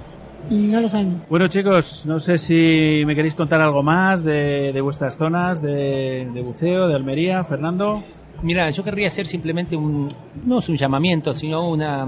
no 0.51 0.81
lo 0.81 0.89
sabemos. 0.89 1.29
Bueno 1.29 1.49
chicos, 1.49 2.05
no 2.07 2.19
sé 2.19 2.39
si 2.39 3.03
me 3.07 3.15
queréis 3.15 3.35
contar 3.35 3.61
algo 3.61 3.83
más 3.83 4.25
de, 4.25 4.73
de 4.73 4.81
vuestras 4.81 5.17
zonas 5.17 5.61
de, 5.61 6.29
de 6.33 6.43
buceo, 6.43 6.89
de 6.89 6.95
Almería, 6.95 7.45
Fernando. 7.45 8.03
Mira, 8.43 8.71
yo 8.71 8.85
querría 8.85 9.09
hacer 9.09 9.27
simplemente 9.27 9.77
un, 9.77 10.13
no 10.45 10.61
es 10.61 10.69
un 10.69 10.77
llamamiento, 10.77 11.35
sino 11.35 11.69
una, 11.69 12.07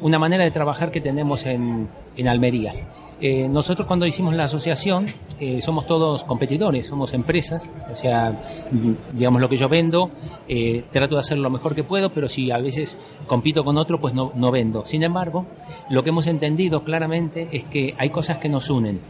una 0.00 0.18
manera 0.18 0.44
de 0.44 0.50
trabajar 0.50 0.90
que 0.90 1.00
tenemos 1.00 1.46
en, 1.46 1.88
en 2.16 2.28
Almería. 2.28 2.74
Eh, 3.20 3.48
nosotros 3.48 3.88
cuando 3.88 4.06
hicimos 4.06 4.34
la 4.36 4.44
asociación 4.44 5.06
eh, 5.40 5.60
somos 5.60 5.86
todos 5.86 6.22
competidores, 6.22 6.86
somos 6.86 7.12
empresas, 7.14 7.68
o 7.90 7.96
sea, 7.96 8.38
digamos 9.12 9.40
lo 9.40 9.48
que 9.48 9.56
yo 9.56 9.68
vendo, 9.68 10.10
eh, 10.46 10.84
trato 10.92 11.16
de 11.16 11.20
hacer 11.20 11.38
lo 11.38 11.50
mejor 11.50 11.74
que 11.74 11.82
puedo, 11.82 12.10
pero 12.10 12.28
si 12.28 12.52
a 12.52 12.58
veces 12.58 12.96
compito 13.26 13.64
con 13.64 13.76
otro, 13.76 14.00
pues 14.00 14.14
no, 14.14 14.30
no 14.36 14.52
vendo. 14.52 14.86
Sin 14.86 15.02
embargo, 15.02 15.46
lo 15.90 16.04
que 16.04 16.10
hemos 16.10 16.28
entendido 16.28 16.84
claramente 16.84 17.48
es 17.50 17.64
que 17.64 17.94
hay 17.98 18.10
cosas 18.10 18.38
que 18.38 18.48
nos 18.48 18.70
unen 18.70 19.00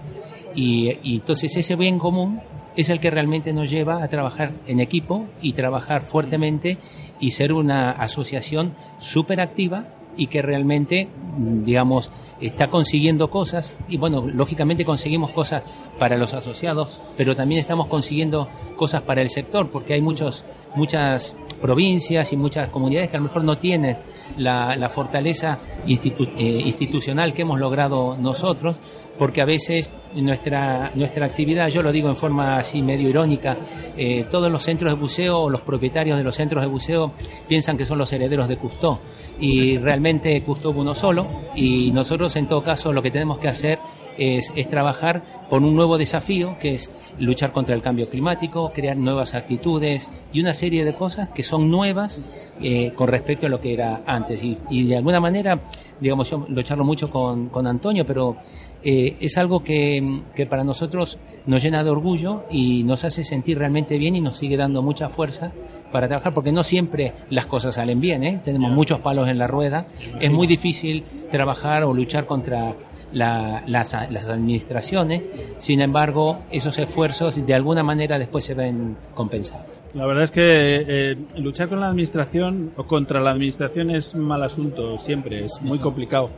y, 0.54 0.90
y 1.02 1.16
entonces 1.16 1.54
ese 1.56 1.76
bien 1.76 1.98
común 1.98 2.40
es 2.76 2.88
el 2.88 3.00
que 3.00 3.10
realmente 3.10 3.52
nos 3.52 3.68
lleva 3.68 4.02
a 4.02 4.08
trabajar 4.08 4.52
en 4.66 4.80
equipo 4.80 5.26
y 5.42 5.52
trabajar 5.52 6.04
fuertemente 6.04 6.78
y 7.20 7.32
ser 7.32 7.52
una 7.52 7.90
asociación 7.90 8.72
súper 8.98 9.40
activa 9.40 9.97
y 10.18 10.26
que 10.26 10.42
realmente, 10.42 11.08
digamos, 11.38 12.10
está 12.40 12.68
consiguiendo 12.68 13.30
cosas 13.30 13.72
y 13.88 13.96
bueno, 13.96 14.26
lógicamente 14.26 14.84
conseguimos 14.84 15.30
cosas 15.30 15.62
para 15.98 16.16
los 16.16 16.34
asociados, 16.34 17.00
pero 17.16 17.34
también 17.34 17.60
estamos 17.60 17.86
consiguiendo 17.86 18.48
cosas 18.76 19.02
para 19.02 19.22
el 19.22 19.30
sector 19.30 19.70
porque 19.70 19.94
hay 19.94 20.02
muchos, 20.02 20.44
muchas 20.74 21.34
provincias 21.62 22.32
y 22.32 22.36
muchas 22.36 22.68
comunidades 22.68 23.10
que 23.10 23.16
a 23.16 23.20
lo 23.20 23.26
mejor 23.26 23.44
no 23.44 23.58
tienen 23.58 23.96
la, 24.36 24.90
fortaleza 24.92 25.58
eh, 25.86 26.62
institucional 26.64 27.32
que 27.32 27.42
hemos 27.42 27.58
logrado 27.58 28.16
nosotros 28.20 28.76
porque 29.18 29.42
a 29.42 29.44
veces 29.44 29.92
nuestra, 30.14 30.92
nuestra 30.94 31.26
actividad, 31.26 31.68
yo 31.68 31.82
lo 31.82 31.92
digo 31.92 32.08
en 32.08 32.16
forma 32.16 32.58
así 32.58 32.82
medio 32.82 33.08
irónica, 33.08 33.56
eh, 33.96 34.24
todos 34.30 34.50
los 34.50 34.62
centros 34.62 34.92
de 34.92 34.98
buceo 34.98 35.50
los 35.50 35.60
propietarios 35.62 36.16
de 36.16 36.24
los 36.24 36.36
centros 36.36 36.62
de 36.62 36.68
buceo 36.68 37.12
piensan 37.46 37.76
que 37.76 37.84
son 37.84 37.98
los 37.98 38.12
herederos 38.12 38.48
de 38.48 38.56
Cousteau. 38.56 38.98
Y 39.40 39.78
realmente 39.78 40.42
Cousteau 40.42 40.72
uno 40.72 40.94
solo 40.94 41.26
y 41.54 41.90
nosotros 41.92 42.34
en 42.36 42.46
todo 42.46 42.62
caso 42.62 42.92
lo 42.92 43.02
que 43.02 43.10
tenemos 43.10 43.38
que 43.38 43.48
hacer 43.48 43.78
es, 44.18 44.52
es 44.54 44.68
trabajar 44.68 45.22
por 45.48 45.62
un 45.62 45.74
nuevo 45.74 45.96
desafío 45.96 46.58
que 46.58 46.74
es 46.74 46.90
luchar 47.18 47.52
contra 47.52 47.74
el 47.74 47.82
cambio 47.82 48.08
climático, 48.08 48.72
crear 48.74 48.96
nuevas 48.96 49.34
actitudes 49.34 50.10
y 50.32 50.40
una 50.40 50.54
serie 50.54 50.84
de 50.84 50.94
cosas 50.94 51.30
que 51.30 51.42
son 51.42 51.70
nuevas 51.70 52.22
eh, 52.60 52.92
con 52.94 53.08
respecto 53.08 53.46
a 53.46 53.48
lo 53.48 53.60
que 53.60 53.72
era 53.72 54.02
antes. 54.06 54.42
Y, 54.42 54.58
y 54.70 54.86
de 54.86 54.96
alguna 54.96 55.20
manera, 55.20 55.60
digamos, 56.00 56.30
yo 56.30 56.44
lo 56.48 56.62
charlo 56.62 56.84
mucho 56.84 57.08
con, 57.08 57.48
con 57.48 57.66
Antonio, 57.66 58.04
pero 58.04 58.36
eh, 58.82 59.16
es 59.20 59.36
algo 59.38 59.64
que, 59.64 60.22
que 60.34 60.46
para 60.46 60.62
nosotros 60.62 61.18
nos 61.46 61.62
llena 61.62 61.82
de 61.82 61.90
orgullo 61.90 62.44
y 62.50 62.84
nos 62.84 63.04
hace 63.04 63.24
sentir 63.24 63.58
realmente 63.58 63.98
bien 63.98 64.14
y 64.14 64.20
nos 64.20 64.38
sigue 64.38 64.56
dando 64.56 64.82
mucha 64.82 65.08
fuerza 65.08 65.52
para 65.90 66.06
trabajar, 66.06 66.34
porque 66.34 66.52
no 66.52 66.62
siempre 66.62 67.14
las 67.30 67.46
cosas 67.46 67.74
salen 67.74 68.00
bien, 68.00 68.22
¿eh? 68.22 68.40
tenemos 68.44 68.70
muchos 68.70 69.00
palos 69.00 69.28
en 69.28 69.38
la 69.38 69.46
rueda, 69.46 69.86
es 70.20 70.30
muy 70.30 70.46
difícil 70.46 71.04
trabajar 71.30 71.82
o 71.84 71.94
luchar 71.94 72.26
contra 72.26 72.74
la- 73.12 73.62
las, 73.66 73.92
las 74.10 74.28
administraciones, 74.28 75.22
sin 75.58 75.80
embargo, 75.80 76.40
esos 76.50 76.76
esfuerzos 76.78 77.44
de 77.44 77.54
alguna 77.54 77.82
manera 77.82 78.18
después 78.18 78.44
se 78.44 78.54
ven 78.54 78.96
compensados. 79.14 79.66
La 79.94 80.04
verdad 80.06 80.24
es 80.24 80.30
que 80.30 80.42
eh, 80.86 81.16
luchar 81.38 81.68
con 81.70 81.80
la 81.80 81.88
administración 81.88 82.72
o 82.76 82.84
contra 82.84 83.20
la 83.20 83.30
administración 83.30 83.90
es 83.90 84.12
un 84.14 84.20
mal 84.20 84.42
asunto 84.42 84.98
siempre, 84.98 85.44
es 85.44 85.60
muy 85.62 85.78
complicado. 85.78 86.28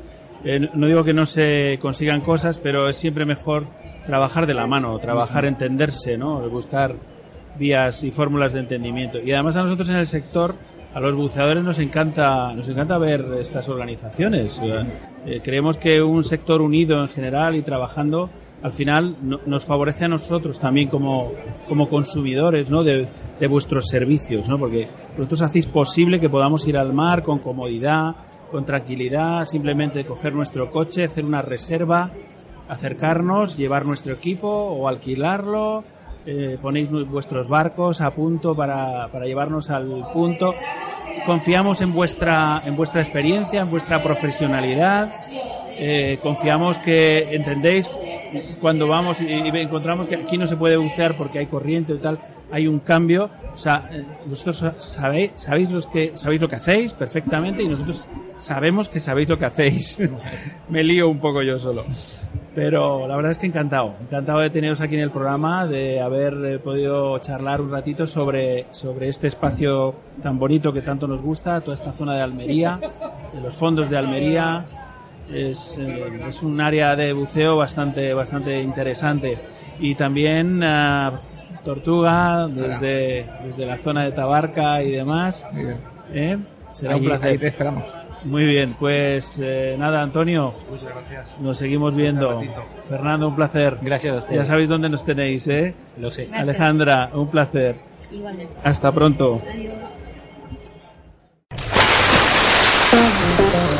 Eh, 0.44 0.60
no- 0.60 0.68
no 0.74 0.86
digo 0.86 1.02
que 1.04 1.12
no 1.12 1.26
se 1.26 1.78
consigan 1.80 2.20
cosas, 2.20 2.58
pero 2.58 2.88
es 2.88 2.96
siempre 2.96 3.24
mejor 3.26 3.66
trabajar 4.06 4.46
de 4.46 4.54
la 4.54 4.66
mano, 4.66 4.96
trabajar, 4.98 5.44
entenderse, 5.44 6.16
¿no? 6.16 6.48
Buscar 6.48 6.94
vías 7.58 8.04
y 8.04 8.10
fórmulas 8.10 8.52
de 8.54 8.60
entendimiento. 8.60 9.18
Y 9.20 9.32
además 9.32 9.56
a 9.56 9.62
nosotros 9.62 9.90
en 9.90 9.96
el 9.96 10.06
sector, 10.06 10.54
a 10.94 11.00
los 11.00 11.14
buceadores 11.14 11.62
nos 11.62 11.78
encanta, 11.78 12.52
nos 12.52 12.68
encanta 12.68 12.98
ver 12.98 13.24
estas 13.38 13.68
organizaciones. 13.68 14.60
Eh, 14.62 14.82
eh, 15.26 15.40
creemos 15.42 15.76
que 15.76 16.02
un 16.02 16.24
sector 16.24 16.60
unido 16.60 17.00
en 17.00 17.08
general 17.08 17.54
y 17.56 17.62
trabajando 17.62 18.28
al 18.62 18.72
final 18.72 19.16
no- 19.22 19.38
nos 19.46 19.64
favorece 19.64 20.04
a 20.04 20.08
nosotros 20.08 20.58
también 20.58 20.88
como, 20.88 21.32
como 21.68 21.88
consumidores 21.88 22.70
¿no? 22.70 22.82
de, 22.82 23.08
de 23.38 23.46
vuestros 23.46 23.86
servicios, 23.88 24.48
¿no? 24.48 24.58
porque 24.58 24.88
vosotros 25.16 25.42
hacéis 25.42 25.66
posible 25.66 26.18
que 26.20 26.28
podamos 26.28 26.66
ir 26.66 26.76
al 26.76 26.92
mar 26.92 27.22
con 27.22 27.38
comodidad, 27.38 28.16
con 28.50 28.64
tranquilidad, 28.64 29.44
simplemente 29.46 30.04
coger 30.04 30.34
nuestro 30.34 30.70
coche, 30.70 31.04
hacer 31.04 31.24
una 31.24 31.40
reserva, 31.40 32.10
acercarnos, 32.68 33.56
llevar 33.56 33.86
nuestro 33.86 34.12
equipo 34.12 34.48
o 34.48 34.88
alquilarlo, 34.88 35.84
eh, 36.26 36.58
ponéis 36.60 36.90
vuestros 36.90 37.48
barcos 37.48 38.00
a 38.00 38.10
punto 38.10 38.54
para, 38.54 39.08
para 39.08 39.26
llevarnos 39.26 39.70
al 39.70 40.04
punto. 40.12 40.54
Confiamos 41.26 41.80
en 41.80 41.92
vuestra, 41.92 42.62
en 42.64 42.76
vuestra 42.76 43.00
experiencia, 43.00 43.60
en 43.60 43.70
vuestra 43.70 44.02
profesionalidad. 44.02 45.12
Eh, 45.72 46.18
confiamos 46.22 46.78
que 46.78 47.34
entendéis 47.34 47.90
cuando 48.60 48.88
vamos 48.88 49.20
y, 49.20 49.26
y 49.26 49.48
encontramos 49.48 50.06
que 50.06 50.16
aquí 50.16 50.38
no 50.38 50.46
se 50.46 50.56
puede 50.56 50.76
bucear 50.76 51.16
porque 51.16 51.38
hay 51.38 51.46
corriente 51.46 51.92
y 51.94 51.98
tal, 51.98 52.18
hay 52.50 52.66
un 52.66 52.80
cambio. 52.80 53.30
O 53.54 53.58
sea, 53.58 53.88
eh, 53.92 54.04
vosotros 54.26 54.64
sabéis, 54.78 55.32
sabéis, 55.34 55.70
los 55.70 55.86
que, 55.86 56.12
sabéis 56.14 56.40
lo 56.40 56.48
que 56.48 56.56
hacéis 56.56 56.92
perfectamente 56.92 57.62
y 57.62 57.68
nosotros 57.68 58.06
sabemos 58.38 58.88
que 58.88 59.00
sabéis 59.00 59.28
lo 59.28 59.38
que 59.38 59.46
hacéis. 59.46 59.98
Me 60.68 60.84
lío 60.84 61.08
un 61.08 61.18
poco 61.18 61.42
yo 61.42 61.58
solo. 61.58 61.84
Pero 62.54 63.06
la 63.06 63.14
verdad 63.14 63.30
es 63.30 63.38
que 63.38 63.46
encantado, 63.46 63.94
encantado 64.00 64.40
de 64.40 64.50
teneros 64.50 64.80
aquí 64.80 64.96
en 64.96 65.02
el 65.02 65.10
programa, 65.10 65.66
de 65.66 66.00
haber 66.00 66.34
eh, 66.44 66.58
podido 66.58 67.16
charlar 67.18 67.60
un 67.60 67.70
ratito 67.70 68.08
sobre, 68.08 68.66
sobre 68.72 69.08
este 69.08 69.28
espacio 69.28 69.94
tan 70.20 70.38
bonito 70.38 70.72
que 70.72 70.82
tanto 70.82 71.06
nos 71.06 71.22
gusta, 71.22 71.60
toda 71.60 71.74
esta 71.74 71.92
zona 71.92 72.14
de 72.16 72.22
Almería, 72.22 72.78
de 73.32 73.40
los 73.40 73.54
fondos 73.54 73.88
de 73.88 73.96
Almería. 73.96 74.64
Es, 75.32 75.78
eh, 75.78 76.22
es 76.28 76.42
un 76.42 76.60
área 76.60 76.96
de 76.96 77.12
buceo 77.12 77.56
bastante, 77.56 78.12
bastante 78.14 78.60
interesante. 78.60 79.38
Y 79.78 79.94
también 79.94 80.62
ah, 80.62 81.12
Tortuga, 81.64 82.48
desde, 82.48 83.26
desde 83.44 83.66
la 83.66 83.76
zona 83.78 84.04
de 84.04 84.12
Tabarca 84.12 84.82
y 84.82 84.90
demás. 84.90 85.46
¿Eh? 86.12 86.38
Será 86.72 86.96
un 86.96 87.04
placer. 87.04 87.30
ahí 87.30 87.38
te 87.38 87.46
esperamos. 87.48 87.84
Muy 88.24 88.44
bien, 88.44 88.74
pues 88.78 89.40
eh, 89.42 89.76
nada, 89.78 90.02
Antonio, 90.02 90.52
Muchas 90.70 90.90
gracias. 90.90 91.40
nos 91.40 91.56
seguimos 91.56 91.94
viendo. 91.94 92.42
Fernando, 92.88 93.28
un 93.28 93.36
placer. 93.36 93.78
Gracias 93.80 94.14
a 94.14 94.18
ustedes. 94.18 94.36
Ya 94.36 94.44
sabéis 94.44 94.68
dónde 94.68 94.90
nos 94.90 95.04
tenéis, 95.04 95.48
¿eh? 95.48 95.74
Lo 95.98 96.10
sé. 96.10 96.28
Alejandra, 96.34 97.10
un 97.14 97.28
placer. 97.28 97.76
Igualmente. 98.10 98.52
Hasta 98.62 98.92
pronto. 98.92 99.40
¿A 102.92 103.79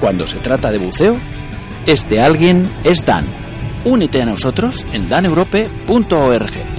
Cuando 0.00 0.26
se 0.26 0.38
trata 0.38 0.70
de 0.70 0.78
buceo, 0.78 1.16
este 1.86 2.20
alguien 2.20 2.68
es 2.84 3.04
Dan. 3.06 3.24
Únete 3.84 4.20
a 4.20 4.26
nosotros 4.26 4.84
en 4.92 5.08
daneurope.org. 5.08 6.76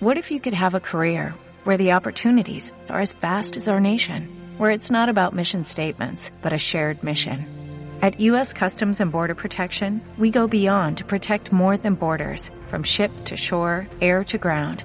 What 0.00 0.16
if 0.16 0.30
you 0.30 0.40
could 0.40 0.54
have 0.54 0.74
a 0.74 0.80
career 0.80 1.34
where 1.64 1.76
the 1.76 1.92
opportunities 1.92 2.72
are 2.88 3.02
as 3.02 3.12
vast 3.12 3.58
as 3.58 3.68
our 3.68 3.80
nation, 3.80 4.54
where 4.56 4.70
it's 4.70 4.90
not 4.90 5.10
about 5.10 5.34
mission 5.36 5.64
statements, 5.64 6.30
but 6.40 6.54
a 6.54 6.58
shared 6.58 7.02
mission? 7.02 7.46
At 8.00 8.18
U.S. 8.20 8.54
Customs 8.54 9.00
and 9.00 9.12
Border 9.12 9.34
Protection, 9.34 10.00
we 10.16 10.30
go 10.30 10.48
beyond 10.48 10.96
to 10.96 11.04
protect 11.04 11.52
more 11.52 11.76
than 11.76 11.96
borders, 11.96 12.50
from 12.68 12.82
ship 12.82 13.12
to 13.24 13.36
shore, 13.36 13.86
air 14.00 14.24
to 14.24 14.38
ground, 14.38 14.84